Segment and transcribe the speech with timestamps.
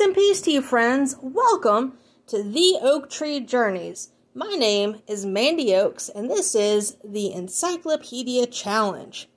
[0.00, 1.14] Grace and peace to you, friends.
[1.20, 1.98] Welcome
[2.28, 4.08] to the Oak Tree Journeys.
[4.34, 9.28] My name is Mandy Oaks, and this is the Encyclopedia Challenge.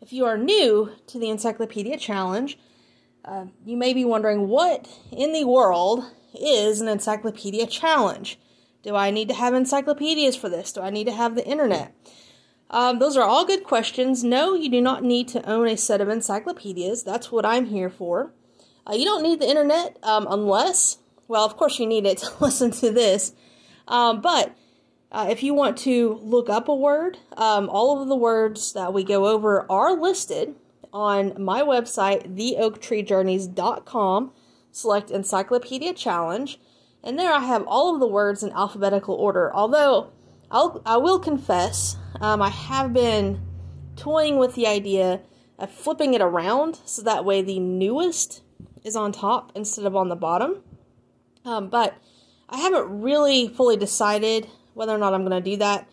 [0.00, 2.56] If you are new to the Encyclopedia Challenge,
[3.24, 6.04] uh, you may be wondering what in the world
[6.40, 8.38] is an Encyclopedia Challenge?
[8.84, 10.72] Do I need to have encyclopedias for this?
[10.72, 11.96] Do I need to have the internet?
[12.70, 14.22] Um, those are all good questions.
[14.22, 17.02] No, you do not need to own a set of encyclopedias.
[17.02, 18.32] That's what I'm here for.
[18.88, 22.30] Uh, you don't need the internet um, unless, well, of course, you need it to
[22.40, 23.32] listen to this.
[23.88, 24.56] Um, but
[25.10, 28.92] uh, if you want to look up a word, um, all of the words that
[28.92, 30.54] we go over are listed
[30.92, 34.32] on my website, theoaktreejourneys.com.
[34.74, 36.58] Select Encyclopedia Challenge,
[37.04, 39.54] and there I have all of the words in alphabetical order.
[39.54, 40.12] Although
[40.50, 43.42] I'll, I will confess, um, I have been
[43.96, 45.20] toying with the idea
[45.58, 48.42] of flipping it around so that way the newest
[48.84, 50.62] is on top instead of on the bottom.
[51.44, 51.96] Um, but
[52.48, 55.88] I haven't really fully decided whether or not I'm going to do that.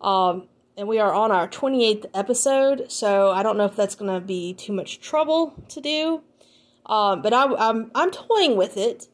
[0.00, 4.12] Um, and we are on our 28th episode, so I don't know if that's going
[4.12, 6.22] to be too much trouble to do.
[6.84, 9.08] Um, but I, am I'm, I'm toying with it.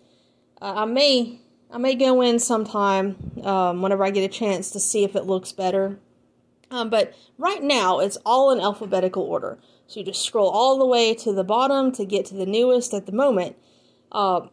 [0.60, 1.40] Uh, I may
[1.72, 5.24] I may go in sometime um, whenever I get a chance to see if it
[5.24, 5.98] looks better.
[6.70, 9.58] Um, but right now it's all in alphabetical order.
[9.92, 12.94] So you just scroll all the way to the bottom to get to the newest
[12.94, 13.56] at the moment,
[14.10, 14.46] uh,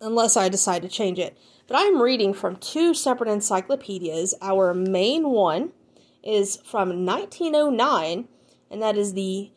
[0.00, 1.36] unless I decide to change it.
[1.66, 4.36] But I'm reading from two separate encyclopedias.
[4.40, 5.72] Our main one
[6.22, 8.28] is from 1909,
[8.70, 9.50] and that is the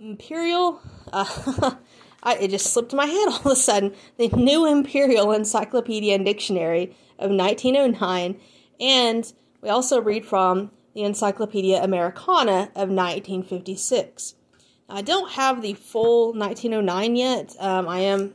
[0.00, 0.80] Imperial.
[1.12, 1.72] Uh,
[2.22, 3.94] I, it just slipped my head all of a sudden.
[4.16, 8.40] The New Imperial Encyclopedia and Dictionary of 1909,
[8.80, 14.34] and we also read from the Encyclopedia Americana of 1956.
[14.88, 17.56] I don't have the full 1909 yet.
[17.58, 18.34] Um, I am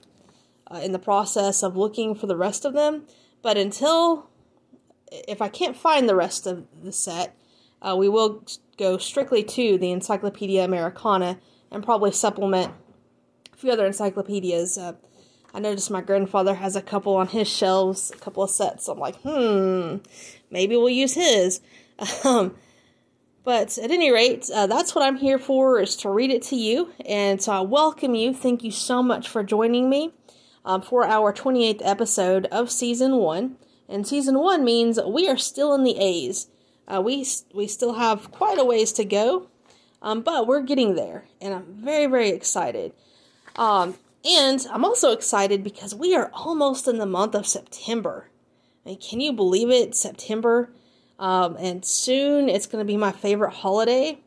[0.72, 3.03] uh, in the process of looking for the rest of them,
[3.41, 4.29] but until
[5.12, 7.35] if I can't find the rest of the set,
[7.81, 8.44] uh, we will
[8.78, 11.39] go strictly to the Encyclopedia Americana
[11.72, 12.74] and probably supplement
[13.53, 14.78] a few other encyclopedias.
[14.78, 14.94] Uh,
[15.53, 18.88] I noticed my grandfather has a couple on his shelves, a couple of sets.
[18.88, 19.97] I'm like, hmm,
[20.51, 21.62] maybe we'll use his.
[22.24, 22.56] Um,
[23.44, 26.58] but at any rate, uh, that's what I'm here for, is to read it to
[26.58, 26.91] you.
[27.06, 28.34] And so I welcome you.
[28.34, 30.12] Thank you so much for joining me
[30.66, 33.56] um, for our 28th episode of Season 1.
[33.88, 36.50] And Season 1 means we are still in the A's.
[36.90, 39.47] Uh, we, we still have quite a ways to go,
[40.02, 41.24] um, but we're getting there.
[41.40, 42.91] And I'm very, very excited.
[43.56, 48.30] Um, and I'm also excited because we are almost in the month of September.
[48.86, 49.96] I mean, can you believe it?
[49.96, 50.69] September.
[51.19, 54.19] Um, and soon it's going to be my favorite holiday.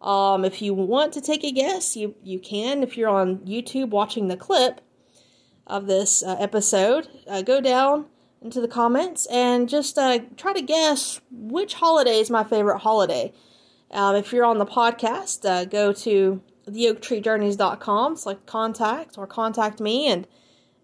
[0.00, 2.82] Um, if you want to take a guess, you, you can.
[2.82, 4.80] If you're on YouTube watching the clip
[5.66, 8.06] of this uh, episode, uh, go down
[8.40, 13.32] into the comments and just uh, try to guess which holiday is my favorite holiday.
[13.90, 20.06] Um, if you're on the podcast, uh, go to theoaktreejourneys.com, select contact or contact me,
[20.06, 20.26] and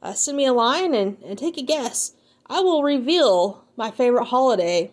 [0.02, 2.14] uh, send me a line and, and take a guess.
[2.46, 4.90] I will reveal my favorite holiday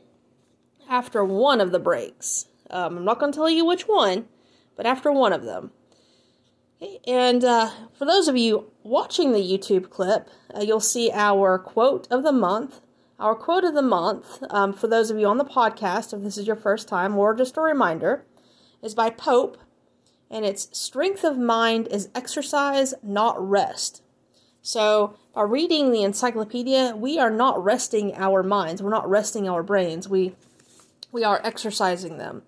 [0.92, 2.48] after one of the breaks.
[2.70, 4.26] Um, I'm not going to tell you which one,
[4.76, 5.72] but after one of them.
[7.08, 12.08] And uh, for those of you watching the YouTube clip, uh, you'll see our quote
[12.12, 12.82] of the month.
[13.20, 16.38] Our quote of the month, um, for those of you on the podcast, if this
[16.38, 18.26] is your first time, or just a reminder,
[18.82, 19.58] is by Pope,
[20.30, 24.02] and it's Strength of mind is exercise, not rest.
[24.64, 29.64] So, by reading the encyclopedia, we are not resting our minds, we're not resting our
[29.64, 30.10] brains.
[30.10, 30.36] We
[31.12, 32.44] we are exercising them.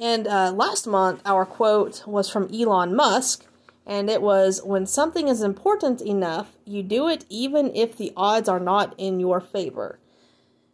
[0.00, 3.46] And uh, last month, our quote was from Elon Musk,
[3.86, 8.48] and it was When something is important enough, you do it even if the odds
[8.48, 9.98] are not in your favor.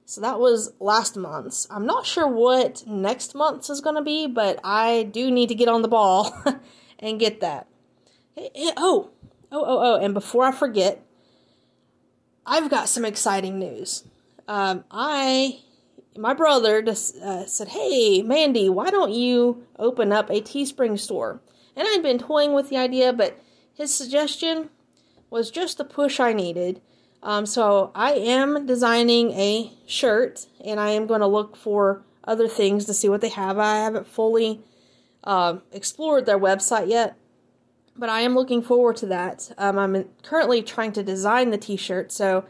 [0.05, 1.69] So that was last month's.
[1.71, 5.55] I'm not sure what next month's is going to be, but I do need to
[5.55, 6.37] get on the ball
[6.99, 7.69] and get that.
[8.37, 9.11] Oh,
[9.53, 11.05] oh, oh, oh, and before I forget,
[12.45, 14.05] I've got some exciting news.
[14.49, 15.61] Um, I
[16.21, 21.41] my brother just uh, said, "Hey, Mandy, why don't you open up a Teespring store?"
[21.75, 23.41] And I'd been toying with the idea, but
[23.73, 24.69] his suggestion
[25.31, 26.83] was just the push I needed.
[27.23, 32.49] Um, so I am designing a shirt, and I am going to look for other
[32.49, 33.59] things to see what they have.
[33.59, 34.61] I haven't fully
[35.25, 37.17] uh, explored their website yet,
[37.97, 39.53] but I am looking forward to that.
[39.57, 42.45] Um, I'm currently trying to design the T-shirt, so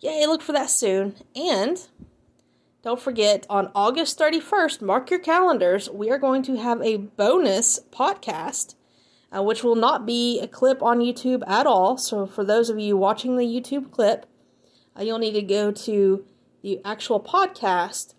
[0.00, 0.26] yay!
[0.26, 1.14] Look for that soon.
[1.36, 1.86] And
[2.82, 7.80] don't forget, on August 31st, mark your calendars, we are going to have a bonus
[7.92, 8.74] podcast.
[9.34, 11.96] uh, which will not be a clip on YouTube at all.
[11.96, 14.26] So, for those of you watching the YouTube clip,
[14.98, 16.24] uh, you'll need to go to
[16.62, 18.14] the actual podcast,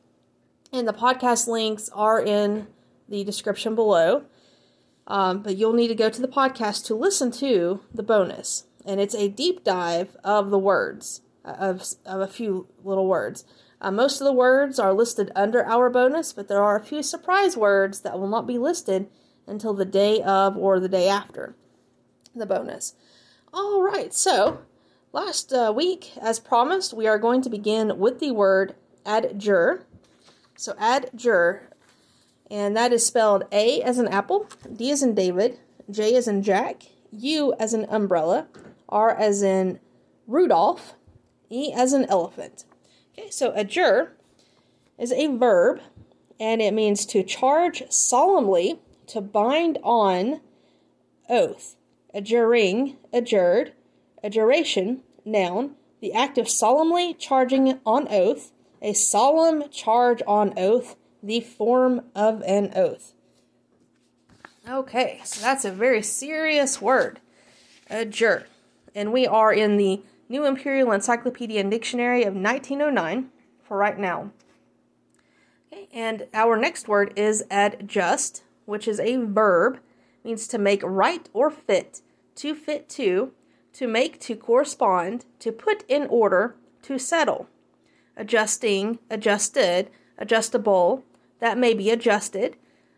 [0.72, 2.68] and the podcast links are in
[3.08, 4.24] the description below.
[5.06, 9.00] Um, but you'll need to go to the podcast to listen to the bonus, and
[9.02, 13.44] it's a deep dive of the words uh, of of a few little words.
[13.84, 17.04] Uh, most of the words are listed under our bonus, but there are a few
[17.04, 19.10] surprise words that will not be listed
[19.46, 21.54] until the day of or the day after
[22.34, 22.96] the bonus.
[23.54, 24.60] All right, so
[25.12, 28.74] last uh, week, as promised, we are going to begin with the word
[29.06, 29.86] adjure.
[30.56, 31.70] So, adjure,
[32.50, 35.60] and that is spelled A as an apple, D as in David,
[35.92, 38.48] J as in Jack, U as an umbrella,
[38.88, 39.80] R as in
[40.26, 40.94] Rudolph,
[41.50, 42.64] E as an elephant.
[43.18, 44.14] Okay, so adjure
[44.98, 45.82] is a verb
[46.40, 50.42] and it means to charge solemnly, to bind on
[51.30, 51.76] oath.
[52.14, 53.74] Adjuring, adjured,
[54.24, 58.52] adjuration, noun, the act of solemnly charging on oath,
[58.82, 63.14] a solemn charge on oath, the form of an oath.
[64.70, 67.20] Okay, so that's a very serious word,
[67.90, 68.48] adjure.
[68.96, 70.02] And we are in the
[70.34, 73.30] New Imperial Encyclopedia and Dictionary of 1909
[73.62, 74.32] for right now.
[75.72, 79.80] Okay, and our next word is adjust, which is a verb,
[80.24, 82.02] means to make right or fit,
[82.34, 83.32] to fit to,
[83.74, 87.48] to make to correspond, to put in order, to settle.
[88.18, 91.04] Adjusting, adjusted, adjustable,
[91.42, 92.56] that may be adjusted.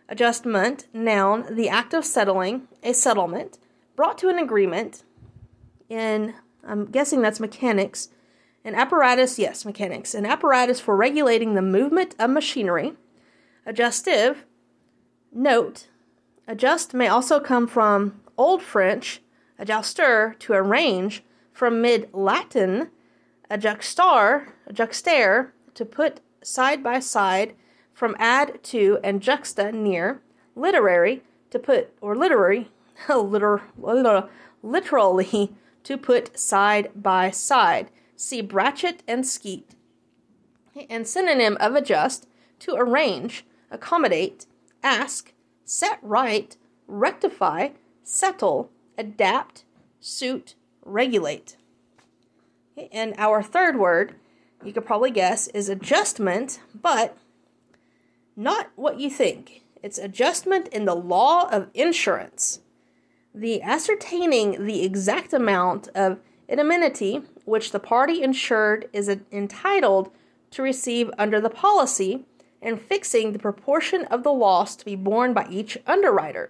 [0.07, 3.59] Adjustment, noun, the act of settling, a settlement,
[3.97, 5.03] brought to an agreement
[5.89, 6.33] in
[6.65, 8.09] I'm guessing that's mechanics.
[8.63, 10.15] An apparatus, yes, mechanics.
[10.15, 12.93] An apparatus for regulating the movement of machinery.
[13.65, 14.45] Adjustive,
[15.31, 15.87] note.
[16.47, 19.21] Adjust may also come from Old French,
[19.59, 21.23] adjuster, to arrange,
[21.53, 22.89] from Mid Latin,
[23.49, 27.55] adjuxtar, adjuxtare, to put side by side,
[27.93, 30.21] from add to and juxta, near,
[30.55, 32.69] literary, to put, or literary,
[33.09, 33.61] liter,
[34.61, 35.55] literally,
[35.85, 37.89] to put side by side.
[38.15, 39.75] See Brachet and Skeat.
[40.89, 42.27] And synonym of adjust
[42.59, 44.45] to arrange, accommodate,
[44.83, 45.31] ask,
[45.63, 47.69] set right, rectify,
[48.03, 49.63] settle, adapt,
[49.99, 51.55] suit, regulate.
[52.91, 54.15] And our third word,
[54.63, 57.17] you could probably guess, is adjustment, but
[58.35, 59.63] not what you think.
[59.81, 62.59] It's adjustment in the law of insurance
[63.35, 70.09] the ascertaining the exact amount of indemnity which the party insured is entitled
[70.51, 72.23] to receive under the policy
[72.61, 76.49] and fixing the proportion of the loss to be borne by each underwriter.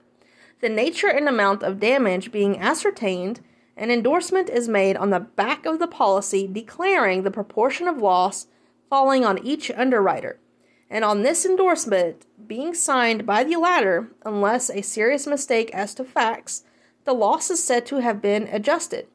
[0.62, 3.42] The nature and amount of damage being ascertained,
[3.76, 8.46] an endorsement is made on the back of the policy declaring the proportion of loss
[8.90, 10.40] falling on each underwriter.
[10.88, 16.04] And on this endorsement being signed by the latter, unless a serious mistake as to
[16.04, 16.64] facts
[17.06, 19.08] the loss is said to have been adjusted.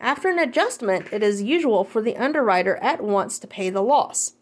[0.00, 4.34] After an adjustment, it is usual for the underwriter at once to pay the loss.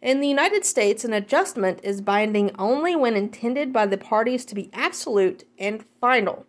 [0.00, 4.54] In the United States, an adjustment is binding only when intended by the parties to
[4.54, 6.46] be absolute and final.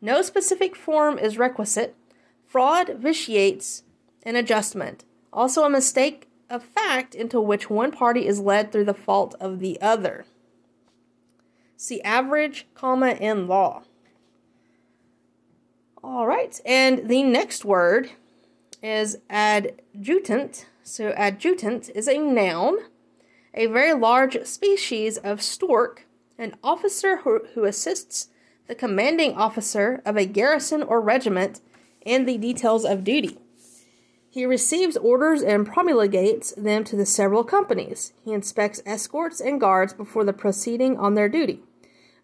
[0.00, 1.94] No specific form is requisite.
[2.46, 3.84] Fraud vitiates
[4.24, 5.04] an adjustment.
[5.32, 9.60] Also, a mistake of fact into which one party is led through the fault of
[9.60, 10.24] the other.
[11.76, 13.84] See average, comma, in law.
[16.06, 18.10] All right, and the next word
[18.82, 20.66] is adjutant.
[20.82, 22.76] So, adjutant is a noun,
[23.54, 26.04] a very large species of stork,
[26.36, 28.28] an officer who, who assists
[28.68, 31.62] the commanding officer of a garrison or regiment
[32.02, 33.38] in the details of duty.
[34.28, 38.12] He receives orders and promulgates them to the several companies.
[38.22, 41.62] He inspects escorts and guards before the proceeding on their duty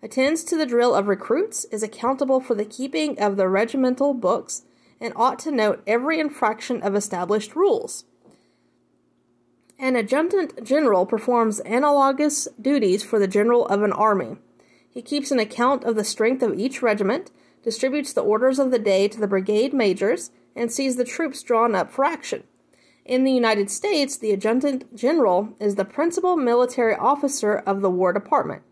[0.02, 4.62] attends to the drill of recruits, is accountable for the keeping of the regimental books,
[5.00, 8.04] and ought to note every infraction of established rules.
[9.78, 14.36] An adjutant general performs analogous duties for the general of an army.
[14.90, 17.30] He keeps an account of the strength of each regiment,
[17.62, 21.74] distributes the orders of the day to the brigade majors, and sees the troops drawn
[21.74, 22.42] up for action.
[23.04, 28.12] In the United States, the adjutant general is the principal military officer of the War
[28.12, 28.62] Department.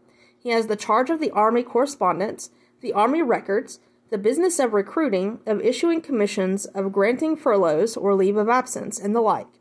[0.48, 2.48] He has the charge of the Army correspondence,
[2.80, 8.38] the Army records, the business of recruiting, of issuing commissions, of granting furloughs or leave
[8.38, 9.60] of absence, and the like.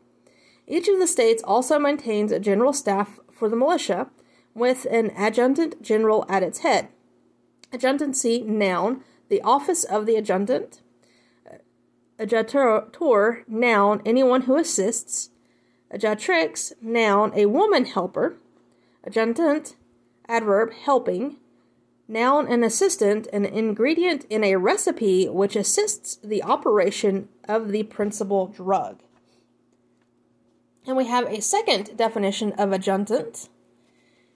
[0.66, 4.08] Each of the states also maintains a general staff for the militia,
[4.54, 6.88] with an adjutant general at its head.
[7.70, 10.80] Adjutancy, noun, the office of the adjutant.
[12.18, 15.28] Adjutor, noun, anyone who assists.
[15.92, 18.38] Adjutrix, noun, a woman helper.
[19.04, 19.76] Adjutant,
[20.28, 21.36] adverb, helping.
[22.06, 28.46] Noun, an assistant, an ingredient in a recipe which assists the operation of the principal
[28.46, 29.00] drug.
[30.86, 33.48] And we have a second definition of adjutant,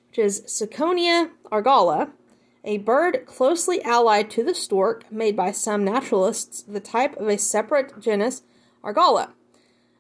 [0.09, 2.11] which is Ciconia argala,
[2.65, 7.39] a bird closely allied to the stork, made by some naturalists the type of a
[7.39, 8.43] separate genus
[8.85, 9.33] Argala.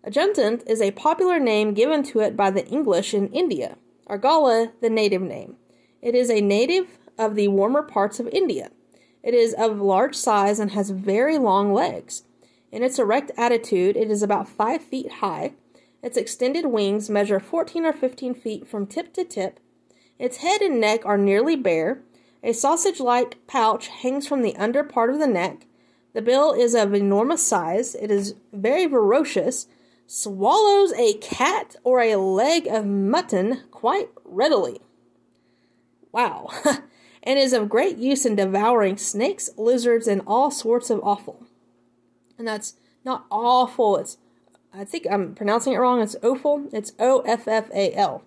[0.04, 3.76] Adjutant is a popular name given to it by the English in India.
[4.08, 5.56] Argala, the native name.
[6.02, 8.70] It is a native of the warmer parts of India.
[9.22, 12.24] It is of large size and has very long legs.
[12.72, 15.52] In its erect attitude, it is about 5 feet high.
[16.02, 19.60] Its extended wings measure 14 or 15 feet from tip to tip.
[20.18, 22.02] Its head and neck are nearly bare.
[22.42, 25.66] A sausage like pouch hangs from the under part of the neck.
[26.14, 27.94] The bill is of enormous size.
[27.94, 29.68] It is very ferocious,
[30.08, 34.80] swallows a cat or a leg of mutton quite readily.
[36.12, 36.50] Wow.
[37.22, 41.46] and is of great use in devouring snakes, lizards, and all sorts of offal.
[42.38, 44.18] And that's not awful, it's,
[44.72, 46.68] I think I'm pronouncing it wrong, it's offal.
[46.72, 48.24] It's O F F A L.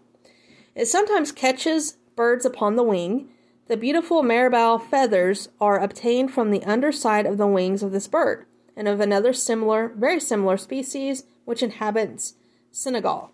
[0.75, 3.29] It sometimes catches birds upon the wing.
[3.67, 8.45] The beautiful marabou feathers are obtained from the underside of the wings of this bird
[8.75, 12.35] and of another similar, very similar species which inhabits
[12.71, 13.31] Senegal.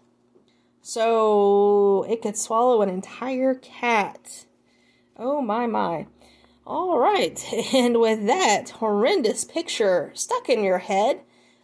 [0.83, 4.45] So it could swallow an entire cat.
[5.15, 6.07] Oh my my.
[6.65, 11.21] All right, and with that horrendous picture stuck in your head,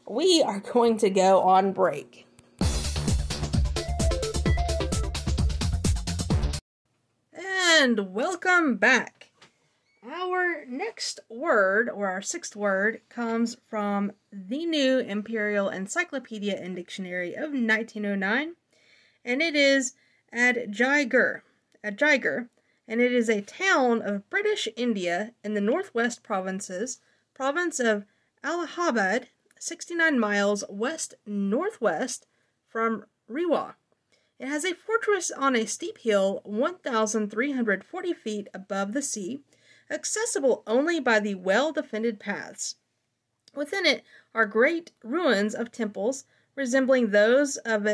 [0.08, 2.28] we are going to go on break.
[7.80, 9.32] And welcome back.
[10.08, 17.34] Our next word, or our sixth word, comes from the New Imperial Encyclopedia and Dictionary
[17.34, 18.54] of 1909,
[19.28, 19.94] and it is
[20.34, 21.42] Adjaiger.
[21.84, 22.48] Adjaiger,
[22.88, 27.00] and it is a town of British India in the northwest provinces,
[27.34, 28.06] province of
[28.42, 29.28] Allahabad,
[29.60, 32.26] 69 miles west northwest
[32.70, 33.76] from Rewa.
[34.40, 39.42] It has a fortress on a steep hill 1,340 feet above the sea,
[39.92, 42.76] accessible only by the well defended paths.
[43.54, 44.04] Within it
[44.34, 46.24] are great ruins of temples
[46.56, 47.88] resembling those of,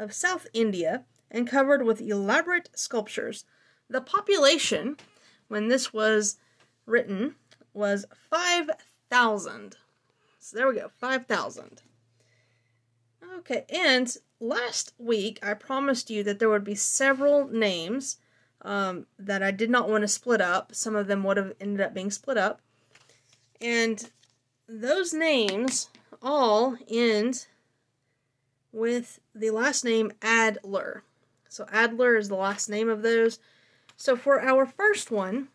[0.00, 3.44] of South India and covered with elaborate sculptures.
[3.88, 4.96] The population,
[5.48, 6.36] when this was
[6.86, 7.36] written,
[7.72, 9.76] was 5,000.
[10.38, 11.82] So there we go, 5,000.
[13.38, 18.16] Okay, and last week I promised you that there would be several names
[18.62, 20.74] um, that I did not want to split up.
[20.74, 22.60] Some of them would have ended up being split up.
[23.60, 24.10] And
[24.68, 25.88] those names
[26.22, 27.46] all end
[28.72, 31.02] with the last name Adler.
[31.48, 33.38] So Adler is the last name of those.
[33.96, 35.48] So for our first one,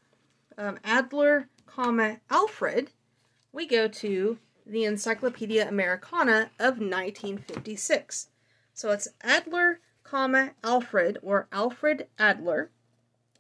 [0.58, 2.92] um, Adler, comma Alfred,
[3.52, 8.28] we go to the Encyclopedia Americana of 1956.
[8.74, 12.70] So it's Adler, comma, Alfred, or Alfred Adler.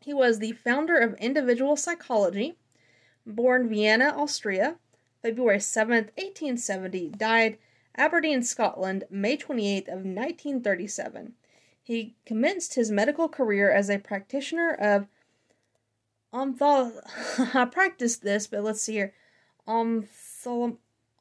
[0.02, 2.56] He was the founder of individual psychology,
[3.26, 4.76] born Vienna, Austria,
[5.22, 7.58] February 7th, 1870, died
[7.98, 11.34] Aberdeen, Scotland, May 28th of 1937.
[11.82, 15.08] He commenced his medical career as a practitioner of
[16.34, 19.14] I practiced this, but let's see here.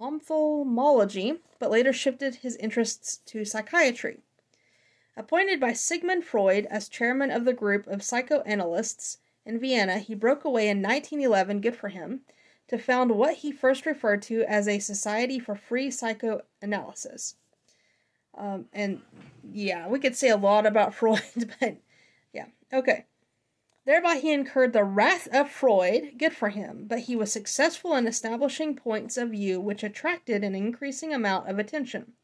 [0.00, 4.20] Ophthalmology, but later shifted his interests to psychiatry.
[5.16, 10.44] Appointed by Sigmund Freud as chairman of the group of psychoanalysts in Vienna, he broke
[10.44, 12.22] away in 1911, good for him,
[12.68, 17.37] to found what he first referred to as a Society for Free Psychoanalysis.
[18.37, 19.02] Um, and
[19.52, 21.23] yeah, we could say a lot about Freud,
[21.61, 21.76] but
[22.33, 23.06] yeah, okay.
[23.87, 28.06] Thereby, he incurred the wrath of Freud, good for him, but he was successful in
[28.06, 32.14] establishing points of view which attracted an increasing amount of attention.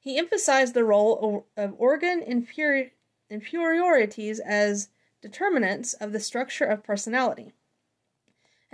[0.00, 2.92] He emphasized the role of organ inferi-
[3.28, 4.88] inferiorities as
[5.20, 7.52] determinants of the structure of personality.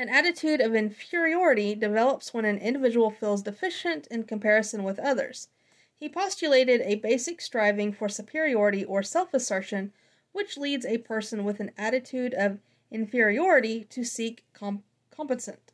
[0.02, 5.46] An attitude of inferiority develops when an individual feels deficient in comparison with others.
[5.94, 9.92] He postulated a basic striving for superiority or self assertion
[10.32, 12.58] which leads a person with an attitude of
[12.90, 14.82] inferiority to seek comp-
[15.12, 15.70] competence.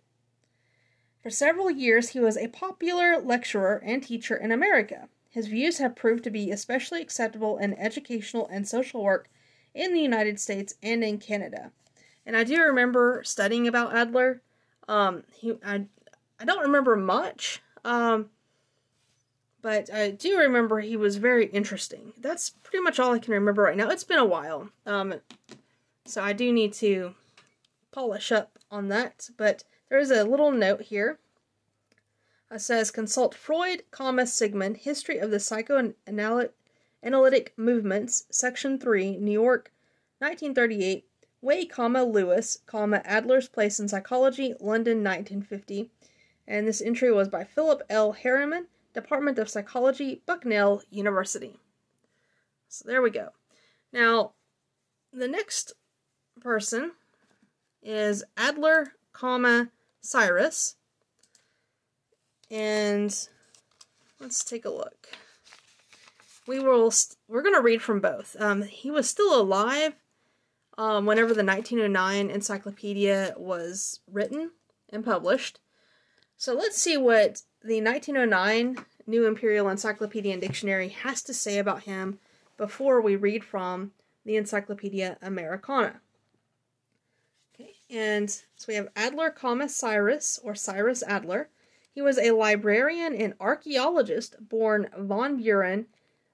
[1.23, 5.09] For several years, he was a popular lecturer and teacher in America.
[5.31, 9.31] His views have proved to be especially acceptable in educational and social work
[9.73, 11.73] in the United States and in Canada.
[12.29, 14.43] And I do remember studying about Adler.
[14.87, 15.87] Um, he I
[16.39, 17.63] I don't remember much.
[17.87, 18.29] Um,
[19.63, 22.13] but I do remember he was very interesting.
[22.19, 23.89] That's pretty much all I can remember right now.
[23.89, 24.69] It's been a while.
[24.85, 25.15] Um,
[26.05, 27.15] so I do need to
[27.93, 29.31] polish up on that.
[29.39, 31.19] But there is a little note here.
[32.53, 39.73] It says consult Freud, comma Sigmund, History of the Psychoanalytic Movements, Section 3, New York,
[40.19, 41.08] 1938.
[41.41, 45.91] Way, comma Lewis, comma Adler's Place in Psychology, London, 1950.
[46.47, 48.13] And this entry was by Philip L.
[48.13, 51.61] Harriman, Department of Psychology, Bucknell University.
[52.69, 53.31] So there we go.
[53.93, 54.33] Now,
[55.13, 55.75] the next
[56.41, 56.93] person
[57.83, 60.77] is Adler, comma Cyrus.
[62.51, 63.15] And
[64.21, 65.09] let's take a look.
[66.47, 68.35] We will we we're going to read from both.
[68.41, 69.95] Um, he was still alive
[70.79, 74.53] um, whenever the 1909 encyclopedia was written
[74.91, 75.59] and published.
[76.37, 81.83] So let's see what the 1909 New Imperial Encyclopedia and Dictionary has to say about
[81.83, 82.21] him
[82.57, 83.91] before we read from
[84.25, 86.01] the Encyclopedia Americana.
[87.55, 91.49] Okay, and so we have Adler, comma Cyrus or Cyrus Adler.
[91.93, 95.87] He was a librarian and archaeologist born Von Buren,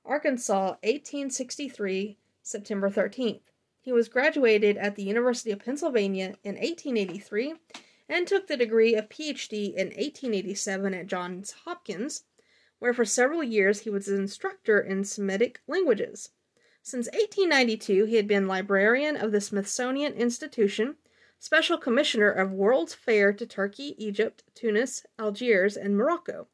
[0.05, 3.41] Arkansas, 1863, September 13th.
[3.85, 7.57] He was graduated at the University of Pennsylvania in 1883
[8.09, 12.25] and took the degree of PhD in 1887 at Johns Hopkins,
[12.79, 16.31] where for several years he was an instructor in Semitic languages.
[16.83, 20.97] Since 1892, he had been librarian of the Smithsonian Institution,
[21.38, 26.49] special commissioner of World's Fair to Turkey, Egypt, Tunis, Algiers, and Morocco,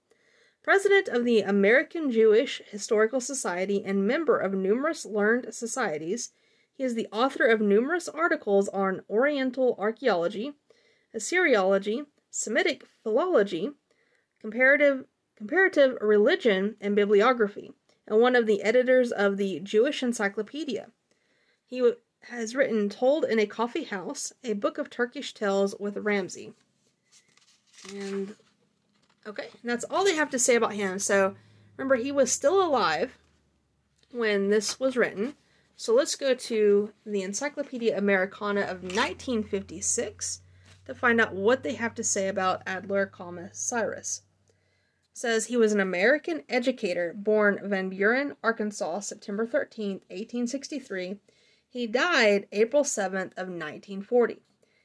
[0.64, 6.32] president of the American Jewish Historical Society, and member of numerous learned societies.
[6.80, 10.54] He is the author of numerous articles on Oriental archaeology,
[11.14, 13.72] Assyriology, Semitic philology,
[14.40, 15.04] comparative
[15.36, 17.72] comparative religion and bibliography,
[18.06, 20.86] and one of the editors of the Jewish Encyclopedia.
[21.66, 21.92] He
[22.30, 26.54] has written Told in a Coffee House, a book of Turkish tales with Ramsay.
[27.94, 28.34] And
[29.26, 30.98] okay, that's all they have to say about him.
[30.98, 31.34] So
[31.76, 33.18] remember, he was still alive
[34.12, 35.34] when this was written.
[35.80, 40.42] So let's go to the Encyclopedia Americana of 1956
[40.84, 44.20] to find out what they have to say about Adler, comma, Cyrus.
[44.50, 51.16] It says he was an American educator born Van Buren, Arkansas, September 13, 1863.
[51.66, 54.42] He died April 7th of 1940.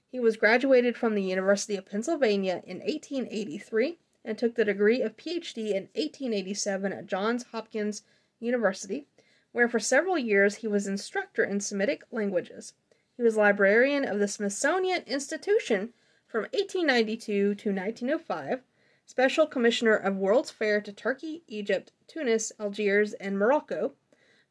[0.08, 5.17] He was graduated from the University of Pennsylvania in 1883 and took the degree of
[5.17, 8.03] PhD in 1887 at Johns Hopkins
[8.39, 9.08] University,
[9.56, 12.74] where for several years he was instructor in Semitic languages.
[13.15, 15.94] He was librarian of the Smithsonian Institution
[16.28, 18.63] from 1892 to 1905,
[19.06, 23.94] special commissioner of World's Fair to Turkey, Egypt, Tunis, Algiers, and Morocco,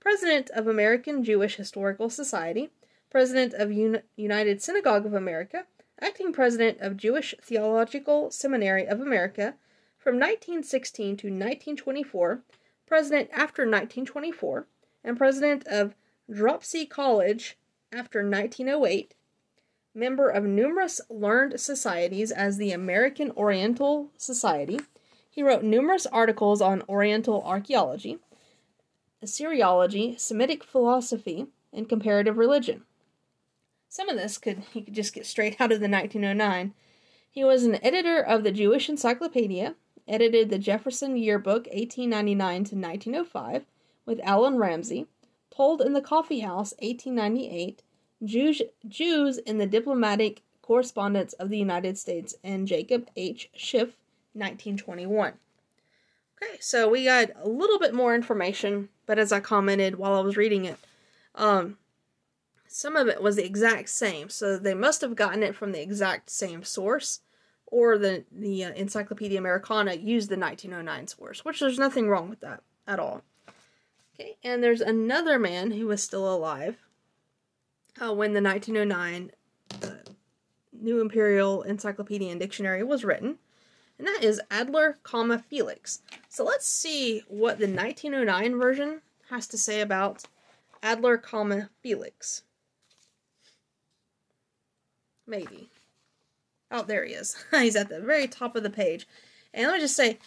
[0.01, 2.71] president of American Jewish Historical Society,
[3.11, 5.67] president of Un- United Synagogue of America,
[6.01, 9.57] acting president of Jewish Theological Seminary of America
[9.99, 12.41] from 1916 to 1924,
[12.87, 14.67] president after 1924,
[15.05, 15.95] and president of
[16.31, 17.59] Dropsie College
[17.93, 19.15] after 1908,
[19.95, 24.81] member of numerous learned societies as the American Oriental Society.
[25.31, 28.19] He wrote numerous articles on Oriental archaeology,
[29.23, 32.85] Assyriology, Semitic philosophy, and comparative religion.
[33.89, 36.73] Some of this could he could just get straight out of the 1909.
[37.31, 39.75] He was an editor of the Jewish Encyclopedia,
[40.07, 43.67] edited the Jefferson Yearbook 1899 to 1905
[44.07, 45.07] with Allan Ramsay,
[45.55, 47.83] Told in the Coffee House, 1898,
[48.25, 53.51] Jews, Jews in the Diplomatic Correspondence of the United States, and Jacob H.
[53.55, 53.97] Schiff,
[54.33, 55.35] 1921.
[56.43, 60.21] Okay, so we got a little bit more information, but as I commented while I
[60.21, 60.79] was reading it,
[61.37, 61.79] um,
[62.67, 65.81] some of it was the exact same, so they must have gotten it from the
[65.81, 67.21] exact same source,
[67.67, 72.41] or the the uh, Encyclopedia Americana used the 1909 source, which there's nothing wrong with
[72.41, 73.23] that at all.
[74.15, 76.77] Okay, and there's another man who was still alive
[78.01, 79.33] uh, when the 1909
[79.83, 80.11] uh,
[80.73, 83.39] New Imperial Encyclopedia and Dictionary was written,
[83.99, 86.03] and that is Adler, comma Felix.
[86.29, 89.01] So let's see what the 1909 version
[89.31, 90.25] has to say about
[90.83, 92.43] Adler, comma Felix.
[95.27, 95.71] Maybe.
[96.71, 97.43] Oh, there he is.
[97.51, 99.09] He's at the very top of the page.
[99.53, 100.19] And let me just say,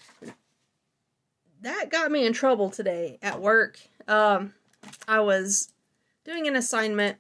[1.62, 3.80] that got me in trouble today at work.
[4.08, 4.54] Um,
[5.08, 5.74] I was
[6.24, 7.18] doing an assignment,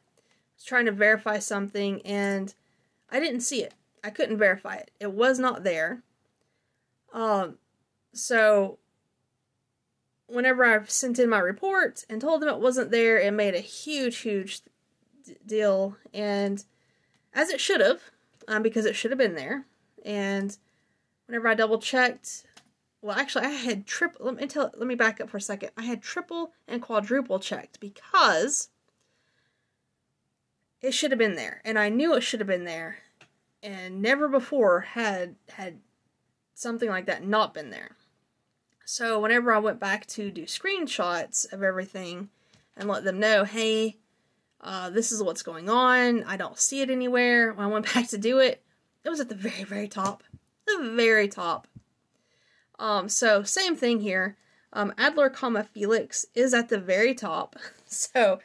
[0.55, 2.53] was trying to verify something, and
[3.09, 3.73] I didn't see it.
[4.03, 4.91] I couldn't verify it.
[4.99, 6.03] It was not there.
[7.13, 7.57] Um,
[8.13, 8.77] so
[10.27, 13.59] whenever I sent in my report and told them it wasn't there, it made a
[13.59, 14.61] huge, huge
[15.25, 16.63] d- deal, and
[17.33, 18.01] as it should have,
[18.47, 19.65] um, because it should have been there.
[20.05, 20.55] And
[21.25, 22.43] whenever I double checked,
[23.01, 24.25] well, actually, I had triple.
[24.25, 24.71] Let me tell.
[24.75, 25.71] Let me back up for a second.
[25.77, 28.69] I had triple and quadruple checked because
[30.81, 32.97] it should have been there, and I knew it should have been there,
[33.61, 35.79] and never before had had
[36.53, 37.91] something like that not been there.
[38.83, 42.29] So whenever I went back to do screenshots of everything
[42.75, 43.97] and let them know, hey,
[44.61, 46.23] uh, this is what's going on.
[46.23, 47.53] I don't see it anywhere.
[47.53, 48.63] When I went back to do it,
[49.03, 50.23] it was at the very, very top.
[50.65, 51.67] The very top.
[52.79, 54.37] Um, so same thing here.
[54.73, 57.55] Um, Adler, comma Felix is at the very top.
[57.89, 58.39] So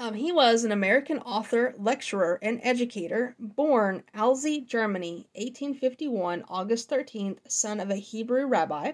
[0.00, 7.36] um, he was an American author, lecturer, and educator, born Alzey, Germany, 1851, August 13th,
[7.46, 8.92] son of a Hebrew rabbi.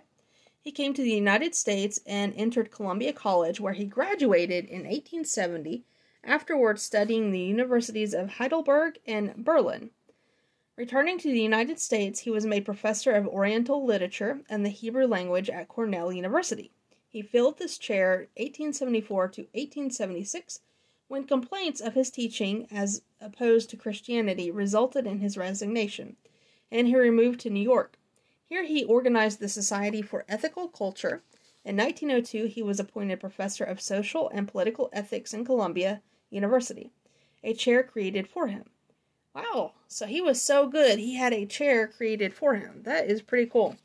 [0.61, 5.85] He came to the United States and entered Columbia College, where he graduated in 1870,
[6.25, 9.91] afterwards studying the universities of Heidelberg and Berlin.
[10.77, 15.07] Returning to the United States, he was made professor of Oriental literature and the Hebrew
[15.07, 16.71] language at Cornell University.
[17.09, 20.61] He filled this chair 1874 to 1876
[21.09, 26.17] when complaints of his teaching as opposed to Christianity resulted in his resignation,
[26.71, 27.99] and he removed to New York.
[28.45, 31.23] Here he organized the Society for Ethical Culture.
[31.65, 36.91] In 1902, he was appointed professor of social and political ethics in Columbia University,
[37.43, 38.65] a chair created for him.
[39.37, 42.85] Wow, so he was so good, he had a chair created for him.
[42.85, 43.77] That is pretty cool.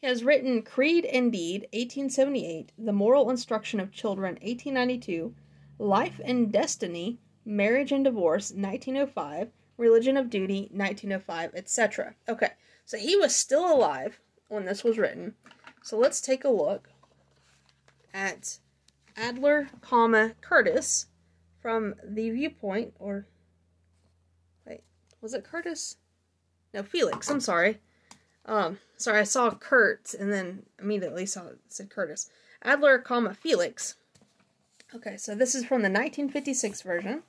[0.00, 5.34] He has written Creed and Deed, 1878, The Moral Instruction of Children, 1892,
[5.78, 12.14] Life and Destiny, Marriage and Divorce, 1905, Religion of Duty, 1905, etc.
[12.26, 12.52] Okay,
[12.86, 15.34] so he was still alive when this was written.
[15.82, 16.88] So let's take a look
[18.14, 18.58] at
[19.18, 21.08] Adler, comma Curtis
[21.60, 23.26] from the viewpoint, or
[25.24, 25.96] was it Curtis?
[26.72, 27.28] No, Felix.
[27.28, 27.80] I'm sorry.
[28.46, 32.30] Um, sorry, I saw Kurt and then immediately saw said Curtis.
[32.62, 33.96] Adler, comma Felix
[34.94, 37.24] Okay, so this is from the 1956 version.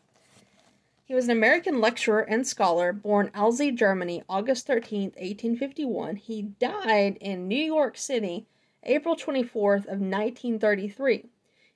[1.04, 6.18] He was an American lecturer and scholar born Alzey, Germany, August 13, 1851.
[6.18, 8.46] He died in New York City,
[8.84, 11.26] April 24th of 1933.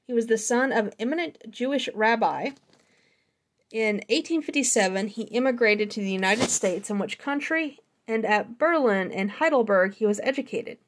[0.06, 2.52] He was the son of eminent Jewish rabbi.
[3.72, 9.30] In 1857, he immigrated to the United States, in which country and at Berlin and
[9.30, 10.80] Heidelberg he was educated.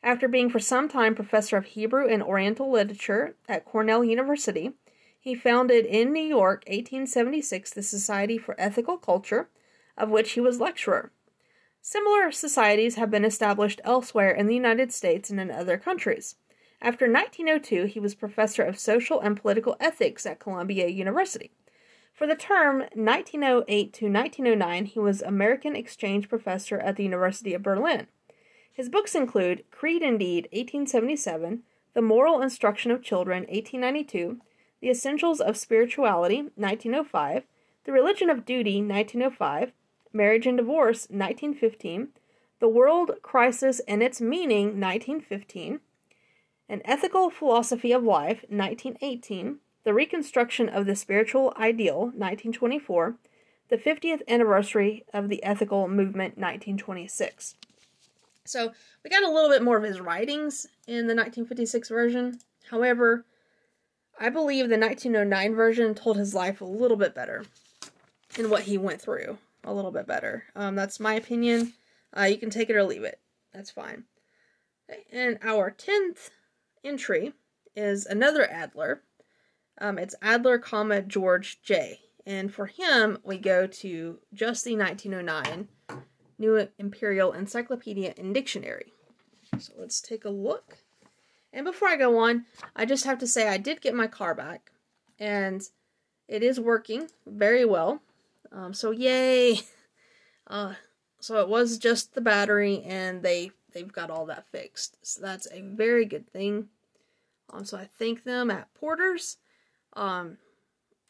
[0.00, 4.74] After being for some time professor of Hebrew and Oriental literature at Cornell University,
[5.18, 9.48] he founded in New York, 1876, the Society for Ethical Culture,
[9.98, 11.10] of which he was lecturer.
[11.82, 16.36] Similar societies have been established elsewhere in the United States and in other countries.
[16.80, 21.50] After 1902, he was professor of social and political ethics at Columbia University.
[22.20, 27.62] For the term 1908 to 1909, he was American Exchange Professor at the University of
[27.62, 28.08] Berlin.
[28.70, 31.62] His books include Creed and Deed, 1877,
[31.94, 34.38] The Moral Instruction of Children, 1892,
[34.82, 37.44] The Essentials of Spirituality, 1905,
[37.84, 39.72] The Religion of Duty, 1905,
[40.12, 42.08] Marriage and Divorce, 1915,
[42.58, 45.80] The World Crisis and Its Meaning, 1915,
[46.68, 53.16] An Ethical Philosophy of Life, 1918, The Reconstruction of the Spiritual Ideal, 1924,
[53.68, 57.54] The 50th Anniversary of the Ethical Movement, 1926.
[58.44, 62.40] So we got a little bit more of his writings in the 1956 version.
[62.70, 63.24] However,
[64.18, 67.46] I believe the 1909 version told his life a little bit better
[68.36, 70.44] and what he went through a little bit better.
[70.54, 71.72] Um, that's my opinion.
[72.14, 73.18] Uh, you can take it or leave it.
[73.54, 74.04] That's fine.
[75.10, 76.30] And our 10th
[76.84, 77.32] entry
[77.74, 79.02] is another Adler.
[79.80, 82.00] Um, it's Adler, comma George J.
[82.26, 85.68] And for him, we go to just the 1909
[86.38, 88.92] New Imperial Encyclopedia and Dictionary.
[89.58, 90.78] So let's take a look.
[91.52, 92.44] And before I go on,
[92.76, 94.70] I just have to say I did get my car back,
[95.18, 95.62] and
[96.28, 98.02] it is working very well.
[98.52, 99.60] Um, so yay!
[100.46, 100.74] Uh,
[101.20, 104.96] so it was just the battery, and they they've got all that fixed.
[105.06, 106.70] So that's a very good thing.
[107.52, 109.36] Um, so I thank them at Porter's,
[109.94, 110.38] um,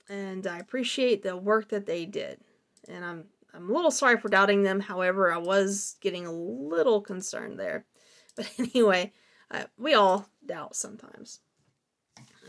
[0.08, 2.40] and I appreciate the work that they did.
[2.88, 4.80] And I'm I'm a little sorry for doubting them.
[4.80, 7.84] However, I was getting a little concerned there.
[8.36, 9.12] But anyway,
[9.50, 11.40] uh, we all doubt sometimes.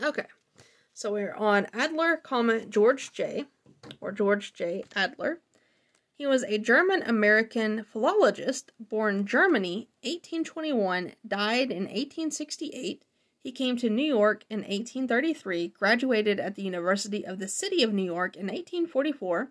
[0.00, 0.26] Okay,
[0.94, 3.46] so we're on Adler, comma George J,
[4.00, 4.84] or George J.
[4.94, 5.40] Adler.
[6.14, 13.04] He was a German American philologist, born Germany, 1821, died in 1868.
[13.42, 17.92] He came to New York in 1833, graduated at the University of the City of
[17.92, 19.50] New York in 1844,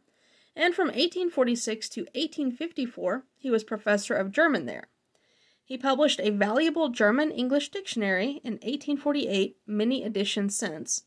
[0.55, 4.87] and from 1846 to 1854 he was professor of German there.
[5.65, 11.03] He published a valuable German English dictionary in 1848, many editions since,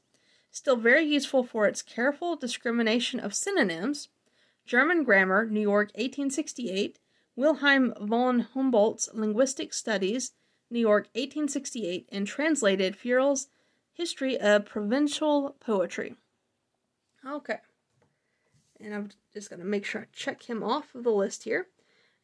[0.51, 4.09] still very useful for its careful discrimination of synonyms.
[4.67, 6.99] German Grammar, New York, 1868.
[7.37, 10.33] Wilhelm von Humboldt's Linguistic Studies,
[10.75, 13.47] New York, 1868, and translated Fauriel's
[13.93, 16.17] History of Provincial Poetry.
[17.25, 17.59] Okay.
[18.81, 21.69] And I'm just going to make sure I check him off of the list here.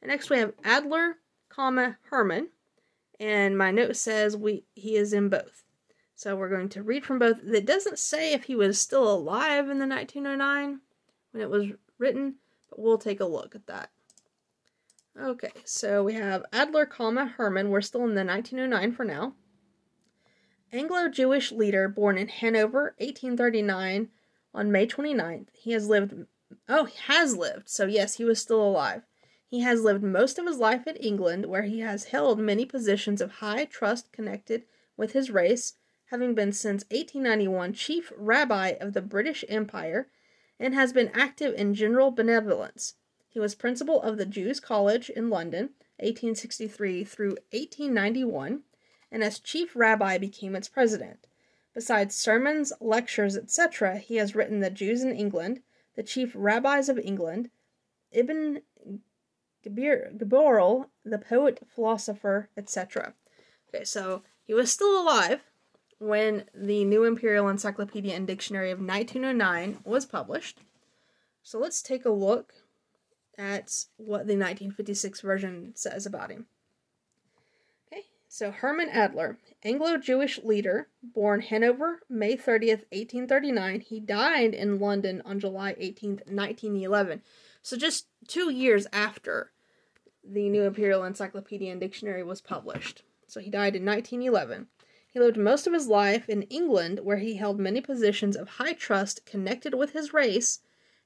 [0.02, 2.48] And next we have Adler, comma Herman.
[3.20, 5.62] and my note says we he is in both.
[6.16, 7.38] So we're going to read from both.
[7.44, 10.80] It doesn't say if he was still alive in the 1909
[11.30, 12.34] when it was written,
[12.68, 13.90] but we'll take a look at that.
[15.18, 17.70] Okay, so we have Adler, comma Herman.
[17.70, 19.34] We're still in the 1909 for now.
[20.72, 24.08] Anglo-Jewish leader born in Hanover, 1839,
[24.54, 25.48] on May 29th.
[25.52, 26.14] He has lived.
[26.68, 27.68] Oh, he has lived.
[27.68, 29.02] So yes, he was still alive.
[29.48, 33.20] He has lived most of his life in England, where he has held many positions
[33.20, 34.62] of high trust connected
[34.96, 35.72] with his race,
[36.06, 40.06] having been since 1891 chief rabbi of the British Empire,
[40.60, 42.94] and has been active in general benevolence.
[43.30, 48.62] He was principal of the Jews' College in London, 1863 through 1891,
[49.12, 51.28] and as chief rabbi became its president.
[51.72, 55.62] Besides sermons, lectures, etc., he has written The Jews in England,
[55.94, 57.50] The Chief Rabbis of England,
[58.10, 58.62] Ibn
[59.64, 63.14] Gabirol, the poet, philosopher, etc.
[63.68, 65.42] Okay, so he was still alive
[65.98, 70.58] when the New Imperial Encyclopedia and Dictionary of 1909 was published.
[71.44, 72.54] So let's take a look
[73.40, 76.46] at what the 1956 version says about him.
[77.90, 83.80] Okay, so Herman Adler, Anglo Jewish leader, born Hanover, May 30th, 1839.
[83.80, 87.22] He died in London on July 18th, 1911.
[87.62, 89.52] So just two years after
[90.22, 93.02] the New Imperial Encyclopedia and Dictionary was published.
[93.26, 94.66] So he died in 1911.
[95.12, 98.74] He lived most of his life in England, where he held many positions of high
[98.74, 100.60] trust connected with his race,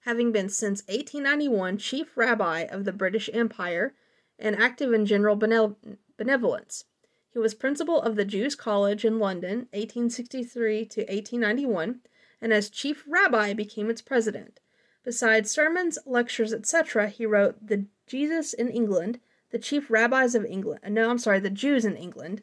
[0.04, 3.94] having been since 1891 chief rabbi of the British Empire
[4.38, 6.84] and active in general benevolence.
[7.30, 12.00] He was principal of the Jews' College in London, 1863 to 1891,
[12.40, 14.60] and as chief rabbi became its president.
[15.04, 20.80] Besides sermons, lectures, etc., he wrote The Jesus in England, The Chief Rabbis of England.
[20.84, 22.42] Uh, no, I'm sorry, The Jews in England.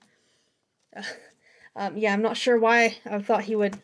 [0.95, 1.04] Uh,
[1.76, 3.80] um, yeah, I'm not sure why I thought he would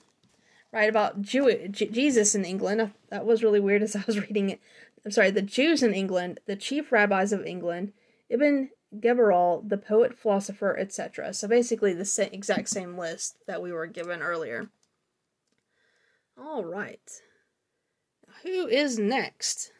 [0.72, 2.92] write about Jew- J- Jesus in England.
[3.10, 4.60] That was really weird as I was reading it.
[5.06, 7.94] I'm sorry, The Jews in England, The Chief Rabbis of England,
[8.30, 11.34] Ibn Gabirol, the poet, philosopher, etc.
[11.34, 14.70] So basically the sa- exact same list that we were given earlier.
[16.38, 17.10] All right.
[18.44, 19.72] Who is next?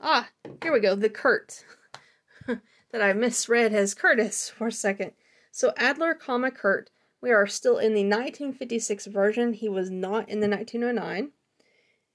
[0.00, 0.28] Ah,
[0.62, 0.94] here we go.
[0.94, 1.64] The Kurt
[2.46, 5.12] that I misread as Curtis for a second.
[5.50, 6.90] So Adler, comma Kurt.
[7.26, 9.52] We are still in the 1956 version.
[9.52, 11.32] He was not in the 1909,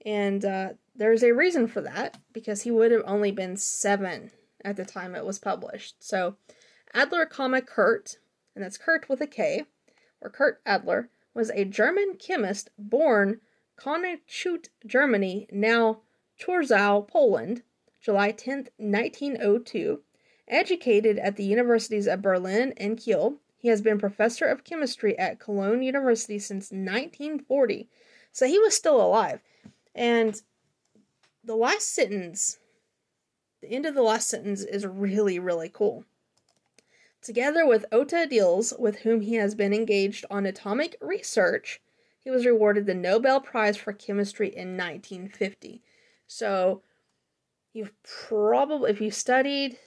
[0.05, 4.31] and uh, there's a reason for that because he would have only been seven
[4.63, 6.01] at the time it was published.
[6.01, 6.37] So
[6.93, 8.19] Adler, comma Kurt,
[8.55, 9.65] and that's Kurt with a K,
[10.21, 13.41] or Kurt Adler, was a German chemist born
[13.77, 16.03] Konichut, Germany, now
[16.39, 17.63] Chorzów, Poland,
[17.99, 20.03] July 10, 1902.
[20.47, 25.39] Educated at the universities of Berlin and Kiel, he has been professor of chemistry at
[25.39, 27.87] Cologne University since 1940.
[28.31, 29.39] So he was still alive.
[29.93, 30.41] And
[31.43, 32.57] the last sentence,
[33.61, 36.05] the end of the last sentence is really, really cool.
[37.21, 41.81] Together with Otto Diels, with whom he has been engaged on atomic research,
[42.19, 45.83] he was rewarded the Nobel Prize for Chemistry in 1950.
[46.25, 46.81] So,
[47.73, 49.77] you've probably, if you studied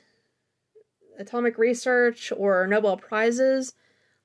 [1.19, 3.75] atomic research or Nobel Prizes,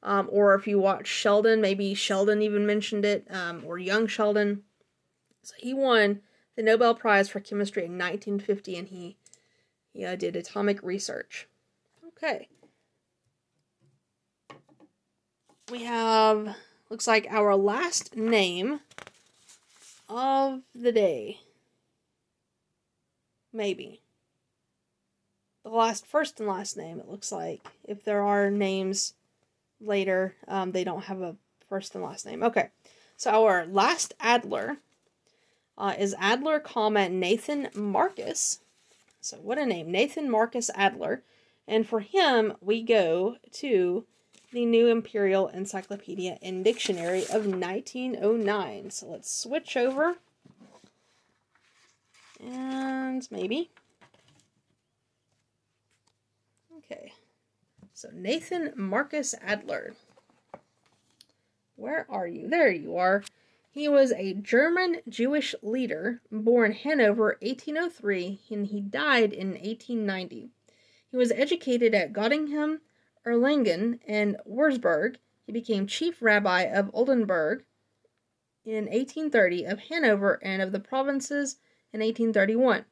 [0.01, 4.63] um, or if you watch Sheldon, maybe Sheldon even mentioned it, um, or young Sheldon.
[5.43, 6.21] So he won
[6.55, 9.17] the Nobel Prize for Chemistry in 1950, and he,
[9.93, 11.47] he uh, did atomic research.
[12.07, 12.47] Okay.
[15.71, 16.55] We have
[16.89, 18.79] looks like our last name
[20.07, 21.41] of the day.
[23.53, 24.01] Maybe.
[25.69, 27.61] The last, first and last name, it looks like.
[27.83, 29.13] If there are names
[29.79, 31.35] later, um, they don't have a
[31.67, 32.41] first and last name.
[32.41, 32.69] Okay.
[33.17, 34.77] So our last Adler
[35.77, 38.61] uh, is Adler, comma Nathan Marcus.
[39.21, 41.21] So what a name, Nathan Marcus Adler.
[41.67, 44.05] And for him, we go to
[44.51, 48.89] the New Imperial Encyclopedia and Dictionary of 1909.
[48.89, 50.15] So let's switch over.
[52.43, 53.69] And maybe.
[56.91, 57.13] Okay.
[57.93, 59.93] So Nathan Marcus Adler.
[61.75, 62.47] Where are you?
[62.47, 63.23] There you are.
[63.71, 70.49] He was a German Jewish leader born Hanover 1803 and he died in 1890.
[71.11, 72.79] He was educated at Göttingen,
[73.25, 75.17] Erlangen, and Wurzburg.
[75.45, 77.63] He became chief rabbi of Oldenburg
[78.65, 81.57] in 1830, of Hanover and of the provinces
[81.93, 82.85] in 1831,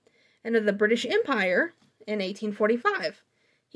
[0.44, 1.74] and of the British Empire
[2.08, 3.24] in 1845.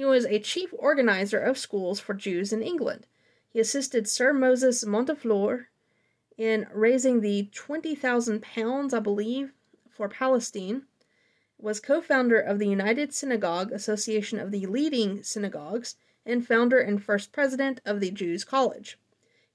[0.02, 3.06] He was a chief organizer of schools for Jews in England.
[3.48, 5.70] He assisted Sir Moses Montefiore
[6.36, 9.54] in raising the 20,000 pounds, I believe,
[9.92, 10.88] for Palestine
[11.60, 17.04] was co founder of the United Synagogue Association of the Leading Synagogues and founder and
[17.04, 18.98] first president of the Jews College.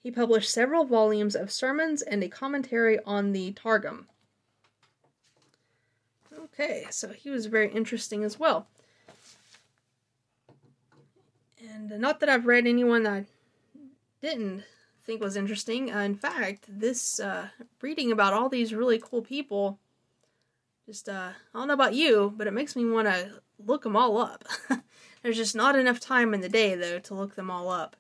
[0.01, 4.07] He published several volumes of sermons and a commentary on the Targum.
[6.33, 8.69] Okay, so he was very interesting as well.
[11.77, 13.25] And not that I've read anyone that I
[14.23, 14.65] didn't
[15.05, 15.93] think was interesting.
[15.95, 17.49] Uh, in fact, this uh,
[17.83, 19.79] reading about all these really cool people
[20.87, 23.97] just, uh, I don't know about you, but it makes me want to look them
[23.97, 24.45] all up.
[25.23, 27.97] There's just not enough time in the day, though, to look them all up.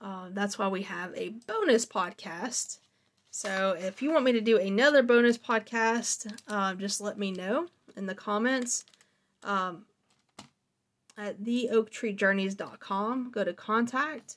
[0.00, 2.78] Uh, that's why we have a bonus podcast.
[3.30, 7.68] So if you want me to do another bonus podcast, uh, just let me know
[7.96, 8.84] in the comments.
[9.44, 9.84] Um,
[11.16, 14.36] at theoaktreejourneys.com, go to contact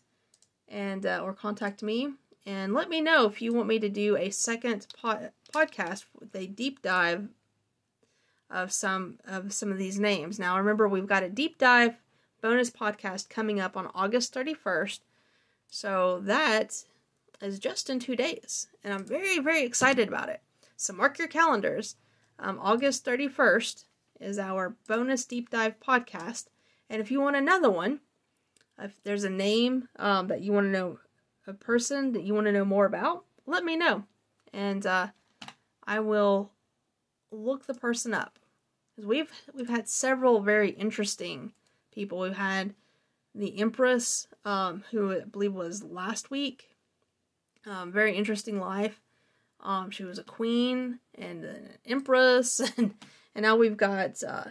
[0.68, 2.14] and uh, or contact me
[2.46, 6.36] and let me know if you want me to do a second po- podcast with
[6.36, 7.30] a deep dive
[8.50, 10.38] of some of some of these names.
[10.38, 11.96] Now remember we've got a deep dive
[12.42, 15.00] bonus podcast coming up on August 31st.
[15.68, 16.84] So that
[17.42, 20.42] is just in 2 days and I'm very very excited about it.
[20.78, 21.96] So mark your calendars.
[22.38, 23.86] Um, August 31st
[24.20, 26.46] is our bonus deep dive podcast.
[26.90, 28.00] And if you want another one,
[28.80, 31.00] if there's a name um, that you want to know,
[31.48, 34.04] a person that you want to know more about, let me know.
[34.54, 35.08] And uh,
[35.86, 36.52] I will
[37.32, 38.40] look the person up
[38.96, 41.54] because we've we've had several very interesting
[41.94, 42.20] people.
[42.20, 42.74] We've had
[43.34, 46.70] the Empress, um, who I believe was last week.
[47.66, 49.02] Um, very interesting life.
[49.60, 52.94] Um, she was a queen and an empress, and
[53.34, 54.46] and now we've got uh,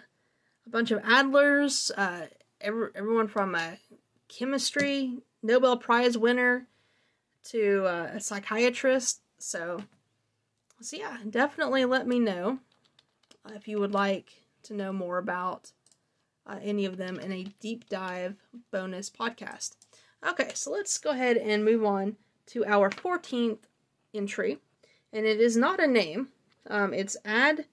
[0.67, 1.91] a bunch of Adlers.
[1.97, 2.27] Uh,
[2.61, 3.79] every, everyone from a
[4.29, 6.67] chemistry Nobel Prize winner
[7.45, 9.21] to uh, a psychiatrist.
[9.39, 9.83] So
[10.81, 12.59] so yeah, definitely let me know
[13.47, 14.33] uh, if you would like
[14.65, 15.73] to know more about
[16.47, 18.37] uh, any of them in a deep dive
[18.71, 19.77] bonus podcast.
[20.27, 23.61] Okay, so let's go ahead and move on to our 14th
[24.13, 24.59] entry.
[25.13, 26.29] And it is not a name,
[26.69, 27.67] um, it's ad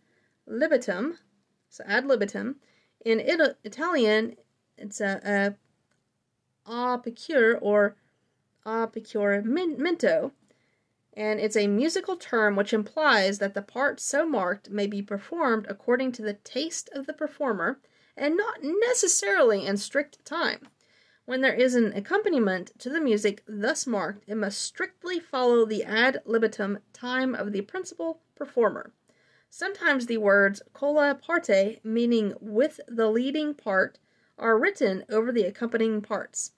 [0.45, 1.17] libitum.
[1.69, 2.57] So ad libitum.
[3.03, 4.37] In it- Italian,
[4.77, 5.55] it's a,
[6.67, 7.95] a apicure or
[8.65, 10.31] apicuremento
[11.13, 15.65] and it's a musical term which implies that the part so marked may be performed
[15.67, 17.79] according to the taste of the performer
[18.15, 20.67] and not necessarily in strict time.
[21.25, 25.83] When there is an accompaniment to the music thus marked, it must strictly follow the
[25.83, 28.91] ad libitum time of the principal performer.
[29.53, 33.99] Sometimes the words colla parte, meaning with the leading part,
[34.37, 36.53] are written over the accompanying parts.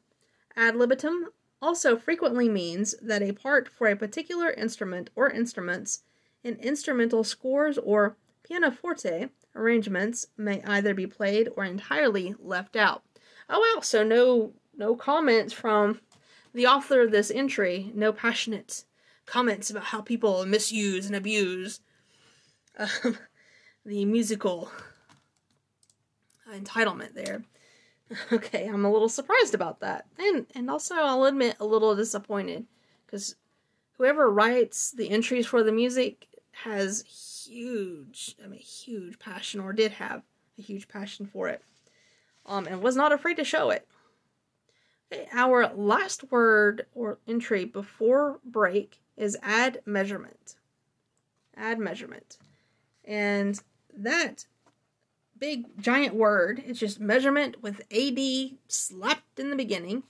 [0.55, 1.29] Ad libitum
[1.59, 6.03] also frequently means that a part for a particular instrument or instruments
[6.43, 13.01] in instrumental scores or pianoforte arrangements may either be played or entirely left out.
[13.49, 15.99] Oh wow, so no no comments from
[16.53, 18.85] the author of this entry, no passionate
[19.25, 21.79] comments about how people misuse and abuse
[22.77, 23.17] um,
[23.85, 24.71] the musical
[26.51, 27.43] entitlement there.
[28.31, 30.05] Okay, I'm a little surprised about that.
[30.19, 32.67] And and also I'll admit a little disappointed
[33.07, 33.37] cuz
[33.97, 37.01] whoever writes the entries for the music has
[37.47, 40.21] huge, I mean huge passion or did have
[40.59, 41.63] a huge passion for it.
[42.45, 43.87] Um and was not afraid to show it.
[45.11, 50.55] Okay, our last word or entry before break is admeasurement.
[51.55, 52.37] Add measurement.
[53.05, 53.61] And
[53.95, 54.45] that
[55.37, 56.63] big giant word.
[56.65, 58.17] It's just measurement with AD
[58.67, 60.03] slapped in the beginning.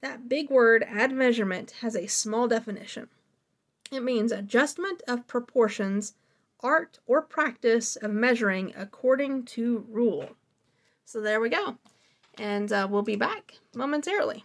[0.00, 3.08] That big word, admeasurement, has a small definition.
[3.90, 6.14] It means adjustment of proportions
[6.60, 10.30] art or practice of measuring according to rule.
[11.04, 11.76] So there we go.
[12.38, 14.44] And uh, we'll be back momentarily.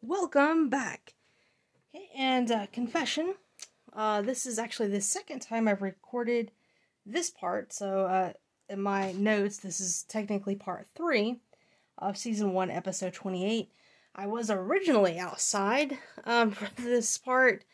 [0.00, 1.14] Welcome back.
[1.94, 3.34] Okay, and uh, confession.
[3.92, 6.50] Uh, this is actually the second time I've recorded
[7.04, 7.72] this part.
[7.72, 8.32] So uh,
[8.68, 11.40] in my notes, this is technically part three
[11.98, 13.70] of season one, episode 28.
[14.14, 17.64] I was originally outside um, for this part,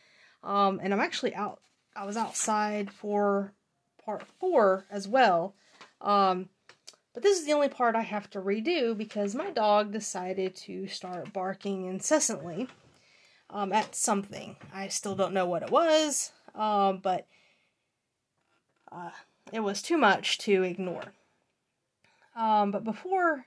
[0.43, 1.61] um, and I'm actually out.
[1.95, 3.53] I was outside for
[4.03, 5.55] part four as well.
[6.01, 6.49] Um,
[7.13, 10.87] but this is the only part I have to redo because my dog decided to
[10.87, 12.67] start barking incessantly
[13.49, 14.55] um, at something.
[14.73, 17.27] I still don't know what it was, um, but
[18.91, 19.11] uh,
[19.51, 21.13] it was too much to ignore.
[22.35, 23.45] Um, but before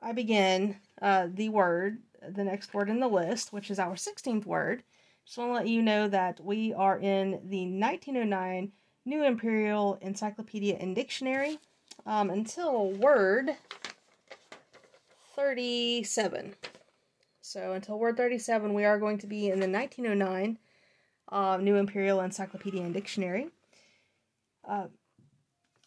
[0.00, 4.46] I begin uh, the word, the next word in the list, which is our 16th
[4.46, 4.82] word,
[5.24, 8.72] just want to let you know that we are in the 1909
[9.04, 11.58] New Imperial Encyclopedia and Dictionary
[12.06, 13.50] um, until word
[15.36, 16.54] 37.
[17.50, 20.56] So until word 37, we are going to be in the 1909
[21.32, 23.48] uh, New Imperial Encyclopedia and Dictionary.
[24.64, 24.86] Uh,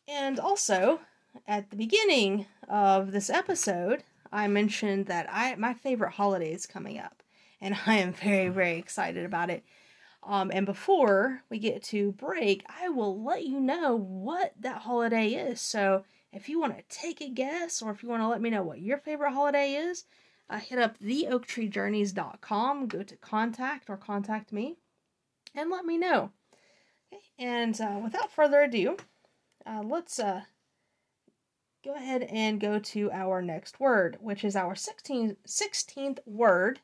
[0.05, 0.99] and also,
[1.47, 6.99] at the beginning of this episode, I mentioned that I my favorite holiday is coming
[6.99, 7.23] up,
[7.61, 9.63] and I am very very excited about it.
[10.21, 15.29] Um, and before we get to break, I will let you know what that holiday
[15.29, 15.61] is.
[15.61, 16.03] So
[16.33, 18.63] if you want to take a guess, or if you want to let me know
[18.63, 20.03] what your favorite holiday is,
[20.49, 24.77] uh, hit up theoaktreejourneys.com, go to contact or contact me,
[25.55, 26.31] and let me know.
[27.11, 28.97] Okay, and uh, without further ado,
[29.65, 30.41] uh, let's uh,
[31.83, 36.79] go ahead and go to our next word, which is our 16th, 16th word.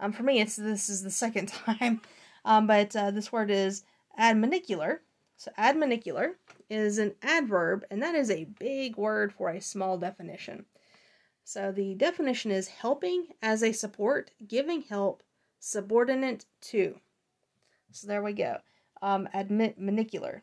[0.00, 2.00] Um, for me, it's this is the second time,
[2.44, 3.84] um, but uh, this word is
[4.18, 4.98] adminicular.
[5.36, 6.34] So adminicular
[6.70, 10.64] is an adverb, and that is a big word for a small definition.
[11.44, 15.22] So the definition is helping as a support, giving help,
[15.58, 16.98] subordinate to.
[17.90, 18.58] So there we go.
[19.00, 20.42] Um, adminicular.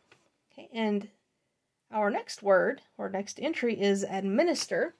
[0.51, 1.09] Okay, and
[1.91, 4.95] our next word or next entry is administer,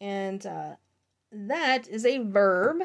[0.00, 0.76] and uh,
[1.30, 2.82] that is a verb.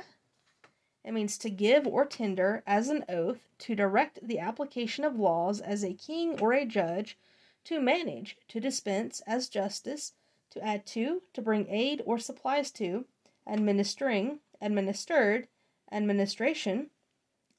[1.04, 5.62] It means to give or tender as an oath, to direct the application of laws
[5.62, 7.18] as a king or a judge,
[7.64, 10.14] to manage, to dispense as justice,
[10.58, 13.06] to add to, to bring aid or supplies to,
[13.48, 15.48] administering, administered,
[15.92, 16.90] administration.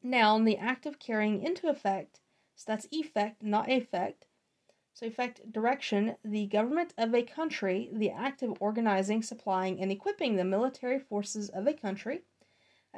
[0.02, 2.20] Noun, the act of carrying into effect,
[2.54, 4.26] so that's effect, not effect,
[4.98, 10.34] so, effect direction the government of a country, the act of organizing, supplying, and equipping
[10.34, 12.22] the military forces of a country.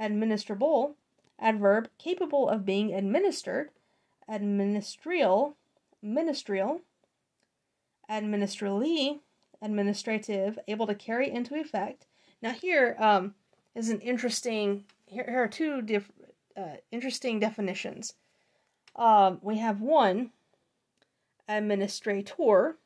[0.00, 0.94] Administrable,
[1.38, 3.68] adverb capable of being administered.
[4.26, 5.56] Administrial,
[6.00, 6.80] ministerial.
[8.08, 9.20] Administrally,
[9.62, 12.06] administrative, able to carry into effect.
[12.42, 13.34] Now, here um,
[13.74, 14.84] is an interesting.
[15.06, 16.10] Here, here are two diff,
[16.56, 18.14] uh, interesting definitions.
[18.96, 20.30] Um, we have one
[21.48, 22.76] administrator.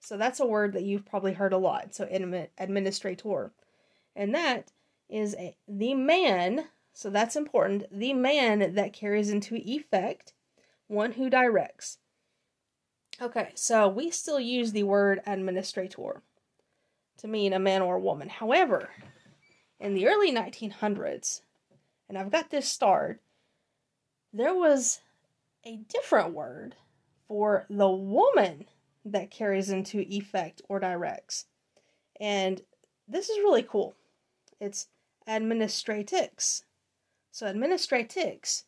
[0.00, 1.94] So that's a word that you've probably heard a lot.
[1.94, 2.08] So
[2.58, 3.52] administrator.
[4.16, 4.72] And that
[5.08, 10.32] is a, the man, so that's important, the man that carries into effect,
[10.88, 11.98] one who directs.
[13.22, 16.22] Okay, so we still use the word administrator
[17.18, 18.28] to mean a man or a woman.
[18.28, 18.90] However,
[19.78, 21.42] in the early 1900s,
[22.08, 23.20] and I've got this starred,
[24.32, 25.02] there was
[25.64, 26.74] a different word
[27.28, 28.64] for the woman
[29.04, 31.46] that carries into effect or directs.
[32.18, 32.60] And
[33.06, 33.94] this is really cool.
[34.58, 34.88] It's
[35.28, 36.62] administratix.
[37.30, 38.64] So, administratix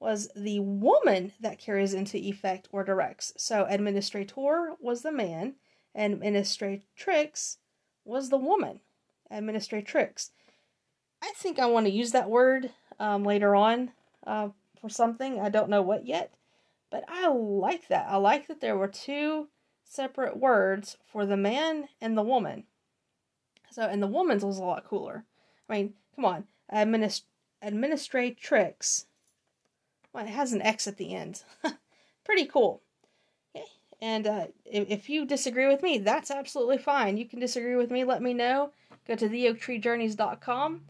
[0.00, 3.32] was the woman that carries into effect or directs.
[3.36, 5.54] So, administrator was the man,
[5.94, 7.56] and administratrix
[8.04, 8.80] was the woman.
[9.32, 10.30] Administratrix.
[11.22, 13.92] I think I want to use that word um, later on
[14.26, 14.48] uh,
[14.80, 15.40] for something.
[15.40, 16.34] I don't know what yet.
[16.90, 18.06] But I like that.
[18.08, 19.48] I like that there were two
[19.82, 22.64] separate words for the man and the woman.
[23.70, 25.24] So, and the woman's was a lot cooler.
[25.68, 27.22] I mean, come on, administ-
[27.64, 29.06] administratrix.
[30.14, 31.42] Well, it has an X at the end.
[32.24, 32.80] Pretty cool.
[33.54, 33.66] Okay.
[34.00, 37.16] And uh, if, you disagree with me, that's absolutely fine.
[37.16, 38.70] You can disagree with me, let me know.
[39.08, 40.82] Go to theoaktreejourneys.com,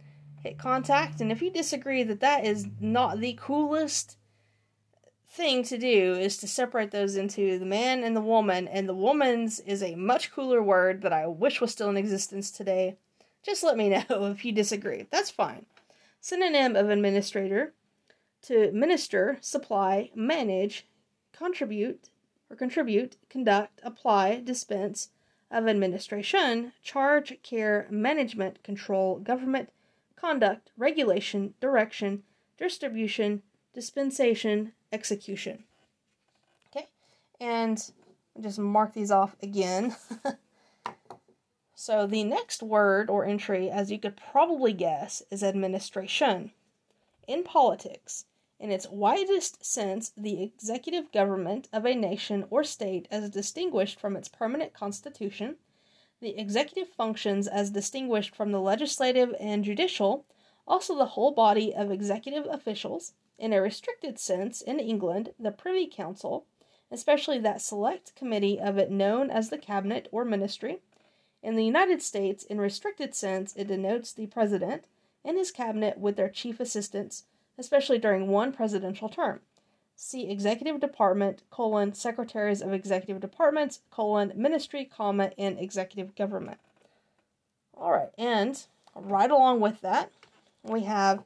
[0.43, 4.19] hit contact, and if you disagree that that is not the coolest
[5.27, 8.95] thing to do is to separate those into the man and the woman, and the
[8.95, 12.99] woman's is a much cooler word that I wish was still in existence today.
[13.43, 15.07] Just let me know if you disagree.
[15.11, 15.67] That's fine.
[16.21, 17.73] Synonym of administrator
[18.45, 20.87] to minister, supply, manage,
[21.33, 22.09] contribute
[22.51, 25.09] or contribute, conduct, apply, dispense
[25.51, 29.71] of administration, charge, care, management, control, government,
[30.17, 32.23] conduct, regulation, direction,
[32.59, 33.43] distribution,
[33.73, 35.65] dispensation, execution.
[36.69, 36.89] Okay,
[37.41, 37.93] and
[38.41, 39.97] just mark these off again.
[41.75, 46.51] so the next word or entry, as you could probably guess, is administration.
[47.27, 48.27] In politics,
[48.61, 54.17] in its widest sense, the executive government of a nation or state as distinguished from
[54.17, 55.57] its permanent constitution,
[56.21, 60.25] the executive functions as distinguished from the legislative and judicial,
[60.67, 65.87] also the whole body of executive officials, in a restricted sense, in England, the Privy
[65.87, 66.47] Council,
[66.91, 70.81] especially that select committee of it known as the Cabinet or Ministry.
[71.43, 74.87] In the United States, in restricted sense, it denotes the President
[75.25, 77.25] and his cabinet with their chief assistants,
[77.59, 79.41] especially during one presidential term.
[79.97, 86.59] See Executive Department, colon, Secretaries of Executive Departments, colon, Ministry, comma, and Executive Government.
[87.77, 88.61] All right, and
[88.95, 90.11] right along with that,
[90.63, 91.23] we have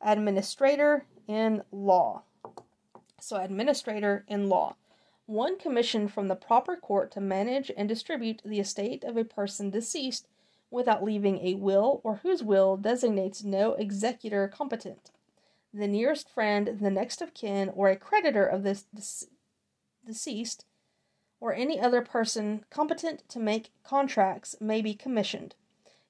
[0.00, 2.22] Administrator in Law.
[3.20, 4.76] So, Administrator in Law.
[5.26, 9.70] One commissioned from the proper court to manage and distribute the estate of a person
[9.70, 10.26] deceased
[10.70, 15.10] without leaving a will or whose will designates no executor competent
[15.74, 18.82] the nearest friend, the next of kin, or a creditor of the
[20.04, 20.66] deceased,
[21.40, 25.54] or any other person competent to make contracts may be commissioned.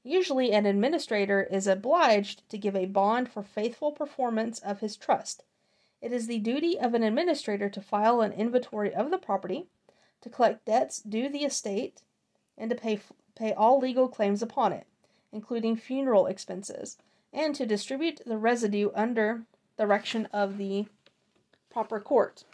[0.05, 5.45] Usually, an administrator is obliged to give a bond for faithful performance of his trust.
[6.01, 9.69] It is the duty of an administrator to file an inventory of the property,
[10.23, 12.03] to collect debts due the estate,
[12.59, 13.01] and to pay,
[13.37, 14.89] pay all legal claims upon it,
[15.31, 16.99] including funeral expenses,
[17.33, 19.45] and to distribute the residue under
[19.79, 20.87] direction of the
[21.71, 22.45] proper court.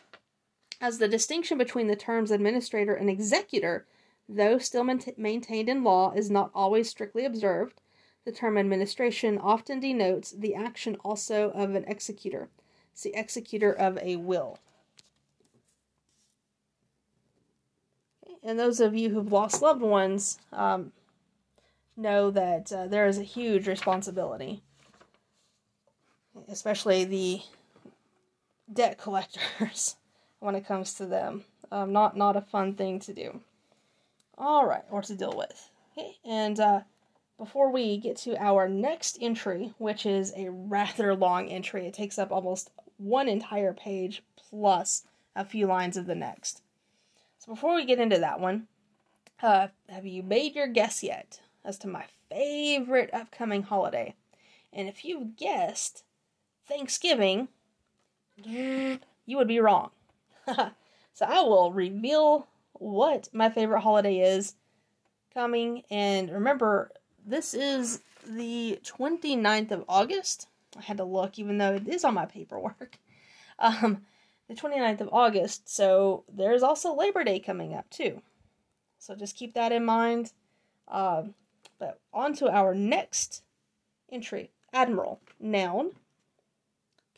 [0.81, 3.87] As the distinction between the terms administrator and executor,
[4.29, 7.81] though still maintained in law, is not always strictly observed,
[8.25, 12.49] the term administration often denotes the action also of an executor.
[13.03, 14.59] The executor of a will.
[18.43, 20.93] And those of you who've lost loved ones um,
[21.97, 24.63] know that uh, there is a huge responsibility
[26.49, 27.41] especially the
[28.73, 29.97] debt collectors
[30.41, 31.45] when it comes to them.
[31.71, 33.41] Um, not not a fun thing to do.
[34.37, 35.71] All right, or to deal with.
[35.97, 36.81] Okay, and uh,
[37.39, 42.19] before we get to our next entry, which is a rather long entry, it takes
[42.19, 45.05] up almost one entire page plus
[45.37, 46.63] a few lines of the next.
[47.39, 48.67] So before we get into that one,
[49.43, 54.15] uh, have you made your guess yet as to my favorite upcoming holiday?
[54.73, 56.03] And if you've guessed,
[56.69, 57.49] Thanksgiving,
[58.45, 58.99] you
[59.29, 59.91] would be wrong.
[60.47, 64.55] so I will reveal what my favorite holiday is
[65.35, 65.83] coming.
[65.91, 66.91] And remember,
[67.27, 70.49] this is the 29th of August.
[70.77, 72.99] I had to look, even though it is on my paperwork.
[73.61, 74.03] Um,
[74.47, 75.69] the 29th of August.
[75.69, 78.23] So there's also Labor Day coming up, too.
[79.01, 80.33] So just keep that in mind.
[80.87, 81.35] Um,
[81.81, 83.43] but on to our next
[84.13, 85.93] entry Admiral, noun,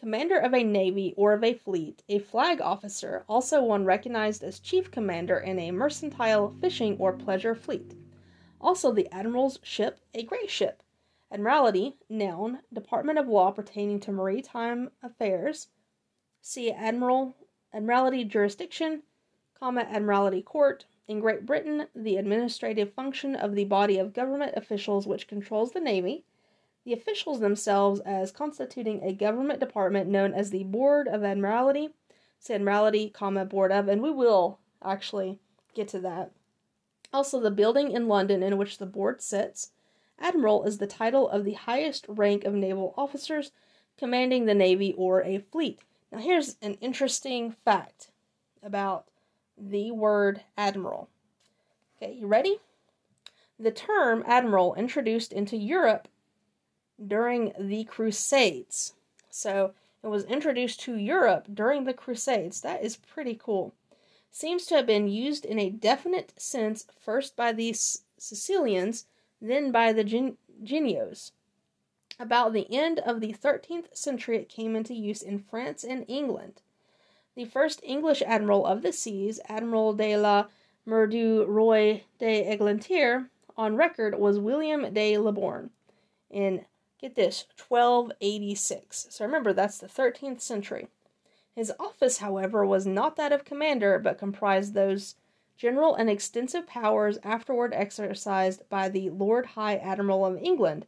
[0.00, 4.58] commander of a navy or of a fleet, a flag officer, also one recognized as
[4.58, 7.94] chief commander in a mercantile, fishing, or pleasure fleet.
[8.62, 10.82] Also, the admiral's ship, a great ship.
[11.30, 15.68] Admiralty, noun, department of law pertaining to maritime affairs.
[16.40, 17.36] See Admiral,
[17.72, 19.02] Admiralty jurisdiction,
[19.58, 20.86] comma, Admiralty court.
[21.08, 25.80] In Great Britain, the administrative function of the body of government officials which controls the
[25.80, 26.24] navy
[26.84, 31.90] the officials themselves as constituting a government department known as the Board of Admiralty.
[32.38, 35.38] Say Admiralty, comma, Board of, and we will actually
[35.74, 36.32] get to that.
[37.12, 39.72] Also, the building in London in which the board sits.
[40.18, 43.52] Admiral is the title of the highest rank of naval officers
[43.98, 45.80] commanding the navy or a fleet.
[46.12, 48.10] Now, here's an interesting fact
[48.62, 49.06] about
[49.58, 51.08] the word admiral.
[51.96, 52.58] Okay, you ready?
[53.58, 56.08] The term admiral introduced into Europe
[57.06, 58.94] during the Crusades.
[59.30, 59.72] So
[60.02, 62.60] it was introduced to Europe during the Crusades.
[62.60, 63.74] That is pretty cool.
[64.32, 67.74] Seems to have been used in a definite sense first by the
[68.16, 69.06] Sicilians,
[69.40, 71.32] then by the Gen- Genoese.
[72.18, 76.60] About the end of the 13th century, it came into use in France and England.
[77.34, 80.46] The first English admiral of the seas, Admiral de la
[80.84, 85.70] Mer du Roi de Eglantier, on record was William de Leyburn.
[86.30, 86.64] In
[87.00, 89.06] Get this, 1286.
[89.08, 90.88] So remember, that's the 13th century.
[91.54, 95.14] His office, however, was not that of commander, but comprised those
[95.56, 100.86] general and extensive powers afterward exercised by the Lord High Admiral of England,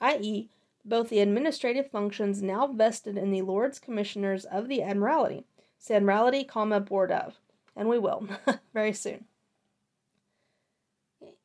[0.00, 0.48] i.e.,
[0.84, 5.44] both the administrative functions now vested in the Lords Commissioners of the Admiralty,
[5.88, 7.38] Admiralty, comma, Board of,
[7.74, 8.28] and we will
[8.74, 9.24] very soon.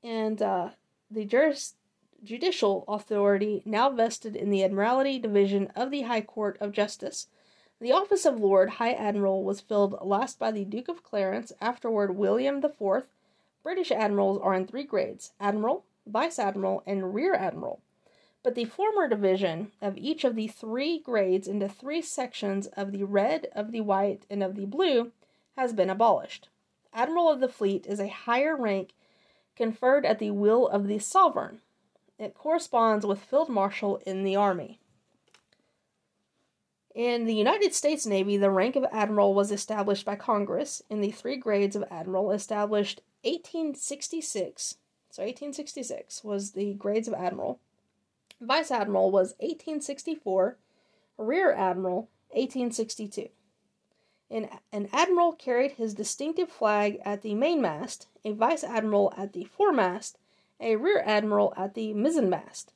[0.03, 0.70] And uh,
[1.10, 1.76] the juris-
[2.24, 7.28] judicial authority now vested in the Admiralty Division of the High Court of Justice.
[7.82, 12.15] The office of Lord High Admiral was filled last by the Duke of Clarence, afterward
[12.15, 13.05] William IV.
[13.63, 17.80] British admirals are in three grades Admiral, Vice Admiral, and Rear Admiral.
[18.43, 23.03] But the former division of each of the three grades into three sections of the
[23.03, 25.11] red, of the white, and of the blue
[25.57, 26.49] has been abolished.
[26.93, 28.91] Admiral of the Fleet is a higher rank
[29.55, 31.61] conferred at the will of the sovereign.
[32.20, 34.82] It corresponds with Field Marshal in the Army.
[36.93, 41.11] In the United States Navy, the rank of admiral was established by Congress in the
[41.11, 44.76] three grades of admiral established 1866.
[45.09, 47.59] So 1866 was the grades of admiral.
[48.41, 50.57] Vice admiral was 1864,
[51.17, 53.30] rear admiral 1862.
[54.30, 60.18] an admiral carried his distinctive flag at the mainmast, a vice admiral at the foremast,
[60.60, 62.68] a rear admiral at the mizzenmast.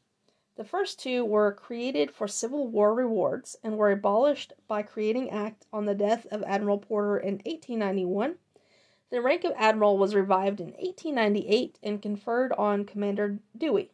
[0.55, 5.65] The first two were created for Civil War rewards and were abolished by creating act
[5.73, 8.35] on the death of Admiral Porter in 1891.
[9.09, 13.91] The rank of admiral was revived in 1898 and conferred on Commander Dewey.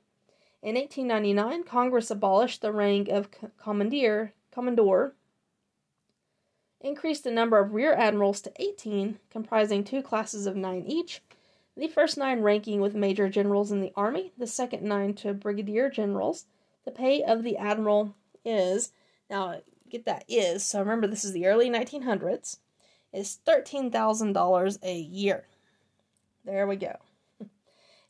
[0.62, 5.16] In 1899, Congress abolished the rank of commandeer, commodore,
[6.82, 11.22] increased the number of rear admirals to 18, comprising two classes of nine each,
[11.80, 15.89] the first nine ranking with major generals in the army, the second nine to brigadier
[15.89, 16.45] generals.
[16.86, 18.91] The pay of the admiral is,
[19.30, 22.57] now get that is, so remember this is the early 1900s,
[23.13, 25.45] is $13,000 a year.
[26.43, 26.95] There we go.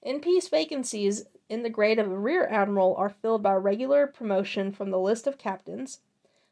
[0.01, 4.91] In peace, vacancies in the grade of rear admiral are filled by regular promotion from
[4.91, 5.99] the list of captains,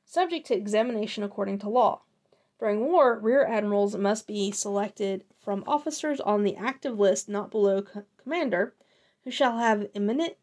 [0.06, 2.02] subject to examination according to law.
[2.60, 7.84] During war, rear admirals must be selected from officers on the active list not below
[7.84, 8.74] co- commander,
[9.24, 10.36] who shall have eminent,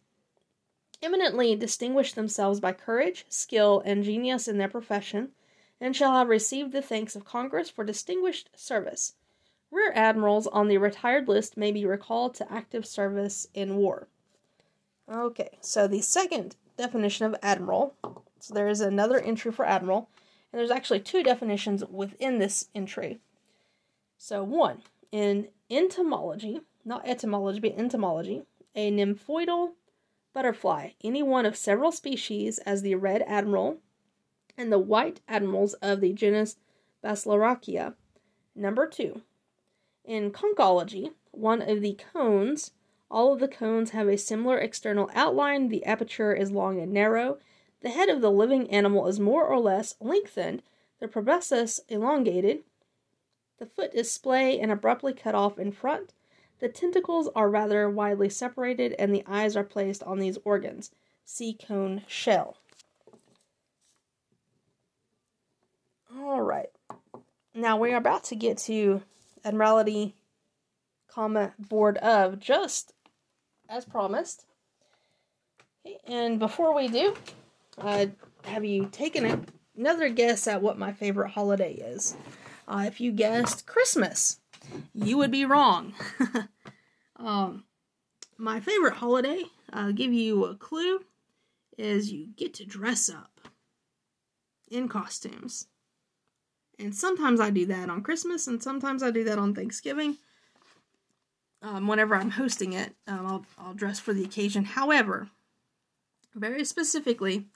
[1.02, 5.32] eminently distinguished themselves by courage, skill, and genius in their profession,
[5.80, 9.14] and shall have received the thanks of Congress for distinguished service.
[9.72, 14.06] Rear admirals on the retired list may be recalled to active service in war.
[15.10, 17.96] Okay, so the second definition of admiral,
[18.38, 20.08] so there is another entry for admiral,
[20.55, 23.18] and there's actually two definitions within this entry.
[24.16, 29.70] So, one, in entomology, not etymology, but entomology, a nymphoidal
[30.32, 33.78] butterfly, any one of several species, as the red admiral
[34.57, 36.55] and the white admirals of the genus
[37.02, 37.94] Basilarchia.
[38.55, 39.22] Number two,
[40.05, 42.70] in conchology, one of the cones
[43.11, 45.68] all of the cones have a similar external outline.
[45.68, 47.38] The aperture is long and narrow.
[47.85, 50.62] The head of the living animal is more or less lengthened,
[51.01, 52.64] the proboscis elongated.
[53.59, 56.14] The foot is splay and abruptly cut off in front.
[56.61, 60.93] The tentacles are rather widely separated, and the eyes are placed on these organs.
[61.26, 62.57] See cone shell.
[66.16, 66.70] All right.
[67.55, 69.03] Now we are about to get to
[69.45, 70.14] Admiralty,
[71.07, 72.95] comma board of just
[73.68, 74.47] as promised.
[75.85, 77.14] Okay, and before we do,
[77.78, 78.06] uh,
[78.44, 79.40] have you taken a,
[79.76, 82.16] another guess at what my favorite holiday is?
[82.66, 84.40] Uh, if you guessed Christmas,
[84.94, 85.94] you would be wrong.
[87.16, 87.64] um,
[88.38, 91.00] my favorite holiday, I'll give you a clue,
[91.76, 93.40] is you get to dress up
[94.68, 95.66] in costumes.
[96.78, 100.16] And sometimes I do that on Christmas, and sometimes I do that on Thanksgiving
[101.64, 104.64] um, whenever I'm hosting it, um, I'll, I'll dress for the occasion.
[104.64, 105.30] However,
[106.34, 107.46] very specifically,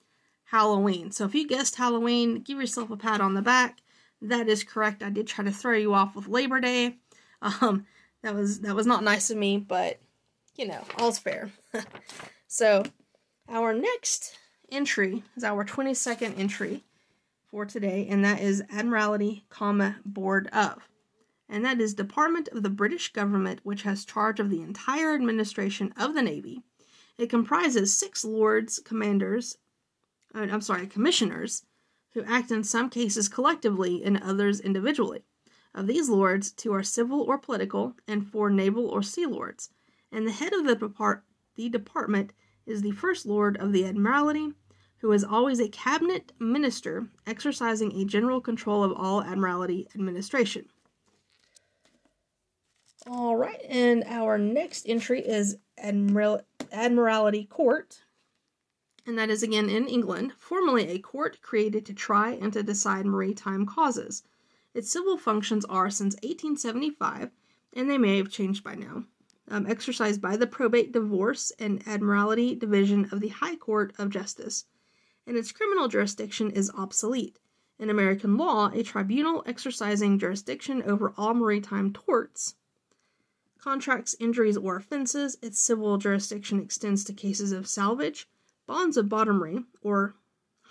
[0.51, 1.11] Halloween.
[1.11, 3.79] So if you guessed Halloween, give yourself a pat on the back.
[4.21, 5.03] That is correct.
[5.03, 6.97] I did try to throw you off with Labor Day.
[7.41, 7.87] Um,
[8.25, 10.01] that was that was not nice of me, but
[10.57, 11.53] you know, all's fair.
[12.49, 12.83] so
[13.49, 14.37] our next
[14.73, 16.83] entry is our 22nd entry
[17.49, 20.89] for today, and that is Admiralty, comma, Board of
[21.49, 25.93] and that is Department of the British Government, which has charge of the entire administration
[25.97, 26.63] of the Navy.
[27.17, 29.57] It comprises six lords commanders,
[30.35, 31.65] I'm sorry, commissioners,
[32.13, 35.25] who act in some cases collectively and others individually.
[35.75, 39.71] Of these lords, two are civil or political, and four naval or sea lords.
[40.11, 41.25] And the head of the, depart-
[41.57, 42.33] the department
[42.67, 44.53] is the First Lord of the Admiralty,
[45.01, 50.67] who is always a cabinet minister exercising a general control of all admiralty administration.
[53.07, 58.01] All right, and our next entry is Admiral- Admiralty Court,
[59.09, 63.07] and that is again in England, formerly a court created to try and to decide
[63.07, 64.23] maritime causes.
[64.75, 67.31] Its civil functions are since 1875,
[67.73, 69.07] and they may have changed by now
[69.51, 74.67] um, exercised by the Probate, Divorce, and Admiralty Division of the High Court of Justice,
[75.27, 77.39] and its criminal jurisdiction is obsolete.
[77.79, 82.57] In American law, a tribunal exercising jurisdiction over all maritime torts,
[83.59, 88.29] contracts, injuries, or offenses, its civil jurisdiction extends to cases of salvage,
[88.69, 90.15] bonds of bottomry, or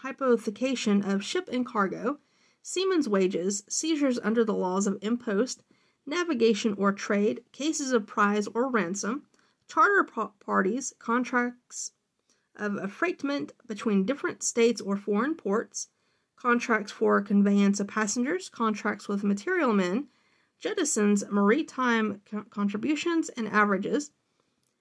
[0.04, 2.20] hypothecation of ship and cargo,
[2.62, 5.64] seamen's wages, seizures under the laws of impost,
[6.06, 9.24] navigation or trade, cases of prize or ransom,
[9.68, 10.08] charter
[10.40, 11.92] parties, contracts
[12.56, 15.90] of affreightment between different states or foreign ports,
[16.36, 20.08] contracts for conveyance of passengers, contracts with material men,
[20.64, 24.12] jettisons, maritime co- contributions and averages,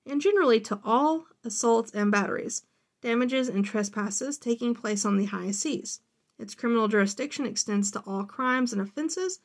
[0.05, 2.65] and generally to all assaults and batteries,
[3.07, 6.01] damages and trespasses taking place on the high seas.
[6.41, 9.39] Its criminal jurisdiction extends to all crimes and offenses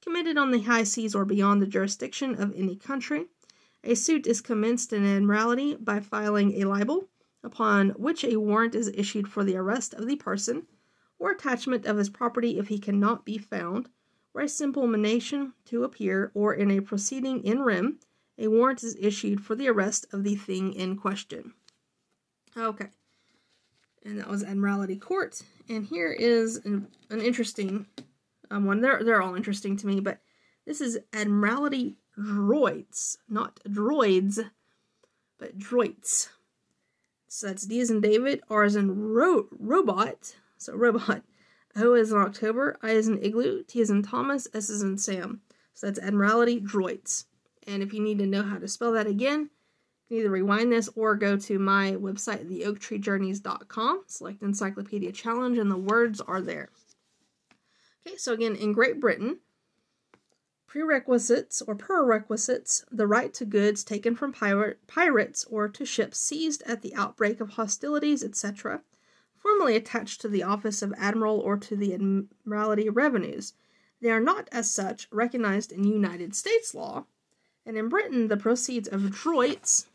[0.00, 3.26] committed on the high seas or beyond the jurisdiction of any country.
[3.82, 7.08] A suit is commenced in Admiralty by filing a libel,
[7.42, 10.68] upon which a warrant is issued for the arrest of the person,
[11.18, 13.88] or attachment of his property if he cannot be found,
[14.32, 17.98] or a simple monition to appear, or in a proceeding in rem,
[18.38, 21.54] a warrant is issued for the arrest of the thing in question.
[22.56, 22.90] Okay.
[24.04, 25.40] And that was Admiralty Court.
[25.68, 27.86] And here is an, an interesting
[28.50, 28.80] um, one.
[28.80, 30.20] They're they're all interesting to me, but
[30.66, 34.38] this is Admiralty Droits, not droids,
[35.38, 36.30] but droits.
[37.28, 41.22] So that's D as in David, R as in ro- robot, so robot.
[41.76, 44.98] O as in October, I as in Igloo, T as in Thomas, S as in
[44.98, 45.42] Sam.
[45.74, 47.26] So that's Admiralty Droits.
[47.66, 49.50] And if you need to know how to spell that again,
[50.10, 56.20] either rewind this or go to my website, theoaktreejourneys.com, select Encyclopedia Challenge, and the words
[56.20, 56.70] are there.
[58.06, 59.38] Okay, so again, in Great Britain,
[60.66, 66.62] prerequisites or prerequisites, the right to goods taken from pirate, pirates or to ships seized
[66.62, 68.82] at the outbreak of hostilities, etc.,
[69.36, 73.52] formally attached to the office of admiral or to the Admiralty revenues.
[74.00, 77.04] They are not, as such, recognized in United States law,
[77.66, 79.86] and in Britain, the proceeds of droits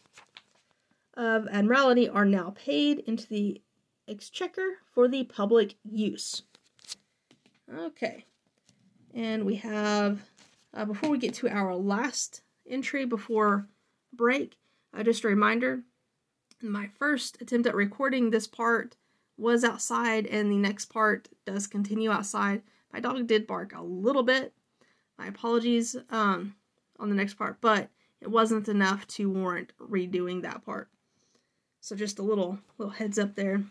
[1.15, 3.61] of Admiralty are now paid into the
[4.07, 6.43] exchequer for the public use.
[7.73, 8.25] Okay.
[9.13, 10.21] And we have,
[10.73, 13.67] uh, before we get to our last entry before
[14.11, 14.57] break,
[14.93, 15.83] uh, just a reminder
[16.63, 18.95] my first attempt at recording this part
[19.37, 22.61] was outside, and the next part does continue outside.
[22.91, 24.53] My dog did bark a little bit.
[25.17, 26.55] My apologies um,
[26.99, 27.89] on the next part, but
[28.21, 30.89] it wasn't enough to warrant redoing that part.
[31.83, 33.61] So just a little little heads up there.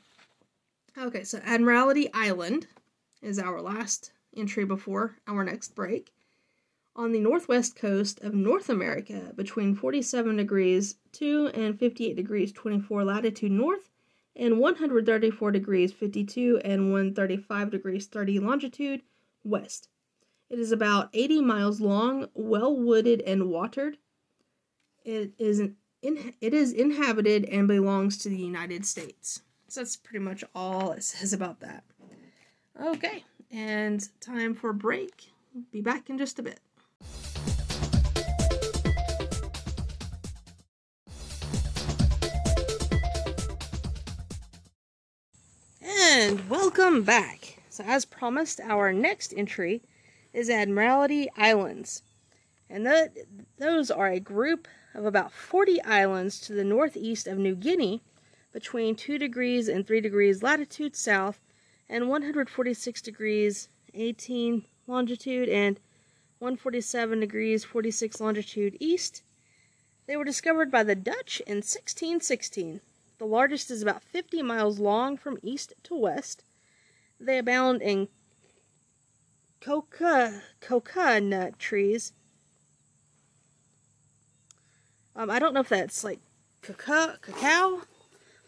[0.98, 2.66] Okay, so Admiralty Island
[3.22, 6.12] is our last entry before our next break.
[6.94, 13.02] On the northwest coast of North America, between 47 degrees 2 and 58 degrees 24
[13.02, 13.88] latitude north,
[14.36, 19.00] and 134 degrees 52 and 135 degrees 30 longitude
[19.42, 19.88] west.
[20.50, 23.96] It is about 80 miles long, well wooded and watered.
[25.02, 25.62] It is
[26.02, 29.40] in, it is inhabited and belongs to the United States.
[29.68, 31.84] So that's pretty much all it says about that.
[32.82, 35.30] Okay, and time for a break.
[35.70, 36.60] Be back in just a bit.
[45.84, 47.58] And welcome back.
[47.68, 49.82] So, as promised, our next entry
[50.32, 52.02] is Admiralty Islands.
[52.68, 53.16] And that,
[53.58, 58.02] those are a group of about 40 islands to the northeast of New Guinea,
[58.52, 61.40] between 2 degrees and 3 degrees latitude south
[61.88, 65.80] and 146 degrees 18 longitude and
[66.38, 69.22] 147 degrees 46 longitude east.
[70.06, 72.80] They were discovered by the Dutch in 1616.
[73.18, 76.42] The largest is about 50 miles long from east to west.
[77.20, 78.08] They abound in
[79.60, 82.12] coca coconut trees.
[85.14, 86.20] Um, I don't know if that's like
[86.62, 87.82] cacao, cacao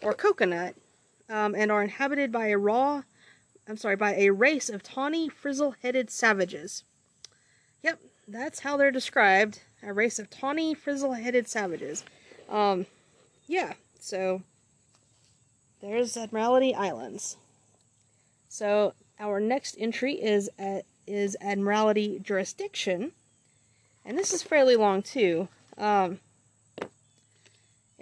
[0.02, 0.74] or coconut,
[1.28, 3.02] um, and are inhabited by a raw
[3.66, 6.84] I'm sorry, by a race of tawny, frizzle headed savages.
[7.82, 7.98] Yep,
[8.28, 9.60] that's how they're described.
[9.82, 12.04] A race of tawny, frizzle headed savages.
[12.48, 12.86] Um,
[13.46, 14.42] yeah, so
[15.80, 17.36] there's Admiralty Islands.
[18.48, 20.50] So our next entry is
[21.06, 23.12] is Admiralty Jurisdiction,
[24.04, 25.48] and this is fairly long too.
[25.76, 26.20] Um,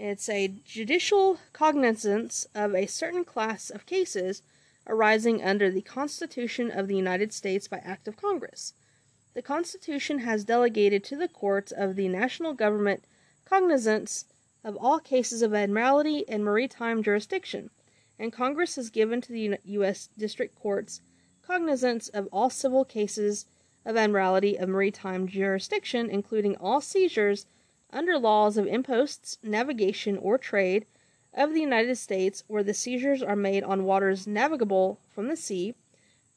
[0.02, 4.42] it's a judicial cognizance of a certain class of cases
[4.88, 8.74] arising under the Constitution of the United States by Act of Congress.
[9.34, 13.04] The Constitution has delegated to the courts of the national government
[13.44, 14.24] cognizance
[14.64, 17.70] of all cases of admiralty and maritime jurisdiction,
[18.18, 20.08] and Congress has given to the U.S.
[20.18, 21.00] District Courts
[21.42, 23.46] cognizance of all civil cases
[23.84, 27.46] of admiralty of maritime jurisdiction, including all seizures
[27.92, 30.86] under laws of imposts, navigation, or trade
[31.34, 35.74] of the United States where the seizures are made on waters navigable from the sea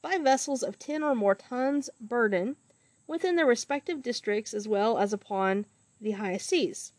[0.02, 2.56] by vessels of 10 or more tons burden
[3.08, 5.66] within their respective districts as well as upon
[6.00, 6.92] the high seas.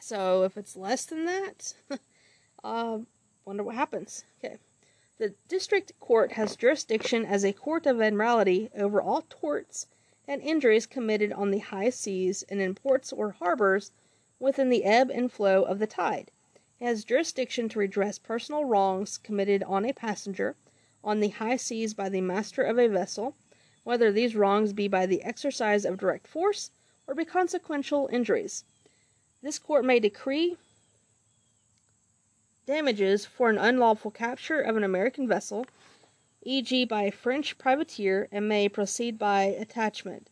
[0.00, 1.74] So if it's less than that,
[2.64, 2.98] uh,
[3.44, 4.24] wonder what happens.
[4.38, 4.58] Okay.
[5.18, 9.86] The district court has jurisdiction as a court of admiralty over all torts
[10.28, 13.92] and injuries committed on the high seas and in ports or harbors
[14.38, 16.30] within the ebb and flow of the tide.
[16.80, 20.56] It has jurisdiction to redress personal wrongs committed on a passenger
[21.02, 23.34] on the high seas by the master of a vessel,
[23.84, 26.70] whether these wrongs be by the exercise of direct force
[27.06, 28.64] or by consequential injuries.
[29.42, 30.56] This court may decree
[32.66, 35.66] damages for an unlawful capture of an American vessel
[36.42, 40.28] e.g., by a French privateer, and may proceed by attachment.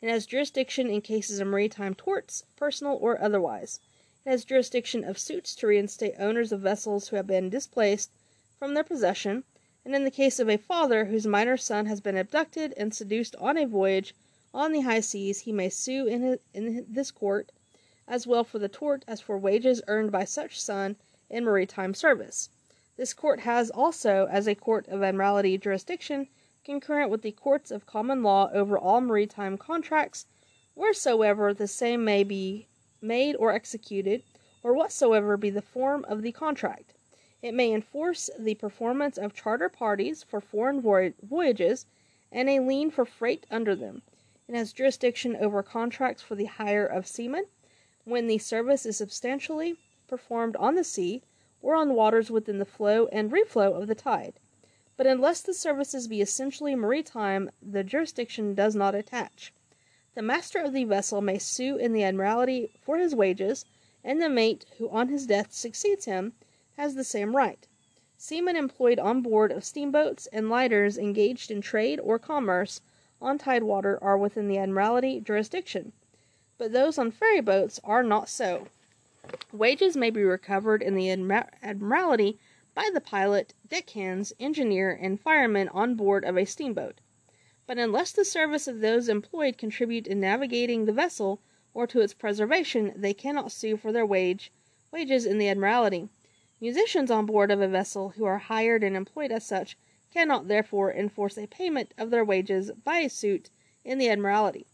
[0.00, 3.78] It has jurisdiction in cases of maritime torts, personal or otherwise.
[4.26, 8.10] It has jurisdiction of suits to reinstate owners of vessels who have been displaced
[8.58, 9.44] from their possession,
[9.84, 13.36] and in the case of a father whose minor son has been abducted and seduced
[13.36, 14.14] on a voyage
[14.52, 17.52] on the high seas, he may sue in, his, in this court
[18.06, 20.96] as well for the tort as for wages earned by such son
[21.30, 22.50] in maritime service.
[22.96, 26.28] This court has also, as a court of admiralty jurisdiction,
[26.64, 30.26] concurrent with the courts of common law over all maritime contracts,
[30.76, 32.68] wheresoever the same may be
[33.02, 34.22] made or executed,
[34.62, 36.94] or whatsoever be the form of the contract.
[37.42, 41.86] It may enforce the performance of charter parties for foreign voyages
[42.30, 44.02] and a lien for freight under them.
[44.48, 47.46] It has jurisdiction over contracts for the hire of seamen
[48.04, 51.22] when the service is substantially performed on the sea
[51.64, 54.34] or on waters within the flow and reflow of the tide.
[54.98, 59.50] But unless the services be essentially maritime, the jurisdiction does not attach.
[60.14, 63.64] The master of the vessel may sue in the Admiralty for his wages,
[64.04, 66.34] and the mate, who on his death succeeds him,
[66.76, 67.66] has the same right.
[68.18, 72.82] Seamen employed on board of steamboats and lighters engaged in trade or commerce
[73.22, 75.92] on tidewater are within the Admiralty jurisdiction,
[76.58, 78.68] but those on ferry boats are not so.
[79.52, 82.38] Wages may be recovered in the Admiralty
[82.74, 87.00] by the pilot, deckhands, engineer, and fireman on board of a steamboat.
[87.66, 91.40] But unless the service of those employed contribute in navigating the vessel
[91.72, 94.52] or to its preservation, they cannot sue for their wage
[94.90, 96.10] wages in the Admiralty.
[96.60, 99.78] Musicians on board of a vessel who are hired and employed as such
[100.12, 103.48] cannot therefore enforce a payment of their wages by a suit
[103.84, 104.66] in the Admiralty.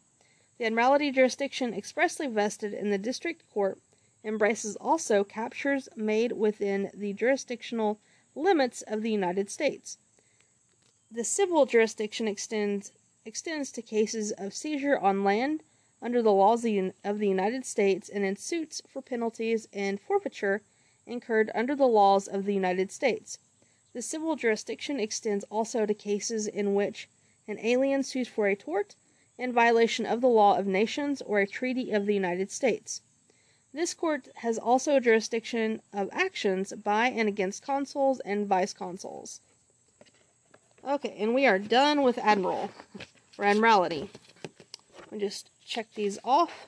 [0.58, 3.78] The Admiralty jurisdiction expressly vested in the District Court
[4.24, 7.98] embraces also captures made within the jurisdictional
[8.34, 9.98] limits of the United States.
[11.10, 12.92] The civil jurisdiction extends
[13.26, 15.62] extends to cases of seizure on land
[16.00, 16.64] under the laws
[17.04, 20.62] of the United States and in suits for penalties and forfeiture
[21.06, 23.38] incurred under the laws of the United States.
[23.92, 27.08] The civil jurisdiction extends also to cases in which
[27.48, 28.94] an alien sues for a tort
[29.36, 33.02] in violation of the law of nations or a treaty of the United States.
[33.72, 39.40] This court has also jurisdiction of actions by and against consuls and vice consuls.
[40.86, 42.70] Okay, and we are done with admiral
[43.38, 44.10] or admiralty.
[45.10, 46.66] We just check these off.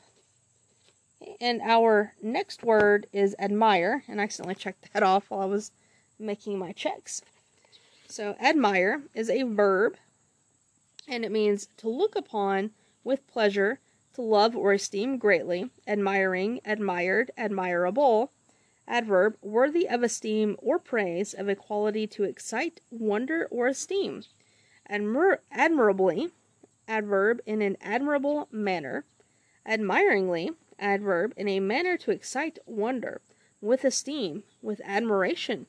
[1.40, 5.72] And our next word is admire, and I accidentally checked that off while I was
[6.18, 7.22] making my checks.
[8.08, 9.96] So, admire is a verb,
[11.08, 12.70] and it means to look upon
[13.02, 13.80] with pleasure
[14.14, 18.30] to love or esteem greatly, admiring, admired, admirable.
[18.86, 24.24] Adverb, worthy of esteem or praise, of a quality to excite wonder or esteem.
[24.90, 26.30] Admir- admirably,
[26.88, 29.04] adverb, in an admirable manner.
[29.64, 33.20] Admiringly, adverb, in a manner to excite wonder,
[33.60, 35.66] with esteem, with admiration.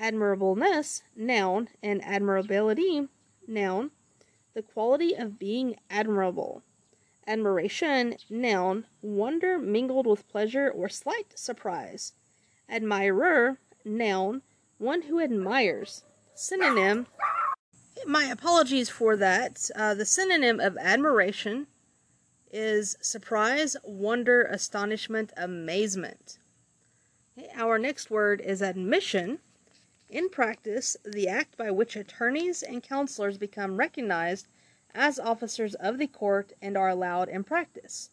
[0.00, 3.08] Admirableness, noun, and admirability,
[3.46, 3.90] noun.
[4.54, 6.62] The quality of being admirable.
[7.26, 12.14] Admiration, noun, wonder mingled with pleasure or slight surprise.
[12.68, 14.42] Admirer, noun,
[14.78, 16.02] one who admires.
[16.34, 17.06] Synonym.
[18.06, 19.70] My apologies for that.
[19.76, 21.68] Uh, the synonym of admiration
[22.50, 26.38] is surprise, wonder, astonishment, amazement.
[27.38, 29.38] Okay, our next word is admission.
[30.10, 34.48] In practice, the act by which attorneys and counselors become recognized
[34.94, 38.10] as officers of the court and are allowed in practice.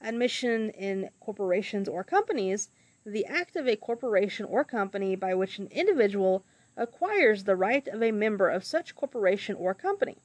[0.00, 2.70] Admission in corporations or companies,
[3.04, 6.44] the act of a corporation or company by which an individual
[6.76, 10.18] acquires the right of a member of such corporation or company.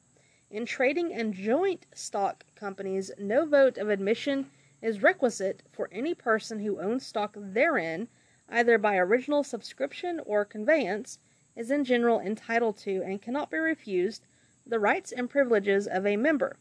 [0.50, 4.50] In trading and joint stock companies, no vote of admission
[4.82, 8.08] is requisite for any person who owns stock therein,
[8.48, 11.20] either by original subscription or conveyance,
[11.56, 14.24] is in general entitled to and cannot be refused
[14.70, 16.58] the rights and privileges of a member.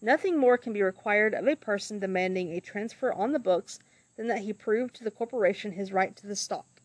[0.00, 3.80] Nothing more can be required of a person demanding a transfer on the books
[4.16, 6.80] than that he prove to the corporation his right to the stock.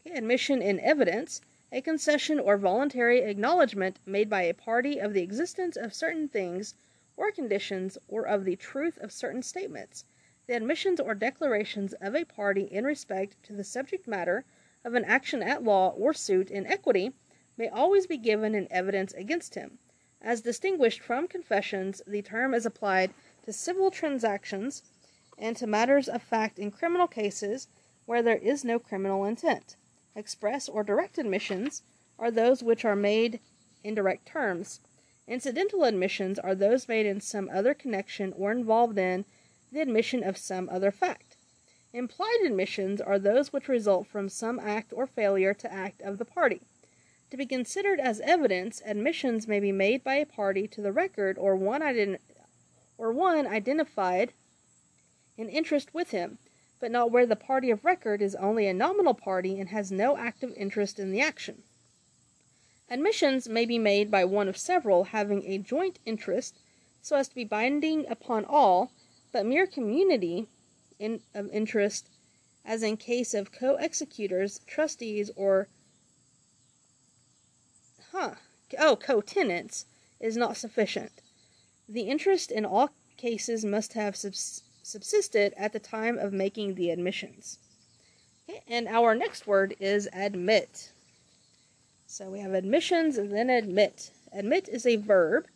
[0.00, 1.40] Okay, admission in evidence
[1.70, 6.74] a concession or voluntary acknowledgment made by a party of the existence of certain things
[7.16, 10.04] or conditions or of the truth of certain statements.
[10.46, 14.44] The admissions or declarations of a party in respect to the subject matter
[14.84, 17.12] of an action at law or suit in equity
[17.56, 19.78] may always be given in evidence against him.
[20.20, 23.12] As distinguished from confessions, the term is applied
[23.44, 24.82] to civil transactions
[25.36, 27.68] and to matters of fact in criminal cases
[28.06, 29.76] where there is no criminal intent.
[30.14, 31.82] Express or direct admissions
[32.18, 33.40] are those which are made
[33.82, 34.80] in direct terms.
[35.26, 39.24] Incidental admissions are those made in some other connection or involved in
[39.72, 41.36] the admission of some other fact.
[41.92, 46.24] Implied admissions are those which result from some act or failure to act of the
[46.24, 46.60] party.
[47.32, 51.38] To be considered as evidence, admissions may be made by a party to the record
[51.38, 52.18] or one, ident-
[52.98, 54.34] or one identified
[55.38, 56.36] in interest with him
[56.78, 60.18] but not where the party of record is only a nominal party and has no
[60.18, 61.62] active interest in the action.
[62.90, 66.58] Admissions may be made by one of several having a joint interest
[67.00, 68.92] so as to be binding upon all,
[69.32, 70.48] but mere community
[70.98, 72.10] in, of interest,
[72.62, 75.68] as in case of co executors, trustees, or
[78.12, 78.34] huh,
[78.78, 79.86] oh, co tenants,
[80.20, 81.22] is not sufficient.
[81.88, 86.90] The interest in all cases must have subs- subsisted at the time of making the
[86.90, 87.58] admissions.
[88.48, 90.92] Okay, and our next word is admit.
[92.06, 94.10] So we have admissions and then admit.
[94.32, 95.46] Admit is a verb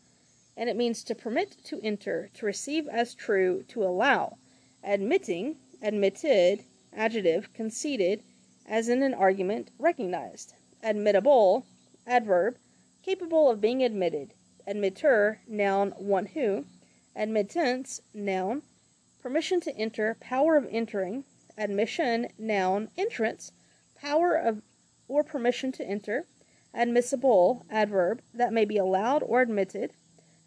[0.57, 4.38] and it means to permit to enter, to receive as true, to allow.
[4.82, 8.22] Admitting, admitted, adjective, conceded,
[8.64, 10.54] as in an argument, recognized.
[10.82, 11.66] Admittable,
[12.07, 12.57] adverb,
[13.02, 14.32] capable of being admitted.
[14.66, 16.64] Admitter, noun, one who.
[17.14, 18.62] Admittance, noun,
[19.20, 21.24] permission to enter, power of entering,
[21.57, 23.52] admission, noun, entrance,
[23.94, 24.62] power of
[25.09, 26.26] or permission to enter,
[26.74, 29.92] admissible, adverb, that may be allowed or admitted,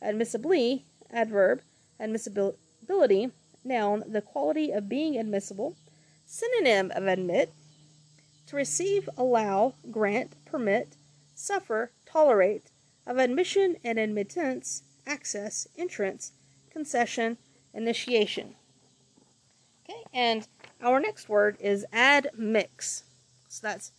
[0.02, 1.62] admissibly, adverb,
[2.00, 3.32] admissibility,
[3.64, 5.76] noun, the quality of being admissible,
[6.26, 7.52] synonym of admit,
[8.48, 10.96] to receive, allow, grant, permit,
[11.40, 12.72] suffer, tolerate,
[13.08, 16.34] of admission and admittance, access, entrance,
[16.70, 17.38] concession,
[17.74, 18.56] initiation.
[19.84, 20.48] Okay, and
[20.82, 23.04] our next word is admix.
[23.48, 23.92] So that's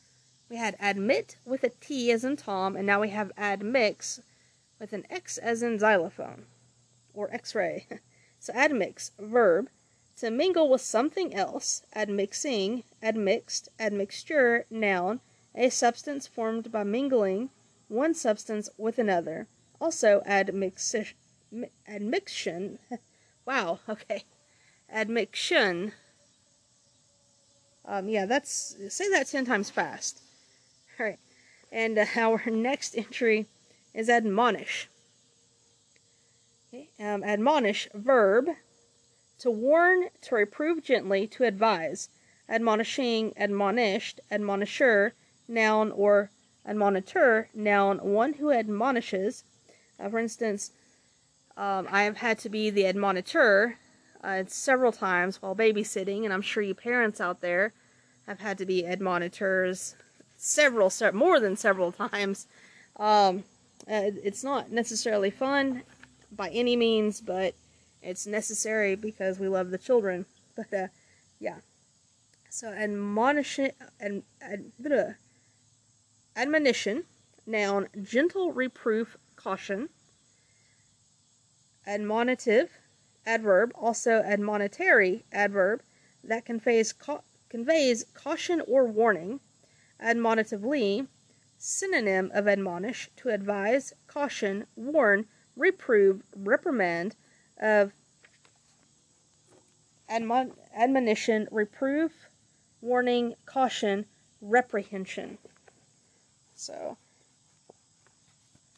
[0.51, 4.21] we had admit with a T as in Tom, and now we have admix
[4.79, 6.45] with an X as in xylophone
[7.15, 7.87] or X-ray.
[8.39, 9.69] so admix, verb,
[10.19, 15.21] to mingle with something else, admixing, admixed, admixture, noun,
[15.55, 17.51] a substance formed by mingling
[17.89, 19.47] one substance with another.
[19.81, 21.07] Also admixtion,
[21.89, 22.79] admixtion.
[23.47, 24.25] wow, okay
[24.93, 25.93] admixtion.
[27.85, 30.21] Um, yeah, that's say that ten times fast.
[31.01, 31.19] All right,
[31.73, 33.47] and uh, our next entry
[33.95, 34.89] is admonish.
[36.69, 38.51] Okay, um, admonish verb
[39.41, 42.09] to warn, to reprove gently, to advise.
[42.49, 45.15] Admonishing, admonished, admonisher,
[45.51, 46.31] noun or
[46.67, 49.45] admonitor, noun, one who admonishes.
[49.99, 50.71] Uh, for instance,
[51.57, 53.75] um, I have had to be the admonitor
[54.23, 57.73] uh, several times while babysitting, and I'm sure you parents out there
[58.27, 59.95] have had to be admonitors
[60.37, 62.47] several, se- more than several times.
[62.97, 63.45] Um,
[63.91, 65.83] uh, it's not necessarily fun
[66.31, 67.55] by any means, but
[68.03, 70.27] it's necessary because we love the children.
[70.57, 70.89] But uh,
[71.39, 71.59] yeah,
[72.51, 75.15] so admonition and ad, ad,
[76.37, 77.05] admonition,
[77.47, 79.89] noun, gentle reproof, caution.
[81.87, 82.71] Admonitive,
[83.27, 85.83] adverb, also admonitory adverb,
[86.23, 89.41] that conveys, ca- conveys caution or warning.
[90.01, 91.07] admonitively,
[91.59, 95.27] synonym of admonish, to advise, caution, warn,
[95.57, 97.15] reprove, reprimand,
[97.59, 97.93] of
[100.09, 102.13] admon- admonition, reproof,
[102.81, 104.07] warning, caution,
[104.41, 105.37] reprehension.
[106.61, 106.99] So,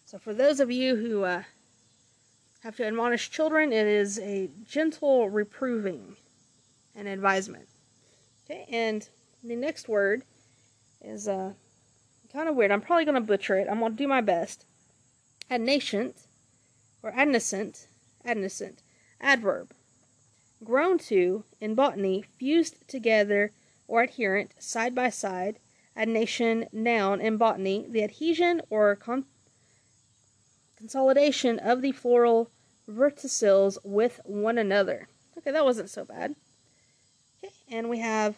[0.04, 1.42] so for those of you who uh,
[2.62, 6.14] have to admonish children, it is a gentle reproving
[6.94, 7.66] and advisement.
[8.44, 9.08] Okay, and
[9.42, 10.22] the next word
[11.00, 11.54] is uh,
[12.32, 12.70] kind of weird.
[12.70, 13.66] I'm probably going to butcher it.
[13.68, 14.64] I'm going to do my best.
[15.50, 16.28] Adnascent,
[17.02, 17.88] or adnascent,
[18.24, 18.76] adnascent,
[19.20, 19.72] adverb.
[20.62, 23.50] Grown to, in botany, fused together
[23.88, 25.58] or adherent, side by side.
[25.96, 29.26] Adnation, noun, in botany, the adhesion or con-
[30.76, 32.50] consolidation of the floral
[32.88, 35.08] verticils with one another.
[35.38, 36.34] Okay, that wasn't so bad.
[37.44, 38.36] Okay, and we have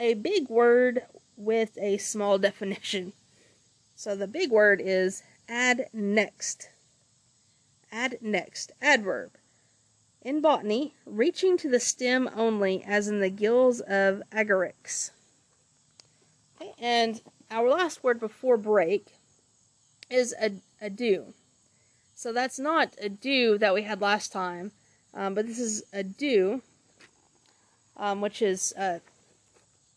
[0.00, 1.02] a big word
[1.36, 3.12] with a small definition.
[3.94, 6.68] So the big word is adnexed.
[7.90, 8.72] Add next.
[8.82, 9.32] Adverb.
[10.20, 15.10] In botany, reaching to the stem only, as in the gills of Agaricus.
[16.78, 19.06] And our last word before break
[20.10, 21.34] is a, ado.
[22.14, 24.72] So that's not adieu that we had last time,
[25.14, 26.62] um, but this is ado,
[27.96, 28.98] um, which is uh,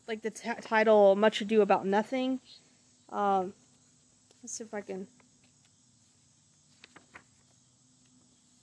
[0.07, 2.39] like the t- title "Much Ado About Nothing."
[3.09, 3.53] Um,
[4.43, 5.07] let's see if I can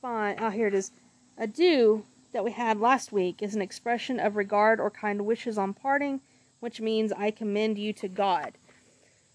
[0.00, 0.38] find.
[0.40, 0.92] Oh, here it is.
[1.36, 5.74] Adieu that we had last week is an expression of regard or kind wishes on
[5.74, 6.20] parting,
[6.60, 8.54] which means I commend you to God.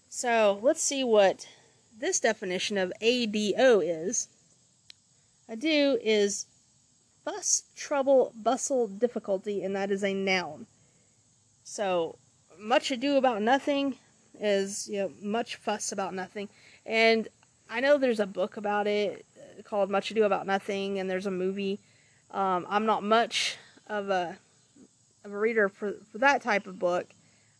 [0.08, 1.46] So let's see what
[1.98, 4.28] this definition of ADO is.
[5.48, 6.46] Ado is
[7.24, 10.66] fuss, trouble, bustle, difficulty, and that is a noun.
[11.62, 12.18] So,
[12.58, 13.96] much ado about nothing
[14.40, 16.48] is you know much fuss about nothing,
[16.84, 17.28] and
[17.68, 19.24] I know there's a book about it
[19.64, 21.80] called Much Ado About Nothing, and there's a movie.
[22.30, 23.56] Um, I'm not much
[23.86, 24.38] of a
[25.24, 27.06] of a reader for, for that type of book.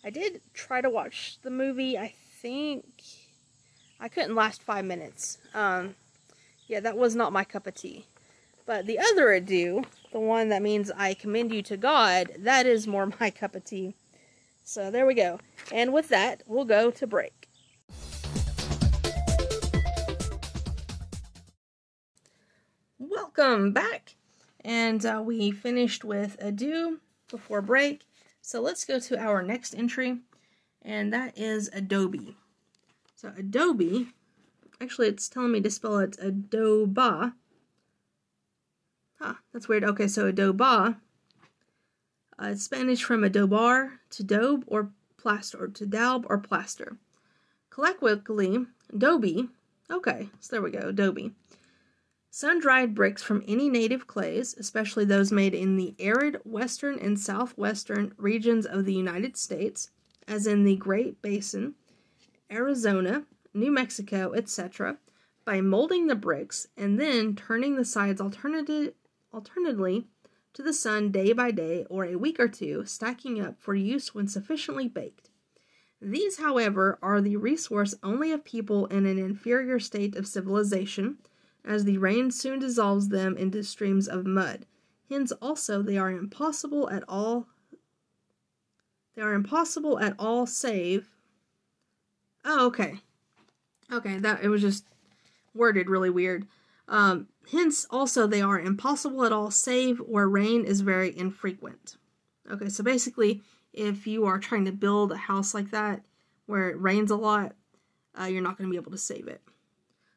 [0.04, 1.96] I did try to watch the movie.
[1.96, 2.12] I
[2.42, 2.84] think
[3.98, 5.38] I couldn't last five minutes.
[5.54, 5.94] Um,
[6.66, 8.04] yeah, that was not my cup of tea.
[8.66, 12.86] But the other adieu, the one that means I commend you to God, that is
[12.86, 13.94] more my cup of tea.
[14.62, 15.40] So there we go.
[15.72, 17.48] And with that, we'll go to break.
[22.98, 24.16] Welcome back.
[24.62, 27.00] And uh, we finished with ado
[27.30, 28.06] before break.
[28.40, 30.18] So let's go to our next entry,
[30.82, 32.36] and that is Adobe.
[33.16, 34.08] So Adobe,
[34.80, 37.34] actually, it's telling me to spell it Adoba.
[39.20, 39.84] Huh, that's weird.
[39.84, 40.96] Okay, so Adoba.
[42.36, 46.96] Uh, it's Spanish from adobar to daub or plaster, or to daub or plaster.
[47.70, 49.48] Colloquially, adobe.
[49.90, 51.32] Okay, so there we go, adobe.
[52.36, 57.16] Sun dried bricks from any native clays, especially those made in the arid western and
[57.16, 59.92] southwestern regions of the United States,
[60.26, 61.76] as in the Great Basin,
[62.50, 64.98] Arizona, New Mexico, etc.,
[65.44, 70.08] by molding the bricks and then turning the sides alternately
[70.54, 74.12] to the sun day by day or a week or two, stacking up for use
[74.12, 75.30] when sufficiently baked.
[76.00, 81.18] These, however, are the resource only of people in an inferior state of civilization,
[81.64, 84.66] as the rain soon dissolves them into streams of mud.
[85.08, 87.46] Hence, also, they are impossible at all.
[89.14, 91.08] They are impossible at all, save.
[92.44, 93.00] Oh, okay.
[93.92, 94.84] Okay, that it was just
[95.54, 96.46] worded really weird.
[96.88, 101.96] Um, hence, also, they are impossible at all, save where rain is very infrequent.
[102.50, 103.42] Okay, so basically,
[103.72, 106.02] if you are trying to build a house like that
[106.46, 107.52] where it rains a lot,
[108.18, 109.40] uh, you're not going to be able to save it.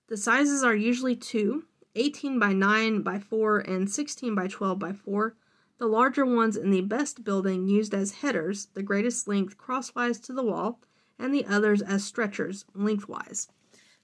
[0.08, 1.66] The sizes are usually two
[1.96, 5.36] 18 by 9 by 4 and 16 by 12 by 4.
[5.80, 10.34] The larger ones in the best building used as headers, the greatest length crosswise to
[10.34, 10.80] the wall,
[11.20, 13.48] and the others as stretchers lengthwise.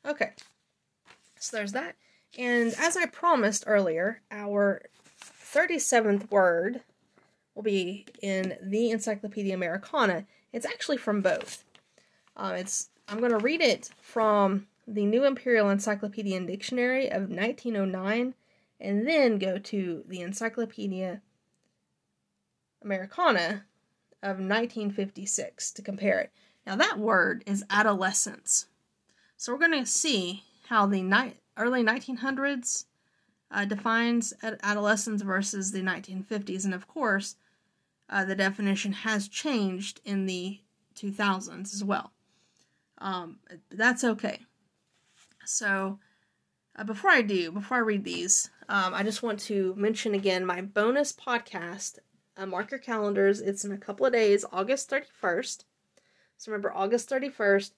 [0.06, 0.32] Okay,
[1.40, 1.96] so there's that.
[2.38, 4.82] And as I promised earlier, our
[5.22, 6.82] 37th word
[7.54, 10.26] will be in the Encyclopedia Americana.
[10.52, 11.64] It's actually from both.
[12.36, 17.30] Um, it's I'm going to read it from the New Imperial Encyclopedia and Dictionary of
[17.30, 18.36] 1909,
[18.80, 21.22] and then go to the Encyclopedia
[22.84, 23.66] Americana
[24.22, 26.32] of 1956 to compare it.
[26.66, 28.68] Now that word is adolescence.
[29.38, 32.86] So we're going to see how the ni- early 1900s
[33.52, 37.36] uh, defines ad- adolescence versus the 1950s, and of course,
[38.10, 40.60] uh, the definition has changed in the
[40.96, 42.12] 2000s as well.
[42.98, 43.40] Um,
[43.70, 44.42] that's okay.
[45.46, 46.00] So,
[46.76, 50.46] uh, before I do, before I read these, um, I just want to mention again
[50.46, 52.00] my bonus podcast.
[52.36, 53.42] Uh, mark your calendars.
[53.42, 55.66] It's in a couple of days, August 31st.
[56.38, 57.72] So remember, August 31st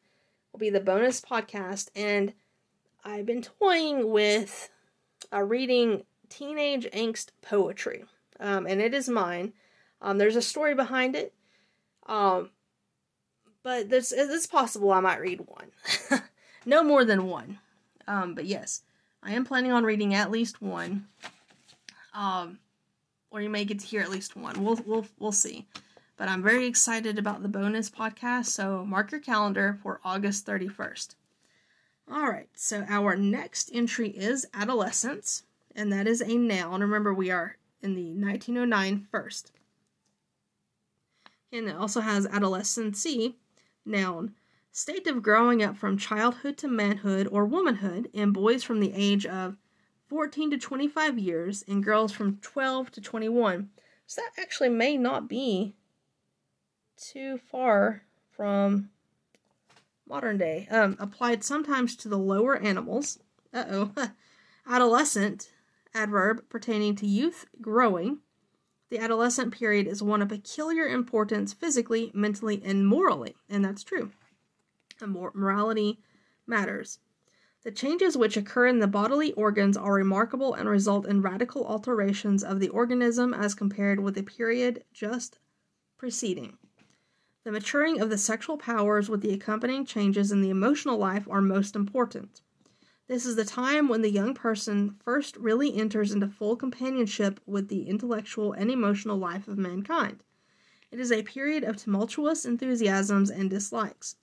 [0.51, 1.89] will be the bonus podcast.
[1.95, 2.33] And
[3.03, 4.69] I've been toying with
[5.33, 8.05] uh, reading teenage angst poetry.
[8.39, 9.53] Um, and it is mine.
[10.01, 11.33] Um, there's a story behind it.
[12.07, 12.51] Um,
[13.63, 16.21] but there's, it's possible I might read one.
[16.65, 17.59] no more than one.
[18.07, 18.83] Um, but yes,
[19.23, 21.07] I am planning on reading at least one.
[22.13, 22.59] Um,
[23.31, 24.63] or you may get to hear at least one.
[24.63, 25.65] We'll we'll we'll see.
[26.17, 31.15] But I'm very excited about the bonus podcast, so mark your calendar for August 31st.
[32.09, 35.43] All right, so our next entry is adolescence,
[35.75, 36.79] and that is a noun.
[36.79, 39.51] Remember, we are in the 1909 first.
[41.51, 43.35] And it also has adolescency,
[43.85, 44.35] noun,
[44.75, 49.25] state of growing up from childhood to manhood or womanhood in boys from the age
[49.25, 49.55] of
[50.09, 53.69] 14 to 25 years and girls from 12 to 21.
[54.05, 55.75] So that actually may not be
[56.97, 58.01] too far
[58.35, 58.89] from
[60.05, 60.67] modern day.
[60.69, 63.19] Um, applied sometimes to the lower animals.
[63.53, 63.91] Uh oh.
[64.67, 65.51] Adolescent,
[65.93, 68.17] adverb pertaining to youth growing.
[68.89, 74.11] The adolescent period is one of peculiar importance physically, mentally, and morally, and that's true
[75.01, 75.99] and morality
[76.47, 76.99] matters.
[77.63, 82.43] The changes which occur in the bodily organs are remarkable and result in radical alterations
[82.43, 85.39] of the organism as compared with the period just
[85.97, 86.57] preceding.
[87.43, 91.41] The maturing of the sexual powers with the accompanying changes in the emotional life are
[91.41, 92.41] most important.
[93.07, 97.67] This is the time when the young person first really enters into full companionship with
[97.67, 100.23] the intellectual and emotional life of mankind.
[100.91, 104.15] It is a period of tumultuous enthusiasms and dislikes.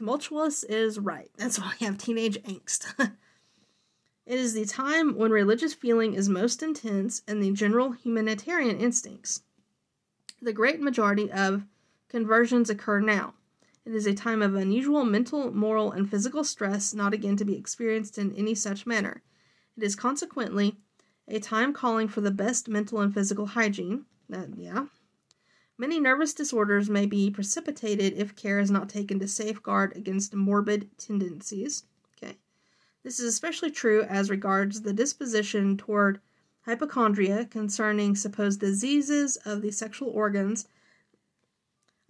[0.00, 1.30] Tumultuous is right.
[1.36, 2.94] That's why we have teenage angst.
[2.98, 9.42] it is the time when religious feeling is most intense and the general humanitarian instincts.
[10.40, 11.66] The great majority of
[12.08, 13.34] conversions occur now.
[13.84, 17.58] It is a time of unusual mental, moral, and physical stress not again to be
[17.58, 19.22] experienced in any such manner.
[19.76, 20.78] It is consequently
[21.28, 24.06] a time calling for the best mental and physical hygiene.
[24.30, 24.86] That, yeah,
[25.80, 30.90] Many nervous disorders may be precipitated if care is not taken to safeguard against morbid
[30.98, 31.84] tendencies.
[32.22, 32.36] Okay.
[33.02, 36.20] This is especially true as regards the disposition toward
[36.66, 40.68] hypochondria concerning supposed diseases of the sexual organs.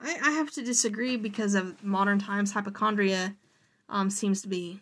[0.01, 3.37] I, I have to disagree because of modern times, hypochondria
[3.89, 4.81] um, seems to be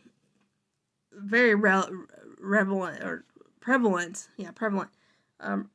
[1.12, 1.84] very re-
[2.40, 3.26] prevalent or
[3.60, 4.88] prevalent, yeah, prevalent
[5.40, 5.68] um,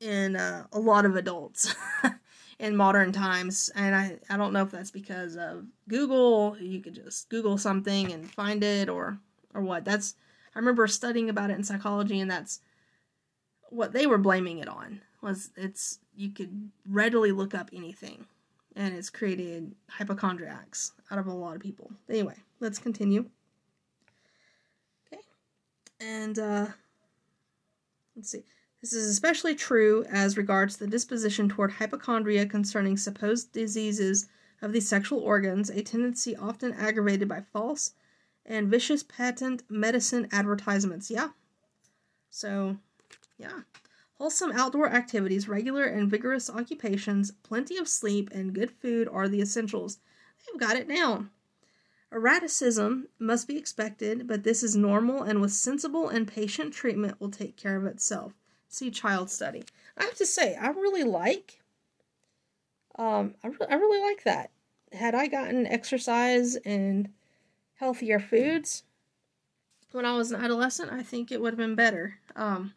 [0.00, 1.74] in uh, a lot of adults.
[2.62, 3.68] in modern times.
[3.74, 6.56] And I, I don't know if that's because of Google.
[6.58, 9.18] You could just Google something and find it or
[9.52, 9.84] or what.
[9.84, 10.14] That's
[10.54, 12.60] I remember studying about it in psychology and that's
[13.68, 18.26] what they were blaming it on was it's you could readily look up anything
[18.76, 21.90] and it's created hypochondriacs out of a lot of people.
[22.08, 23.24] Anyway, let's continue.
[25.12, 25.22] Okay.
[26.00, 26.66] And uh
[28.14, 28.44] let's see.
[28.82, 34.26] This is especially true as regards the disposition toward hypochondria concerning supposed diseases
[34.60, 37.94] of the sexual organs, a tendency often aggravated by false
[38.44, 41.12] and vicious patent medicine advertisements.
[41.12, 41.28] Yeah.
[42.28, 42.78] So,
[43.38, 43.60] yeah.
[44.14, 49.40] Wholesome outdoor activities, regular and vigorous occupations, plenty of sleep, and good food are the
[49.40, 50.00] essentials.
[50.44, 51.30] They've got it down.
[52.10, 57.30] Erraticism must be expected, but this is normal and with sensible and patient treatment will
[57.30, 58.34] take care of itself
[58.72, 59.64] see child study.
[59.96, 61.60] I have to say, I really like.
[62.98, 64.50] Um, I, re- I really like that.
[64.92, 67.08] Had I gotten exercise and
[67.74, 68.84] healthier foods
[69.92, 72.18] when I was an adolescent, I think it would have been better.
[72.34, 72.74] Um,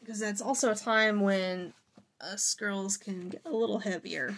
[0.00, 1.72] because that's also a time when
[2.20, 4.36] us girls can get a little heavier.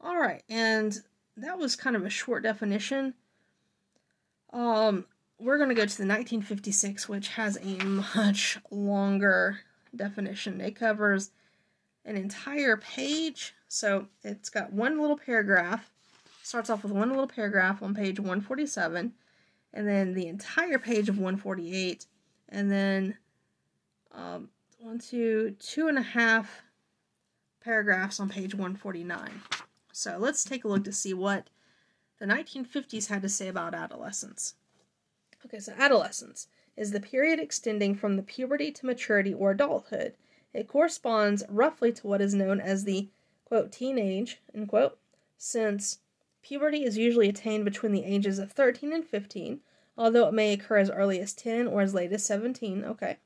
[0.00, 0.96] All right, and
[1.36, 3.14] that was kind of a short definition.
[4.52, 5.06] Um,
[5.38, 9.60] we're going to go to the 1956, which has a much longer
[9.94, 10.60] definition.
[10.60, 11.30] It covers
[12.04, 13.54] an entire page.
[13.68, 15.90] So it's got one little paragraph,
[16.42, 19.12] starts off with one little paragraph on page 147,
[19.74, 22.06] and then the entire page of 148,
[22.48, 23.18] and then
[24.12, 24.48] um,
[24.78, 26.62] one, two, two and a half
[27.60, 29.42] paragraphs on page 149.
[29.92, 31.50] So let's take a look to see what
[32.18, 34.54] the 1950s had to say about adolescence.
[35.44, 40.14] Okay, so adolescence is the period extending from the puberty to maturity or adulthood.
[40.52, 43.08] It corresponds roughly to what is known as the
[43.44, 44.98] quote, teenage, end quote,
[45.36, 46.00] since
[46.42, 49.60] puberty is usually attained between the ages of 13 and 15,
[49.96, 52.84] although it may occur as early as 10 or as late as 17.
[52.84, 53.18] Okay.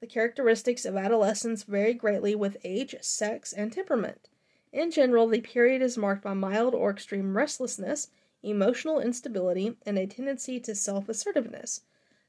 [0.00, 4.28] The characteristics of adolescence vary greatly with age, sex, and temperament.
[4.72, 8.10] In general, the period is marked by mild or extreme restlessness,
[8.44, 11.80] emotional instability, and a tendency to self assertiveness.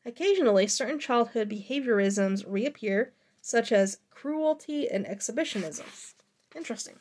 [0.06, 3.12] Occasionally, certain childhood behaviorisms reappear,
[3.42, 5.86] such as cruelty and exhibitionism.
[6.56, 6.96] Interesting.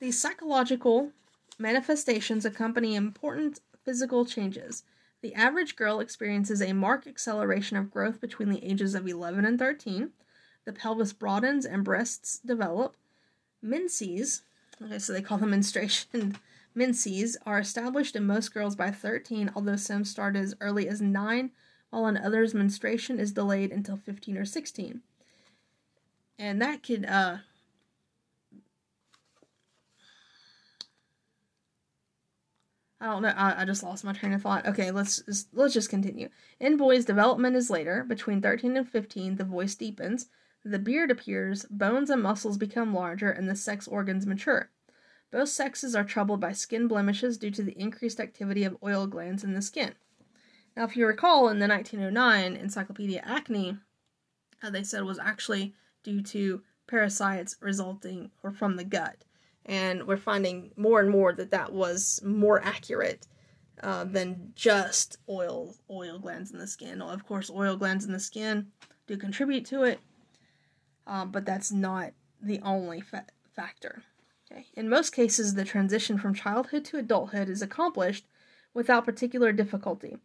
[0.00, 1.12] These psychological
[1.58, 4.84] manifestations accompany important physical changes.
[5.22, 9.58] The average girl experiences a marked acceleration of growth between the ages of 11 and
[9.58, 10.10] 13.
[10.64, 12.96] The pelvis broadens and breasts develop.
[13.62, 14.42] Menses,
[14.82, 16.36] okay, so they call them menstruation
[16.74, 21.50] menses are established in most girls by 13, although some start as early as 9,
[21.90, 25.02] while in others, menstruation is delayed until 15 or 16.
[26.38, 27.38] And that could, uh,
[33.00, 33.34] I don't know.
[33.36, 34.66] I, I just lost my train of thought.
[34.66, 35.22] Okay, let's
[35.52, 36.30] let's just continue.
[36.58, 38.02] In boys, development is later.
[38.02, 40.28] Between 13 and 15, the voice deepens,
[40.64, 44.70] the beard appears, bones and muscles become larger, and the sex organs mature.
[45.34, 49.42] Both sexes are troubled by skin blemishes due to the increased activity of oil glands
[49.42, 49.96] in the skin.
[50.76, 53.78] Now, if you recall, in the 1909 Encyclopedia Acne,
[54.62, 55.74] uh, they said was actually
[56.04, 59.24] due to parasites resulting or from the gut,
[59.66, 63.26] and we're finding more and more that that was more accurate
[63.82, 67.02] uh, than just oil oil glands in the skin.
[67.02, 68.68] Of course, oil glands in the skin
[69.08, 69.98] do contribute to it,
[71.08, 74.04] um, but that's not the only fa- factor.
[74.54, 74.66] Okay.
[74.74, 78.24] In most cases, the transition from childhood to adulthood is accomplished
[78.72, 80.16] without particular difficulty.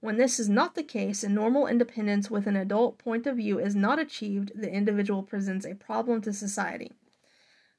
[0.00, 3.58] When this is not the case and normal independence with an adult point of view
[3.58, 6.92] is not achieved, the individual presents a problem to society.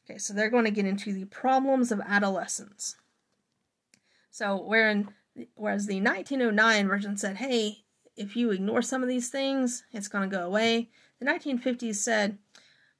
[0.05, 2.95] Okay, so they're going to get into the problems of adolescence.
[4.31, 5.09] So, wherein,
[5.55, 7.83] whereas the 1909 version said, hey,
[8.17, 12.37] if you ignore some of these things, it's going to go away, the 1950s said,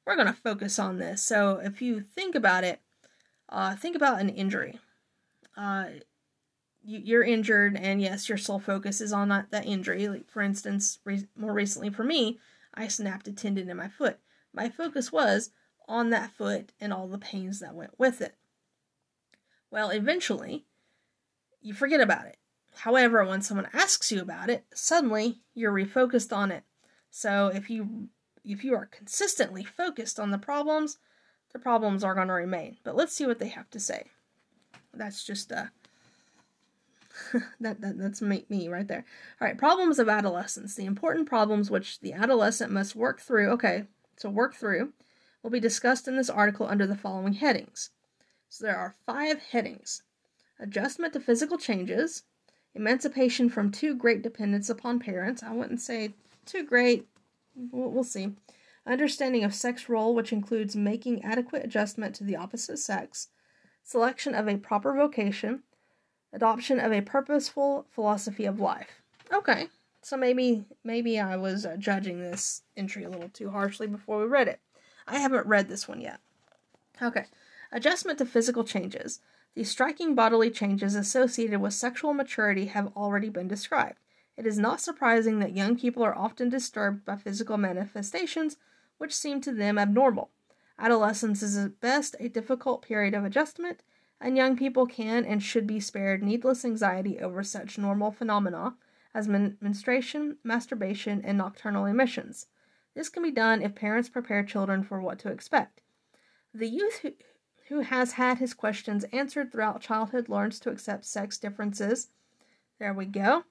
[0.05, 1.21] we're going to focus on this.
[1.21, 2.79] So, if you think about it,
[3.49, 4.79] uh, think about an injury.
[5.57, 5.85] Uh,
[6.83, 10.07] you, are injured, and yes, your sole focus is on that, that injury.
[10.07, 12.39] Like for instance, re- more recently for me,
[12.73, 14.19] I snapped a tendon in my foot.
[14.53, 15.51] My focus was
[15.87, 18.35] on that foot and all the pains that went with it.
[19.71, 20.65] Well, eventually,
[21.61, 22.37] you forget about it.
[22.75, 26.63] However, when someone asks you about it, suddenly you're refocused on it.
[27.11, 28.09] So if you
[28.45, 30.97] if you are consistently focused on the problems,
[31.51, 32.77] the problems are going to remain.
[32.83, 34.05] But let's see what they have to say.
[34.93, 35.65] That's just uh
[37.59, 39.05] that, that that's me, me right there.
[39.39, 40.75] All right, problems of adolescence.
[40.75, 43.49] The important problems which the adolescent must work through.
[43.51, 43.83] Okay,
[44.15, 44.93] so work through
[45.43, 47.89] will be discussed in this article under the following headings.
[48.49, 50.03] So there are five headings:
[50.59, 52.23] adjustment to physical changes,
[52.73, 55.43] emancipation from too great dependence upon parents.
[55.43, 56.13] I wouldn't say
[56.45, 57.07] too great.
[57.71, 58.33] We'll, we'll see
[58.85, 63.29] understanding of sex role, which includes making adequate adjustment to the opposite sex,
[63.83, 65.63] selection of a proper vocation,
[66.33, 69.01] adoption of a purposeful philosophy of life.
[69.31, 69.67] Okay,
[70.01, 74.25] so maybe maybe I was uh, judging this entry a little too harshly before we
[74.25, 74.59] read it.
[75.07, 76.19] I haven't read this one yet.
[77.01, 77.25] Okay,
[77.71, 79.19] adjustment to physical changes.
[79.55, 83.97] The striking bodily changes associated with sexual maturity have already been described.
[84.37, 88.57] It is not surprising that young people are often disturbed by physical manifestations
[88.99, 90.29] which seem to them abnormal.
[90.77, 93.81] Adolescence is at best a difficult period of adjustment,
[94.21, 98.75] and young people can and should be spared needless anxiety over such normal phenomena
[99.13, 102.47] as men- menstruation, masturbation, and nocturnal emissions.
[102.95, 105.81] This can be done if parents prepare children for what to expect.
[106.53, 107.13] The youth who,
[107.69, 112.09] who has had his questions answered throughout childhood learns to accept sex differences.
[112.79, 113.43] There we go.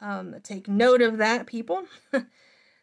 [0.00, 1.84] Um, take note of that, people.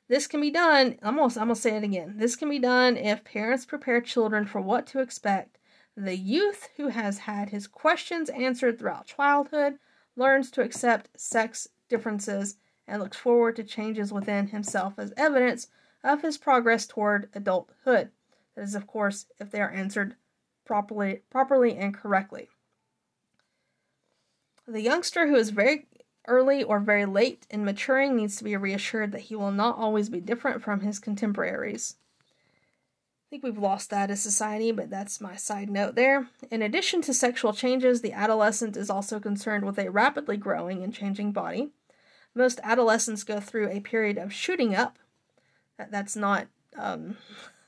[0.09, 2.15] This can be done, I'm gonna, I'm gonna say it again.
[2.17, 5.57] This can be done if parents prepare children for what to expect.
[5.95, 9.77] The youth who has had his questions answered throughout childhood
[10.15, 12.57] learns to accept sex differences
[12.88, 15.67] and looks forward to changes within himself as evidence
[16.03, 18.09] of his progress toward adulthood.
[18.55, 20.15] That is, of course, if they are answered
[20.65, 22.49] properly, properly and correctly.
[24.67, 25.88] The youngster who is very
[26.28, 30.10] early or very late in maturing needs to be reassured that he will not always
[30.10, 31.95] be different from his contemporaries.
[32.20, 36.28] I think we've lost that as society, but that's my side note there.
[36.52, 40.94] In addition to sexual changes, the adolescent is also concerned with a rapidly growing and
[40.94, 41.72] changing body.
[42.36, 44.98] Most adolescents go through a period of shooting up.
[45.78, 46.48] That, that's not,
[46.78, 47.18] um,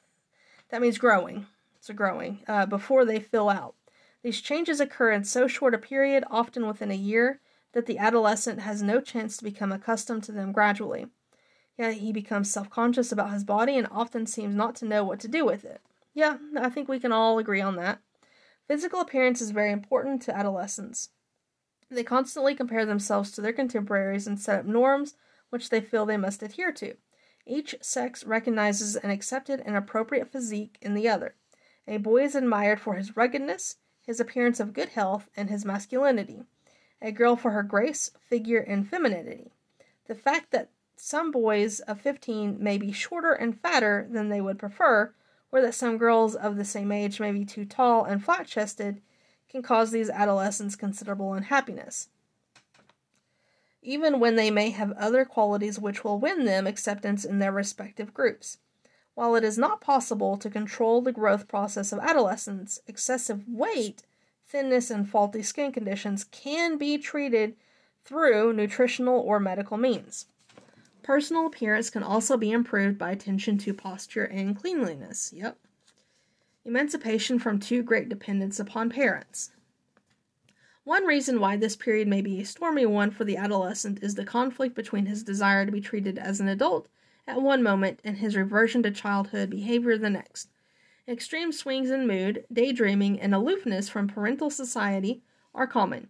[0.69, 1.47] that means growing.
[1.89, 3.75] are growing uh, before they fill out.
[4.23, 7.39] These changes occur in so short a period, often within a year,
[7.75, 11.07] that the adolescent has no chance to become accustomed to them gradually.
[11.77, 15.19] Yet he becomes self conscious about his body and often seems not to know what
[15.19, 15.81] to do with it.
[16.13, 17.99] Yeah, I think we can all agree on that.
[18.69, 21.09] Physical appearance is very important to adolescents.
[21.91, 25.15] They constantly compare themselves to their contemporaries and set up norms
[25.49, 26.95] which they feel they must adhere to.
[27.45, 31.35] Each sex recognizes an accepted and appropriate physique in the other.
[31.89, 36.45] A boy is admired for his ruggedness, his appearance of good health, and his masculinity.
[37.05, 39.51] A girl for her grace, figure, and femininity.
[40.07, 44.57] The fact that some boys of 15 may be shorter and fatter than they would
[44.57, 45.13] prefer,
[45.51, 49.03] or that some girls of the same age may be too tall and flat chested,
[49.47, 52.09] can cause these adolescents considerable unhappiness.
[53.83, 58.15] Even when they may have other qualities which will win them acceptance in their respective
[58.15, 58.57] groups.
[59.13, 64.01] While it is not possible to control the growth process of adolescence, excessive weight,
[64.47, 67.55] thinness, and faulty skin conditions can be treated
[68.03, 70.27] through nutritional or medical means.
[71.03, 75.31] Personal appearance can also be improved by attention to posture and cleanliness.
[75.35, 75.57] Yep.
[76.65, 79.51] Emancipation from too great dependence upon parents.
[80.83, 84.25] One reason why this period may be a stormy one for the adolescent is the
[84.25, 86.87] conflict between his desire to be treated as an adult
[87.27, 90.49] at one moment and his reversion to childhood behavior the next.
[91.07, 95.21] Extreme swings in mood, daydreaming, and aloofness from parental society
[95.53, 96.09] are common.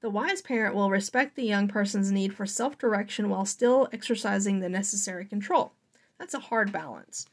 [0.00, 4.60] The wise parent will respect the young person's need for self direction while still exercising
[4.60, 5.72] the necessary control.
[6.20, 7.26] That's a hard balance.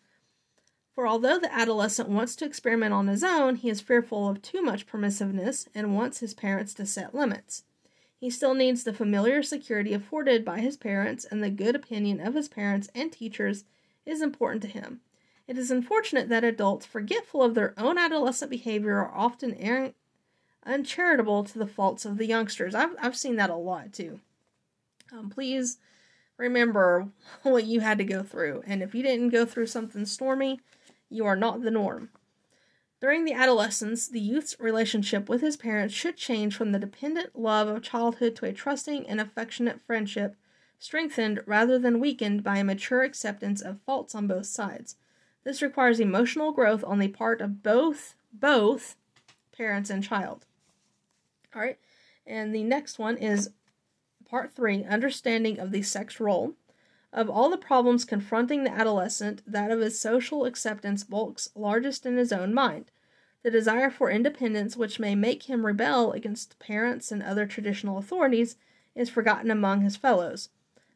[0.95, 4.63] For although the adolescent wants to experiment on his own, he is fearful of too
[4.63, 7.65] much permissiveness and wants his parents to set limits.
[8.17, 12.33] He still needs the familiar security afforded by his parents, and the good opinion of
[12.33, 13.65] his parents and teachers
[14.07, 15.01] is important to him.
[15.47, 19.93] It is unfortunate that adults, forgetful of their own adolescent behavior, are often
[20.65, 22.73] uncharitable to the faults of the youngsters.
[22.73, 24.19] I've, I've seen that a lot too.
[25.11, 25.77] Um, please
[26.37, 27.09] remember
[27.43, 30.61] what you had to go through, and if you didn't go through something stormy,
[31.09, 32.09] you are not the norm.
[32.99, 37.67] During the adolescence, the youth's relationship with his parents should change from the dependent love
[37.67, 40.35] of childhood to a trusting and affectionate friendship,
[40.79, 44.95] strengthened rather than weakened by a mature acceptance of faults on both sides.
[45.45, 48.97] This requires emotional growth on the part of both both
[49.55, 50.45] parents and child.
[51.55, 51.79] All right.
[52.27, 53.51] And the next one is
[54.27, 56.55] part 3, understanding of the sex role.
[57.13, 62.17] Of all the problems confronting the adolescent, that of his social acceptance bulks largest in
[62.17, 62.91] his own mind.
[63.43, 68.57] The desire for independence, which may make him rebel against parents and other traditional authorities,
[68.95, 70.49] is forgotten among his fellows.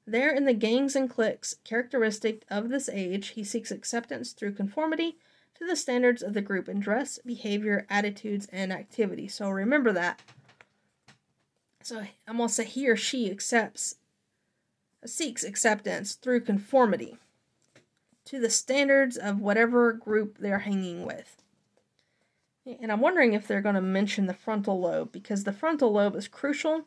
[0.09, 5.17] There, in the gangs and cliques characteristic of this age, he seeks acceptance through conformity
[5.53, 9.27] to the standards of the group in dress, behavior, attitudes, and activity.
[9.27, 10.19] So remember that.
[11.83, 13.97] So I'm going to say he or she accepts
[15.05, 17.17] seeks acceptance through conformity
[18.25, 21.43] to the standards of whatever group they're hanging with.
[22.65, 26.15] And I'm wondering if they're going to mention the frontal lobe because the frontal lobe
[26.15, 26.85] is crucial.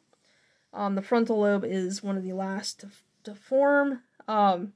[0.72, 2.84] Um, the frontal lobe is one of the last
[3.24, 4.72] to, form, um,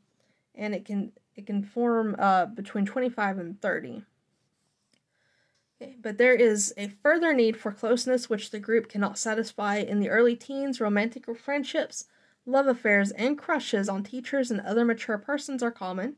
[0.55, 4.03] and it can it can form uh, between 25 and 30.
[5.83, 10.01] Okay, but there is a further need for closeness which the group cannot satisfy in
[10.01, 10.81] the early teens.
[10.81, 12.07] Romantic friendships
[12.49, 16.15] Love affairs and crushes on teachers and other mature persons are common.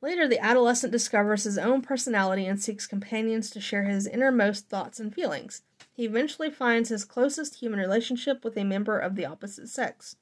[0.00, 4.98] Later, the adolescent discovers his own personality and seeks companions to share his innermost thoughts
[4.98, 5.62] and feelings.
[5.92, 10.16] He eventually finds his closest human relationship with a member of the opposite sex.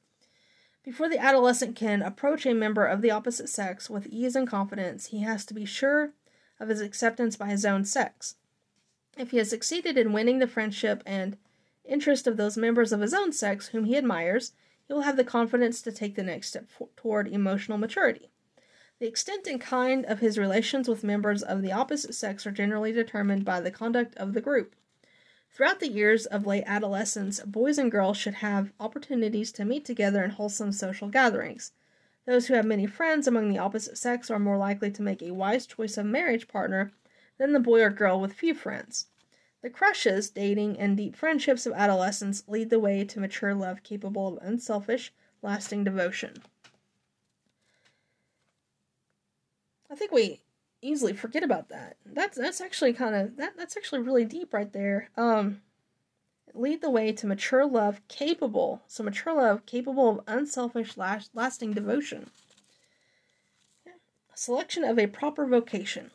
[0.82, 5.07] Before the adolescent can approach a member of the opposite sex with ease and confidence,
[5.07, 6.12] he has to be sure
[6.59, 8.36] of his acceptance by his own sex.
[9.19, 11.36] If he has succeeded in winning the friendship and
[11.85, 14.52] interest of those members of his own sex whom he admires,
[14.86, 16.66] he will have the confidence to take the next step
[16.97, 18.31] toward emotional maturity.
[19.01, 22.93] The extent and kind of his relations with members of the opposite sex are generally
[22.93, 24.74] determined by the conduct of the group.
[25.52, 30.22] Throughout the years of late adolescence, boys and girls should have opportunities to meet together
[30.22, 31.72] in wholesome social gatherings.
[32.24, 35.32] Those who have many friends among the opposite sex are more likely to make a
[35.32, 36.93] wise choice of marriage partner
[37.36, 39.09] than the boy or girl with few friends.
[39.62, 44.39] The crushes, dating, and deep friendships of adolescence lead the way to mature love capable
[44.39, 45.12] of unselfish,
[45.43, 46.43] lasting devotion.
[49.90, 50.40] I think we
[50.82, 51.97] easily forget about that.
[52.05, 55.11] That's that's actually kind of that that's actually really deep right there.
[55.16, 55.62] Um
[56.55, 61.73] lead the way to mature love capable, so mature love capable of unselfish last, lasting
[61.73, 62.31] devotion.
[63.86, 66.11] A selection of a proper vocation.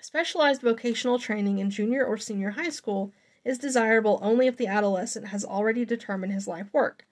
[0.00, 3.12] Specialized vocational training in junior or senior high school
[3.44, 7.06] is desirable only if the adolescent has already determined his life work.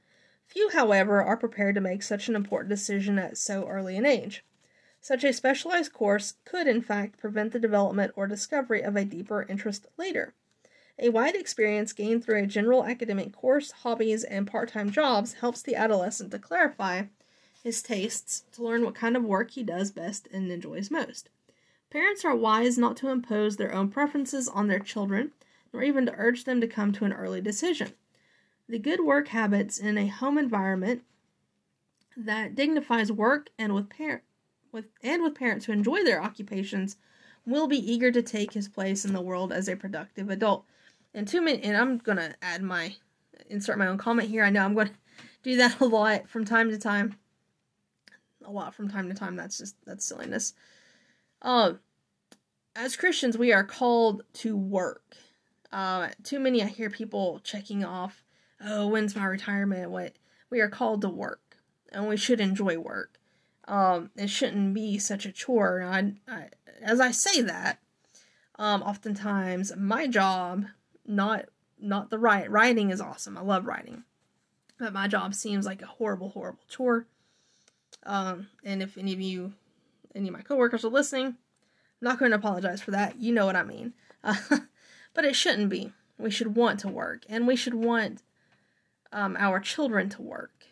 [0.47, 4.45] Few, however, are prepared to make such an important decision at so early an age.
[5.05, 9.45] Such a specialized course could, in fact, prevent the development or discovery of a deeper
[9.49, 10.33] interest later.
[10.97, 15.61] A wide experience gained through a general academic course, hobbies, and part time jobs helps
[15.61, 17.07] the adolescent to clarify
[17.65, 21.31] his tastes, to learn what kind of work he does best and enjoys most.
[21.91, 25.33] Parents are wise not to impose their own preferences on their children,
[25.73, 27.95] nor even to urge them to come to an early decision.
[28.69, 31.03] The good work habits in a home environment
[32.17, 34.23] that dignifies work and with parent
[34.73, 36.97] with and with parents who enjoy their occupations
[37.47, 40.65] will be eager to take his place in the world as a productive adult.
[41.15, 42.97] And two minutes, and I'm gonna add my
[43.49, 44.45] insert my own comment here.
[44.45, 44.91] I know I'm gonna
[45.43, 47.17] do that a lot from time to time.
[48.45, 49.37] A lot from time to time.
[49.37, 50.55] That's just that's silliness.
[51.43, 51.81] Um,
[52.75, 55.17] as Christians, we are called to work.
[55.71, 58.25] Uh, too many I hear people checking off.
[58.65, 59.91] Oh, when's my retirement?
[59.91, 60.15] What
[60.51, 61.57] we are called to work,
[61.91, 63.19] and we should enjoy work.
[63.69, 65.83] Um, it shouldn't be such a chore.
[65.83, 66.49] I, I,
[66.81, 67.79] as I say that,
[68.59, 70.67] um, oftentimes my job
[71.07, 71.47] not
[71.81, 73.37] not the right writing is awesome.
[73.37, 74.05] I love writing,
[74.79, 77.07] but my job seems like a horrible, horrible chore.
[78.05, 79.55] Um, and if any of you,
[80.15, 81.37] any of my coworkers are listening, I'm
[82.01, 83.21] not going to apologize for that.
[83.21, 83.95] You know what I mean.
[85.15, 85.93] But it shouldn't be.
[86.19, 88.23] We should want to work, and we should want
[89.13, 90.67] um, our children to work.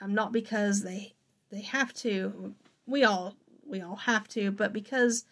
[0.00, 1.14] Um, not because they
[1.50, 2.54] they have to.
[2.86, 3.36] We all
[3.66, 5.24] we all have to, but because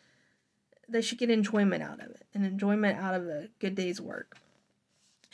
[0.88, 4.36] they should get enjoyment out of it and enjoyment out of a good day's work.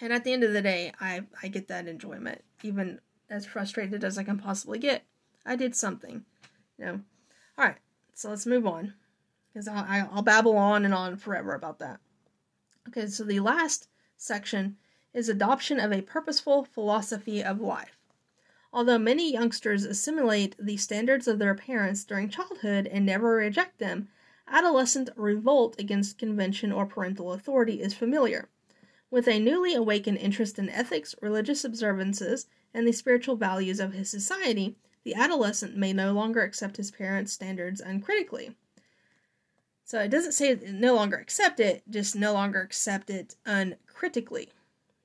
[0.01, 3.01] And at the end of the day, I, I get that enjoyment, even
[3.31, 5.05] as frustrated as I can possibly get.
[5.47, 6.25] I did something,
[6.79, 7.01] you know.
[7.57, 7.77] All right,
[8.15, 8.95] so let's move on,
[9.53, 12.01] because I'll, I'll babble on and on forever about that.
[12.89, 14.77] Okay, so the last section
[15.13, 17.97] is adoption of a purposeful philosophy of life.
[18.75, 24.09] Although many youngsters assimilate the standards of their parents during childhood and never reject them,
[24.49, 28.49] adolescent revolt against convention or parental authority is familiar.
[29.13, 34.11] With a newly awakened interest in ethics, religious observances, and the spiritual values of his
[34.11, 34.75] society,
[35.05, 38.57] the adolescent may no longer accept his parents' standards uncritically.
[39.85, 44.51] So it doesn't say no longer accept it, just no longer accept it uncritically.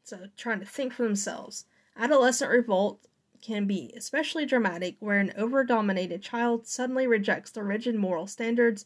[0.04, 1.66] So trying to think for themselves.
[1.96, 3.06] Adolescent revolt
[3.42, 8.86] can be especially dramatic where an over dominated child suddenly rejects the rigid moral standards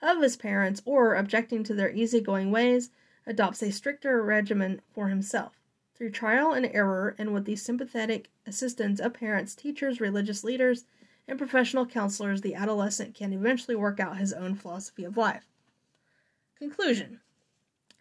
[0.00, 2.90] of his parents or, objecting to their easygoing ways,
[3.26, 5.60] adopts a stricter regimen for himself.
[5.94, 10.84] Through trial and error, and with the sympathetic assistance of parents, teachers, religious leaders,
[11.28, 15.46] and professional counselors, the adolescent can eventually work out his own philosophy of life.
[16.56, 17.20] Conclusion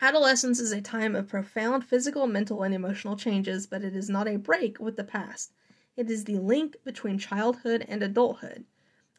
[0.03, 4.27] Adolescence is a time of profound physical, mental, and emotional changes, but it is not
[4.27, 5.53] a break with the past.
[5.97, 8.65] It is the link between childhood and adulthood.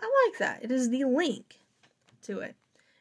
[0.01, 0.65] I like that.
[0.65, 1.61] It is the link
[2.23, 2.57] to it.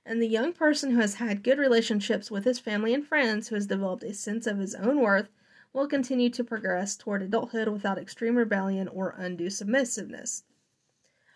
[0.05, 3.55] And the young person who has had good relationships with his family and friends, who
[3.55, 5.29] has developed a sense of his own worth,
[5.73, 10.43] will continue to progress toward adulthood without extreme rebellion or undue submissiveness.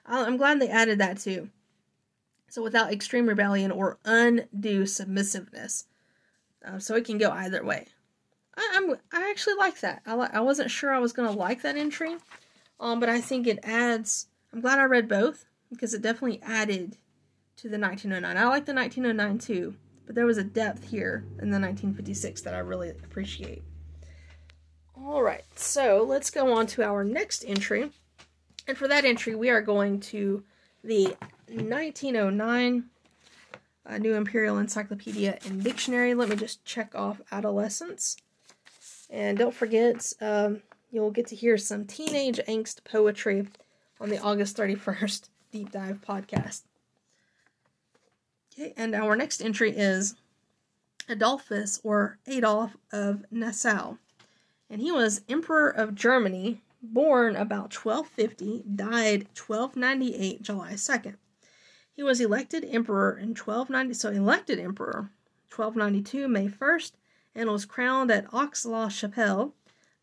[0.05, 1.49] I'm glad they added that too.
[2.49, 5.85] So without extreme rebellion or undue submissiveness.
[6.63, 7.87] Uh, so it can go either way.
[8.57, 10.01] I, am I actually like that.
[10.05, 12.15] I li- I wasn't sure I was gonna like that entry,
[12.79, 14.27] um, but I think it adds.
[14.53, 16.97] I'm glad I read both because it definitely added
[17.57, 18.37] to the 1909.
[18.37, 19.75] I like the 1909 too,
[20.05, 23.63] but there was a depth here in the 1956 that I really appreciate.
[24.95, 27.91] All right, so let's go on to our next entry.
[28.67, 30.43] And for that entry, we are going to
[30.83, 31.15] the
[31.47, 32.85] 1909
[33.87, 36.13] uh, New Imperial Encyclopedia and Dictionary.
[36.13, 38.17] Let me just check off adolescence.
[39.09, 40.61] And don't forget, um,
[40.91, 43.47] you'll get to hear some teenage angst poetry
[43.99, 46.63] on the August 31st Deep Dive podcast.
[48.53, 50.15] Okay, and our next entry is
[51.09, 53.97] Adolphus or Adolf of Nassau.
[54.69, 61.15] And he was Emperor of Germany, born about 1250, died 1298, July 2nd.
[61.93, 65.11] He was elected emperor in 1290, so elected emperor
[65.53, 66.91] 1292, May 1st,
[67.35, 69.53] and was crowned at Aix-la-Chapelle,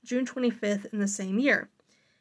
[0.05, 1.71] June 25th in the same year.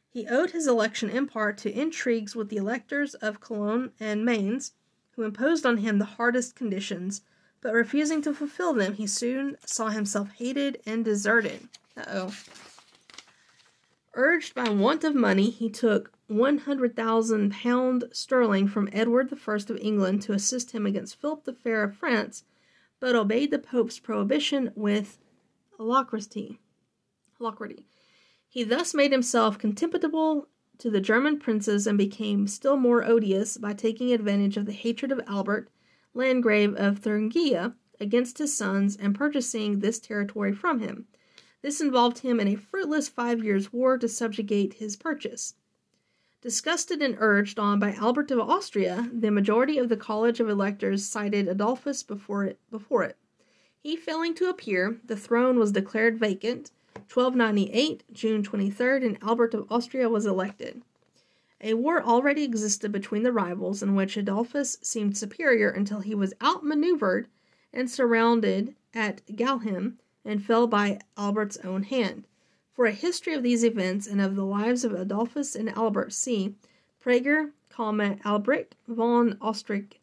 [0.09, 4.73] He owed his election in part to intrigues with the electors of Cologne and Mainz,
[5.15, 7.21] who imposed on him the hardest conditions,
[7.61, 11.69] but refusing to fulfill them, he soon saw himself hated and deserted.
[12.07, 12.33] Oh.
[14.13, 20.21] Urged by want of money, he took 100,000 pound sterling from Edward I of England
[20.23, 22.43] to assist him against Philip the Fair of France,
[23.01, 25.17] but obeyed the Pope's prohibition with
[25.77, 26.59] alacrity.
[27.39, 27.87] alacrity.
[28.47, 30.47] He thus made himself contemptible
[30.77, 35.11] to the German princes and became still more odious by taking advantage of the hatred
[35.11, 35.69] of Albert,
[36.13, 41.07] Landgrave of Thuringia, against his sons and purchasing this territory from him.
[41.61, 45.55] This involved him in a fruitless five years' war to subjugate his purchase.
[46.41, 51.05] Disgusted and urged on by Albert of Austria, the majority of the College of Electors
[51.05, 52.59] cited Adolphus before it.
[52.71, 53.15] Before it.
[53.79, 56.71] He failing to appear, the throne was declared vacant.
[57.13, 60.81] 1298, June 23rd, and Albert of Austria was elected.
[61.61, 66.33] A war already existed between the rivals, in which Adolphus seemed superior until he was
[66.41, 67.27] outmaneuvered
[67.71, 72.25] and surrounded at Göllheim and fell by Albert's own hand.
[72.73, 76.55] For a history of these events and of the lives of Adolphus and Albert, see
[77.03, 79.99] Prager, Albrecht von Ostrich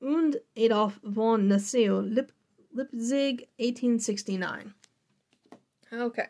[0.00, 2.32] und Adolf von Nassau, Lip-
[2.74, 4.72] Leipzig, 1869.
[5.92, 6.26] Okay.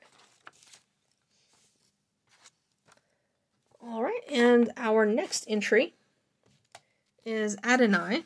[3.84, 5.94] All right, and our next entry
[7.24, 8.24] is Adonai.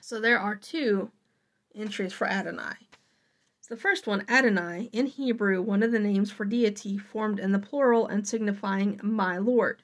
[0.00, 1.10] So there are two
[1.74, 2.87] entries for Adonai.
[3.68, 7.58] The first one, Adonai, in Hebrew, one of the names for deity formed in the
[7.58, 9.82] plural and signifying my Lord.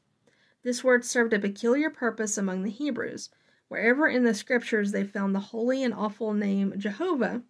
[0.63, 3.29] This word served a peculiar purpose among the Hebrews.
[3.69, 7.43] Wherever in the scriptures they found the holy and awful name Jehovah,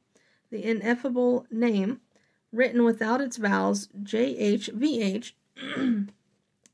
[0.51, 2.01] the ineffable name,
[2.51, 5.35] written without its vowels JHVH,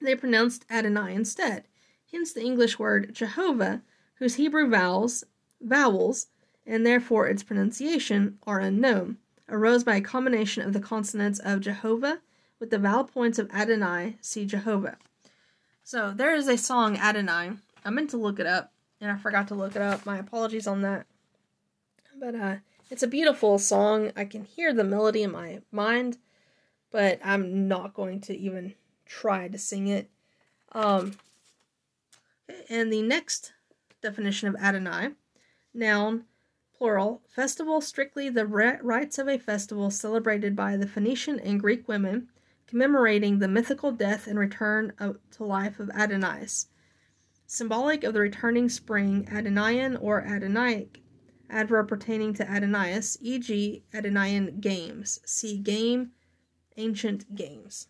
[0.00, 1.68] they pronounced Adonai instead.
[2.10, 3.82] Hence the English word Jehovah,
[4.14, 5.22] whose Hebrew vowels,
[5.60, 6.28] vowels,
[6.64, 9.18] and therefore its pronunciation, are unknown
[9.50, 12.20] arose by a combination of the consonants of Jehovah
[12.58, 14.96] with the vowel points of Adonai, see Jehovah.
[15.82, 17.52] So there is a song, Adonai.
[17.84, 20.06] I meant to look it up, and I forgot to look it up.
[20.06, 21.06] My apologies on that.
[22.18, 22.56] But uh,
[22.90, 24.12] it's a beautiful song.
[24.14, 26.18] I can hear the melody in my mind,
[26.90, 28.74] but I'm not going to even
[29.06, 30.10] try to sing it.
[30.72, 31.16] Um,
[32.68, 33.52] and the next
[34.02, 35.10] definition of Adonai,
[35.72, 36.24] noun,
[36.80, 42.30] plural, festival strictly the rites of a festival celebrated by the Phoenician and Greek women,
[42.66, 46.68] commemorating the mythical death and return of, to life of Adonais.
[47.46, 51.02] Symbolic of the returning spring, Adonian or Adonaic,
[51.50, 55.20] adverb pertaining to Adonais, e.g., Adonian games.
[55.26, 56.12] See game,
[56.78, 57.88] ancient games.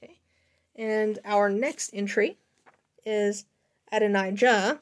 [0.00, 0.20] Okay.
[0.76, 2.38] And our next entry
[3.04, 3.46] is
[3.90, 4.80] Adonijah,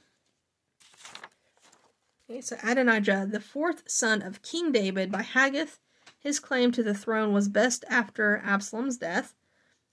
[2.31, 5.81] Okay, so Adonijah, the fourth son of King David by Haggith,
[6.17, 9.35] his claim to the throne was best after Absalom's death,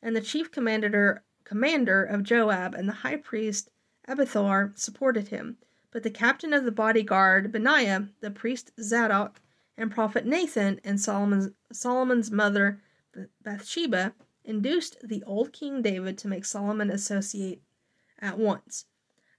[0.04, 3.72] and the chief commander commander of Joab and the high priest
[4.08, 5.58] Abiathar supported him.
[5.90, 9.42] But the captain of the bodyguard Benaiah, the priest Zadok,
[9.76, 12.84] and prophet Nathan, and Solomon's Solomon's mother
[13.42, 17.64] Bathsheba induced the old King David to make Solomon associate
[18.20, 18.86] at once.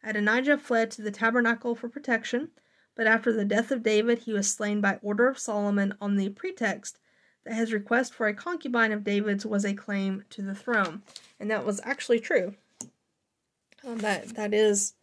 [0.02, 2.50] Adonijah fled to the tabernacle for protection,
[2.98, 6.30] but after the death of David, he was slain by order of Solomon on the
[6.30, 6.98] pretext
[7.44, 11.02] that his request for a concubine of David's was a claim to the throne.
[11.38, 12.56] And that was actually true.
[13.86, 14.94] Um, that that is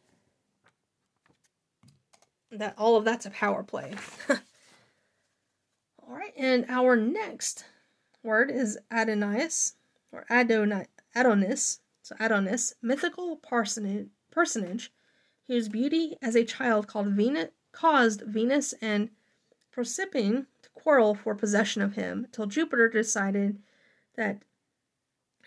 [2.52, 3.94] that all of that's a power play.
[4.30, 7.64] all right, and our next
[8.24, 9.76] word is Adonias
[10.12, 11.80] or Adonai, Adonis.
[12.02, 14.92] So Adonis, mythical personage, personage
[15.48, 19.10] whose beauty as a child called Venus caused Venus and
[19.72, 23.62] Proserpine to quarrel for possession of him, till Jupiter decided
[24.16, 24.42] that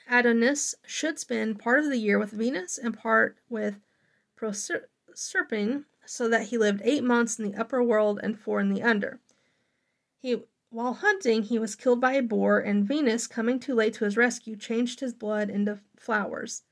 [0.09, 3.81] Adonis should spend part of the year with Venus and part with
[4.37, 8.83] Proserpine, so that he lived eight months in the upper world and four in the
[8.83, 9.21] under.
[10.19, 14.05] He, while hunting, he was killed by a boar, and Venus, coming too late to
[14.05, 16.63] his rescue, changed his blood into flowers.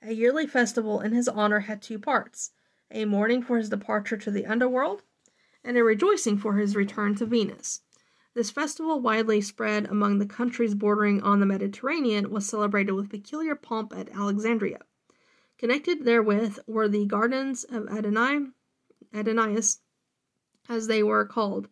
[0.00, 2.52] A yearly festival in his honor had two parts
[2.90, 5.02] a mourning for his departure to the underworld,
[5.62, 7.82] and a rejoicing for his return to Venus.
[8.34, 13.54] This festival, widely spread among the countries bordering on the Mediterranean, was celebrated with peculiar
[13.54, 14.80] pomp at Alexandria.
[15.58, 18.46] Connected therewith were the gardens of Adonai,
[19.12, 19.80] Adonais,
[20.68, 21.68] as they were called.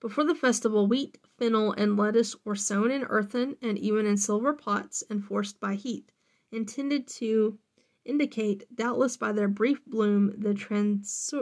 [0.00, 4.54] Before the festival, wheat, fennel, and lettuce were sown in earthen and even in silver
[4.54, 6.12] pots and forced by heat,
[6.50, 7.58] intended to
[8.06, 11.34] indicate, doubtless by their brief bloom, the trans-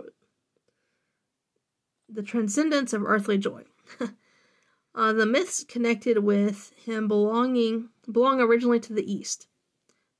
[2.08, 3.64] the transcendence of earthly joy.
[4.94, 9.48] uh, the myths connected with him belonging belong originally to the east.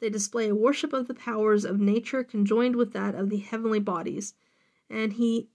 [0.01, 3.81] They display a worship of the powers of nature conjoined with that of the heavenly
[3.81, 4.35] bodies,
[4.91, 5.49] and he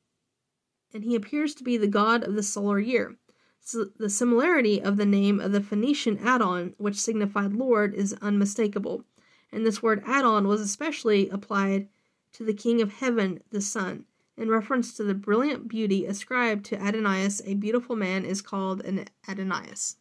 [0.94, 3.18] and he appears to be the god of the solar year.
[3.60, 9.06] So the similarity of the name of the Phoenician Adon, which signified Lord, is unmistakable,
[9.52, 11.88] and this word Adon was especially applied
[12.34, 14.06] to the King of Heaven, the Sun.
[14.38, 19.06] In reference to the brilliant beauty ascribed to Adonias, a beautiful man is called an
[19.28, 19.96] Adonias.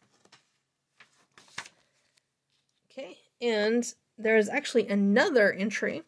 [2.89, 6.03] Okay, and there is actually another entry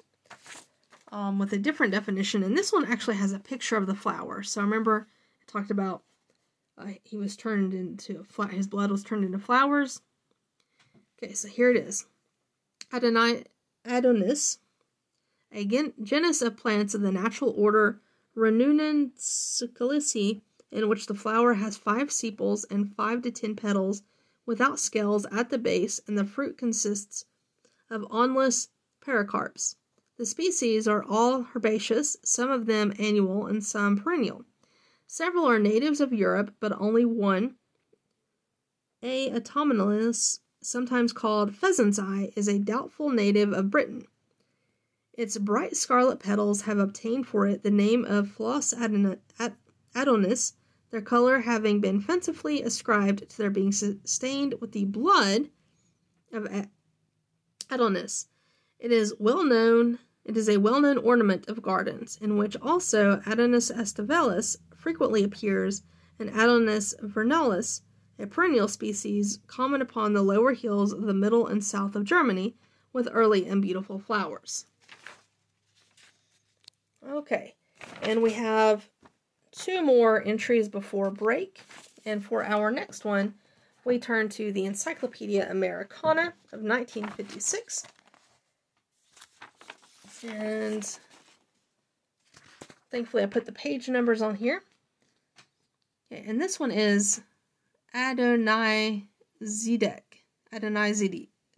[1.11, 4.43] um, with a different definition, and this one actually has a picture of the flower.
[4.43, 5.07] So I remember,
[5.41, 6.03] I talked about
[6.77, 10.01] uh, he was turned into his blood was turned into flowers.
[11.22, 12.05] Okay, so here it is.
[12.93, 14.59] Adonis,
[15.51, 18.01] a genus of plants of the natural order
[18.35, 20.41] Ranunculaceae,
[20.72, 24.03] in which the flower has five sepals and five to ten petals
[24.45, 27.26] without scales at the base, and the fruit consists
[27.89, 28.69] of awnless
[29.01, 29.76] pericarps.
[30.18, 34.45] The species are all herbaceous, some of them annual and some perennial.
[35.07, 37.55] Several are natives of Europe, but only one,
[39.01, 39.31] A.
[39.31, 44.05] autumnalis, sometimes called pheasant's eye, is a doubtful native of Britain.
[45.13, 48.73] Its bright scarlet petals have obtained for it the name of Flos
[49.95, 50.53] adonis,
[50.89, 55.49] their color having been fancifully ascribed to their being stained with the blood
[56.33, 56.47] of
[57.69, 58.27] Adonis.
[58.79, 59.99] It is well known.
[60.23, 65.81] It is a well-known ornament of gardens, in which also Adonis aestivalis frequently appears,
[66.19, 67.81] and Adonis vernalis,
[68.19, 72.55] a perennial species common upon the lower hills of the middle and south of Germany,
[72.93, 74.65] with early and beautiful flowers.
[77.07, 77.55] Okay,
[78.03, 78.88] and we have
[79.51, 81.61] two more entries before break,
[82.05, 83.33] and for our next one,
[83.85, 87.83] we turn to the Encyclopedia Americana of 1956.
[90.27, 90.99] And
[92.91, 94.61] thankfully, I put the page numbers on here.
[96.11, 97.21] Okay, and this one is
[97.93, 99.07] Adonai
[99.43, 100.23] Zedek.
[100.53, 100.91] Adonai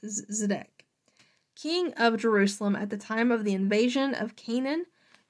[0.03, 0.85] Zedek,
[1.55, 4.85] king of Jerusalem at the time of the invasion of Canaan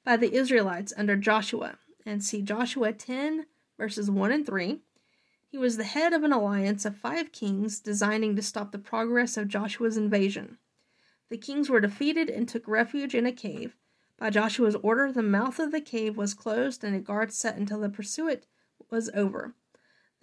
[0.05, 1.77] by the Israelites under Joshua.
[2.05, 3.45] And see Joshua 10,
[3.77, 4.79] verses 1 and 3.
[5.49, 9.35] He was the head of an alliance of five kings designing to stop the progress
[9.35, 10.57] of Joshua's invasion.
[11.29, 13.75] The kings were defeated and took refuge in a cave.
[14.17, 17.81] By Joshua's order, the mouth of the cave was closed and a guard set until
[17.81, 18.45] the pursuit
[18.89, 19.53] was over.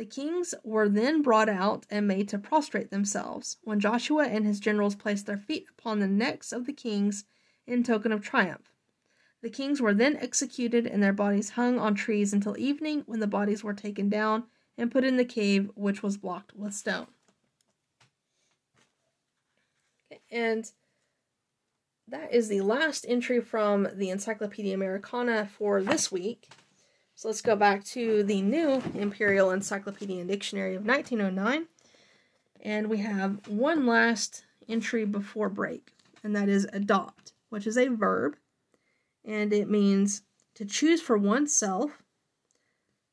[0.00, 4.58] The kings were then brought out and made to prostrate themselves, when Joshua and his
[4.58, 7.26] generals placed their feet upon the necks of the kings
[7.66, 8.72] in token of triumph.
[9.42, 13.26] The kings were then executed and their bodies hung on trees until evening, when the
[13.26, 14.44] bodies were taken down
[14.78, 17.08] and put in the cave, which was blocked with stone.
[20.30, 20.72] And
[22.08, 26.48] that is the last entry from the Encyclopedia Americana for this week.
[27.20, 31.66] So let's go back to the new Imperial Encyclopedia and Dictionary of 1909.
[32.62, 35.92] And we have one last entry before break,
[36.24, 38.36] and that is adopt, which is a verb,
[39.22, 40.22] and it means
[40.54, 42.02] to choose for oneself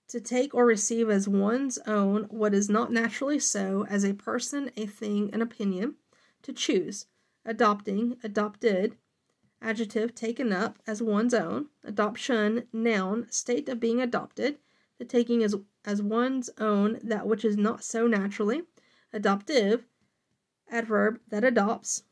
[0.08, 4.72] to take or receive as one's own what is not naturally so as a person,
[4.78, 5.96] a thing, an opinion,
[6.44, 7.08] to choose,
[7.46, 8.96] adopting, adopted,
[9.62, 14.58] adjective taken up as one's own, adoption, noun, state of being adopted,
[14.98, 15.56] the taking as,
[15.86, 18.64] as one's own that which is not so naturally,
[19.14, 19.86] adoptive,
[20.70, 22.04] adverb that adopts,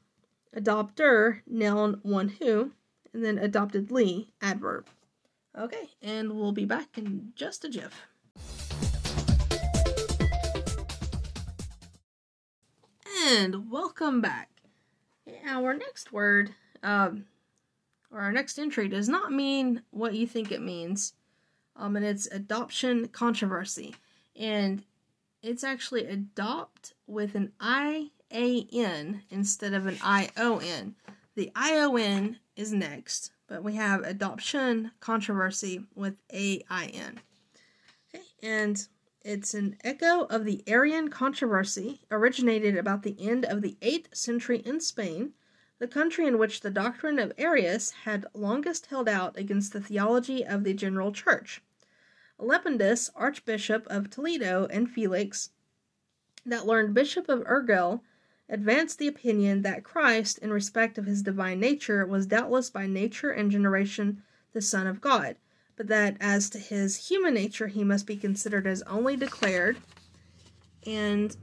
[0.55, 2.71] adopter, noun, one who,
[3.13, 4.87] and then adoptedly, adverb.
[5.57, 8.07] Okay, and we'll be back in just a jiff.
[13.27, 14.49] And welcome back.
[15.47, 16.51] Our next word,
[16.83, 17.25] um,
[18.15, 21.13] or our next entry, does not mean what you think it means.
[21.75, 23.93] Um, and it's adoption controversy.
[24.39, 24.83] And
[25.43, 30.95] it's actually adopt with an I A N instead of an I O N.
[31.35, 37.19] The I O N is next, but we have adoption controversy with AIN.
[38.13, 38.87] Okay, and
[39.23, 44.59] it's an echo of the Arian controversy, originated about the end of the 8th century
[44.59, 45.33] in Spain,
[45.79, 50.45] the country in which the doctrine of Arius had longest held out against the theology
[50.45, 51.61] of the general church.
[52.39, 55.49] Elipandus, Archbishop of Toledo, and Felix,
[56.45, 58.01] that learned Bishop of Urgel,
[58.47, 63.31] advanced the opinion that Christ, in respect of his divine nature, was doubtless by nature
[63.31, 64.21] and generation
[64.53, 65.37] the Son of God,
[65.75, 69.77] but that as to his human nature he must be considered as only declared
[70.85, 71.35] and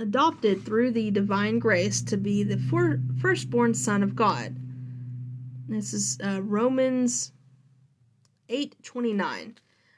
[0.00, 4.56] adopted through the divine grace to be the for- firstborn Son of God.
[5.68, 7.32] This is uh, Romans
[8.48, 9.56] 8:29.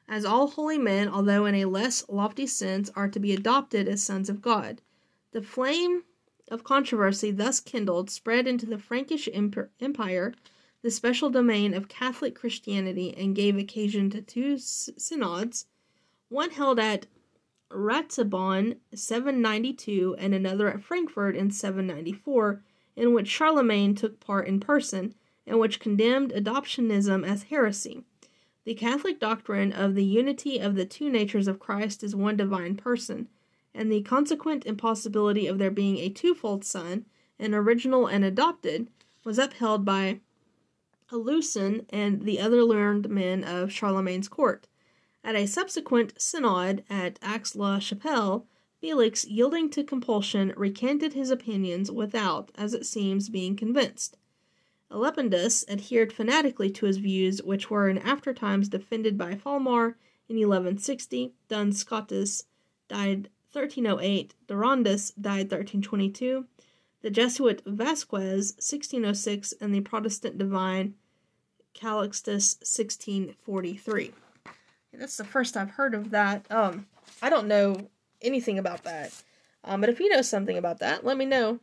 [0.09, 4.03] as all holy men, although in a less lofty sense, are to be adopted as
[4.03, 4.83] sons of God.
[5.31, 6.03] The flame
[6.51, 10.35] of controversy thus kindled spread into the Frankish Empire,
[10.83, 15.67] the special domain of Catholic Christianity, and gave occasion to two synods,
[16.29, 17.07] one held at
[17.75, 22.63] Ratisbon 792 and another at Frankfurt in 794,
[22.97, 25.15] in which Charlemagne took part in person,
[25.47, 28.05] and which condemned adoptionism as heresy.
[28.65, 32.77] The Catholic doctrine of the unity of the two natures of Christ as one divine
[32.77, 33.29] person,
[33.75, 37.07] and the consequent impossibility of there being a twofold Son,
[37.39, 38.89] an original and adopted,
[39.25, 40.21] was upheld by
[41.11, 44.69] Alcuin and the other learned men of Charlemagne's court.
[45.25, 48.47] At a subsequent synod at Aix-la-Chapelle,
[48.81, 54.17] Felix, yielding to compulsion, recanted his opinions without, as it seems, being convinced.
[54.91, 59.95] Elipandus adhered fanatically to his views, which were in after times defended by Folmar
[60.29, 61.33] in 1160.
[61.49, 62.45] Duns Scotus
[62.89, 64.35] died 1308.
[64.49, 66.47] Durandus died 1322.
[67.03, 70.95] The Jesuit Vasquez 1606, and the Protestant divine
[71.75, 74.13] Calixtus 1643.
[74.93, 76.45] That's the first I've heard of that.
[76.51, 76.87] Um,
[77.21, 77.89] I don't know
[78.21, 79.13] anything about that.
[79.65, 81.61] Um, but if you know something about that, let me know.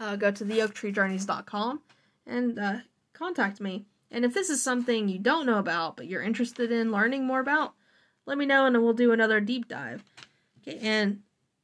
[0.00, 1.80] Uh, go to theoaktreejourneys.com
[2.26, 2.76] and uh,
[3.12, 3.84] contact me.
[4.10, 7.40] And if this is something you don't know about, but you're interested in learning more
[7.40, 7.74] about,
[8.26, 10.02] let me know and we'll do another deep dive.
[10.60, 11.20] Okay, and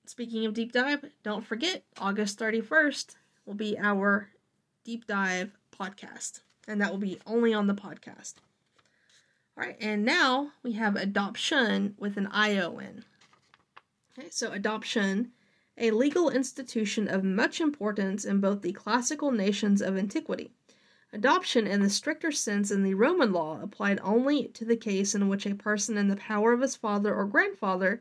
[0.07, 3.15] speaking of deep dive, don't forget August 31st
[3.47, 4.29] will be our
[4.85, 8.35] deep dive podcast, and that will be only on the podcast.
[9.61, 13.05] Right, and now we have adoption with an ION.
[14.19, 15.33] Okay, so adoption
[15.77, 20.55] a legal institution of much importance in both the classical nations of antiquity.
[21.13, 25.29] Adoption, in the stricter sense in the Roman law, applied only to the case in
[25.29, 28.01] which a person in the power of his father or grandfather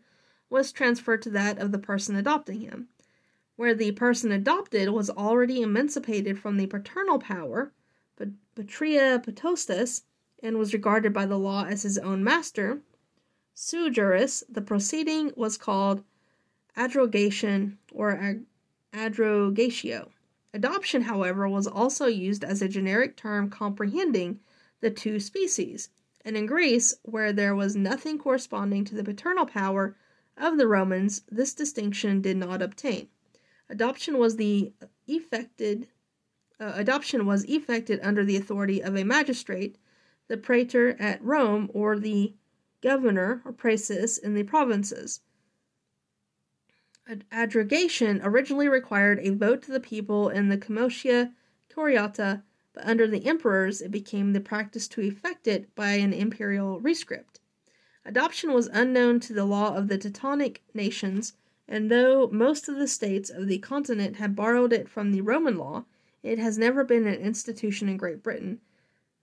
[0.49, 2.88] was transferred to that of the person adopting him.
[3.57, 7.73] Where the person adopted was already emancipated from the paternal power,
[8.15, 10.03] but patria potestas,
[10.41, 12.82] and was regarded by the law as his own master,
[13.53, 16.03] sui juris, the proceeding was called
[16.78, 18.38] adrogation, or
[18.94, 20.10] adrogatio.
[20.53, 24.40] Adoption, however, was also used as a generic term comprehending
[24.80, 25.90] the two species,
[26.24, 29.95] and in Greece, where there was nothing corresponding to the paternal power
[30.38, 33.10] of the Romans, this distinction did not obtain.
[33.70, 34.72] Adoption was the
[35.07, 35.88] effected
[36.60, 39.78] uh, adoption was effected under the authority of a magistrate,
[40.30, 42.34] the praetor at Rome, or the
[42.82, 45.20] governor or praeses in the provinces.
[47.32, 51.34] Adrogation originally required a vote to the people in the Comitia
[51.68, 52.44] Curiata,
[52.74, 57.40] but under the emperors it became the practice to effect it by an imperial rescript.
[58.06, 61.34] Adoption was unknown to the law of the Teutonic nations,
[61.68, 65.58] and though most of the states of the continent had borrowed it from the Roman
[65.58, 65.86] law,
[66.22, 68.62] it has never been an institution in Great Britain,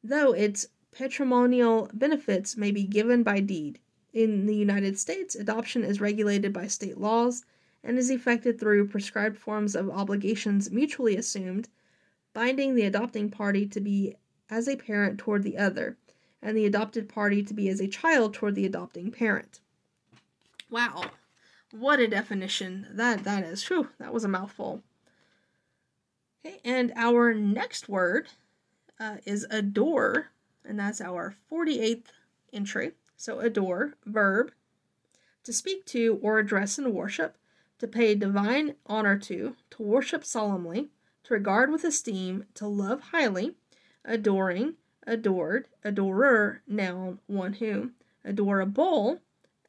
[0.03, 0.67] though its
[0.97, 3.79] patrimonial benefits may be given by deed.
[4.13, 7.45] In the United States, adoption is regulated by state laws
[7.85, 11.69] and is effected through prescribed forms of obligations mutually assumed,
[12.33, 14.17] binding the adopting party to be
[14.49, 15.97] as a parent toward the other,
[16.41, 19.61] and the adopted party to be as a child toward the adopting parent.
[20.71, 21.11] Wow,
[21.73, 23.69] what a definition that that is.
[23.69, 24.83] Whew, that was a mouthful.
[26.45, 28.29] Okay, and our next word
[28.99, 30.31] uh, is adore,
[30.67, 32.07] and that's our 48th
[32.53, 32.93] entry.
[33.17, 34.53] So adore, verb,
[35.45, 37.37] to speak to or address in worship,
[37.79, 40.89] to pay divine honor to, to worship solemnly,
[41.25, 43.55] to regard with esteem, to love highly,
[44.05, 44.75] adoring,
[45.07, 47.91] adored, adorer, noun, one who,
[48.25, 49.21] adorable,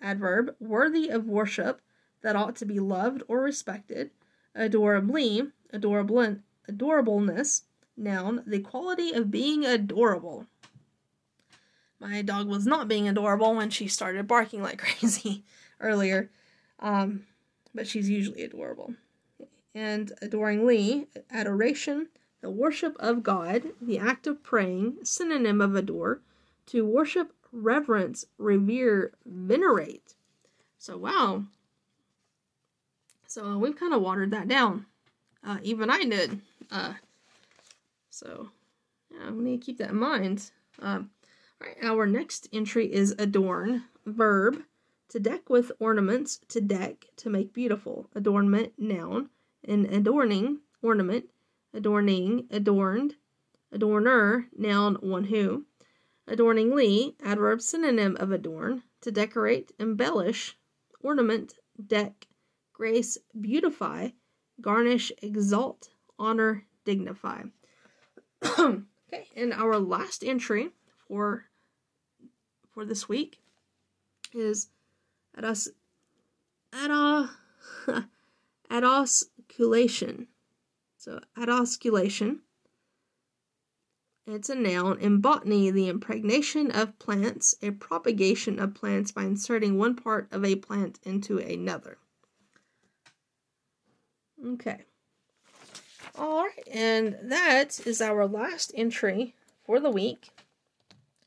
[0.01, 1.81] adverb, worthy of worship,
[2.21, 4.11] that ought to be loved or respected,
[4.55, 6.37] adorably, adorable,
[6.69, 7.63] adorableness,
[7.95, 10.47] noun, the quality of being adorable.
[11.99, 15.43] My dog was not being adorable when she started barking like crazy
[15.79, 16.29] earlier.
[16.79, 17.23] Um,
[17.73, 18.93] but she's usually adorable.
[19.73, 22.07] And adoringly, adoration,
[22.41, 26.21] the worship of God, the act of praying, synonym of adore,
[26.67, 30.15] to worship, reverence, revere, venerate.
[30.77, 31.43] So, wow.
[33.27, 34.85] So, uh, we've kind of watered that down.
[35.43, 36.41] Uh, even I did.
[36.71, 36.93] Uh,
[38.09, 38.49] so,
[39.11, 40.49] yeah, we need to keep that in mind.
[40.81, 41.11] Um,
[41.61, 44.63] right, our next entry is adorn, verb,
[45.09, 48.09] to deck with ornaments, to deck, to make beautiful.
[48.13, 49.29] Adornment, noun.
[49.63, 51.25] And adorning, ornament.
[51.73, 53.15] Adorning, adorned.
[53.73, 55.65] Adorner, noun, one who.
[56.27, 60.57] Adorningly, adverb synonym of adorn, to decorate, embellish,
[60.99, 61.53] ornament,
[61.85, 62.27] deck,
[62.73, 64.09] grace, beautify,
[64.59, 65.89] garnish, exalt,
[66.19, 67.43] honor, dignify.
[68.59, 70.71] okay, and our last entry
[71.07, 71.45] for
[72.73, 73.39] for this week
[74.33, 74.69] is
[75.35, 75.67] at us
[76.73, 77.29] at a
[78.71, 80.27] adosculation.
[80.97, 82.39] So adosculation.
[84.29, 84.99] It's a noun.
[84.99, 90.43] In botany, the impregnation of plants, a propagation of plants by inserting one part of
[90.43, 91.97] a plant into another.
[94.45, 94.81] Okay.
[96.17, 99.33] All right, and that is our last entry
[99.65, 100.29] for the week.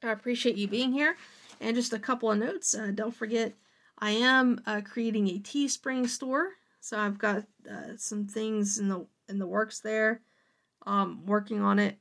[0.03, 1.17] I appreciate you being here.
[1.61, 2.75] And just a couple of notes.
[2.75, 3.53] Uh, don't forget,
[3.99, 9.07] I am uh, creating a Teespring store, so I've got uh, some things in the
[9.29, 10.23] in the works there.
[10.87, 11.99] Um, working on it.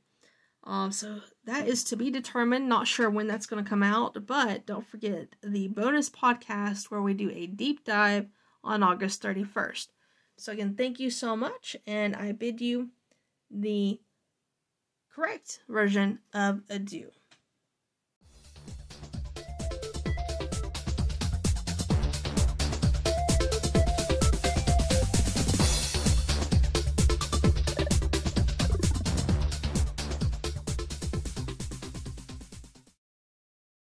[0.64, 2.68] Um, so that is to be determined.
[2.68, 7.02] Not sure when that's going to come out, but don't forget the bonus podcast where
[7.02, 8.26] we do a deep dive
[8.64, 9.88] on August 31st.
[10.36, 12.88] So again, thank you so much, and I bid you
[13.50, 14.00] the
[15.14, 17.10] correct version of adieu.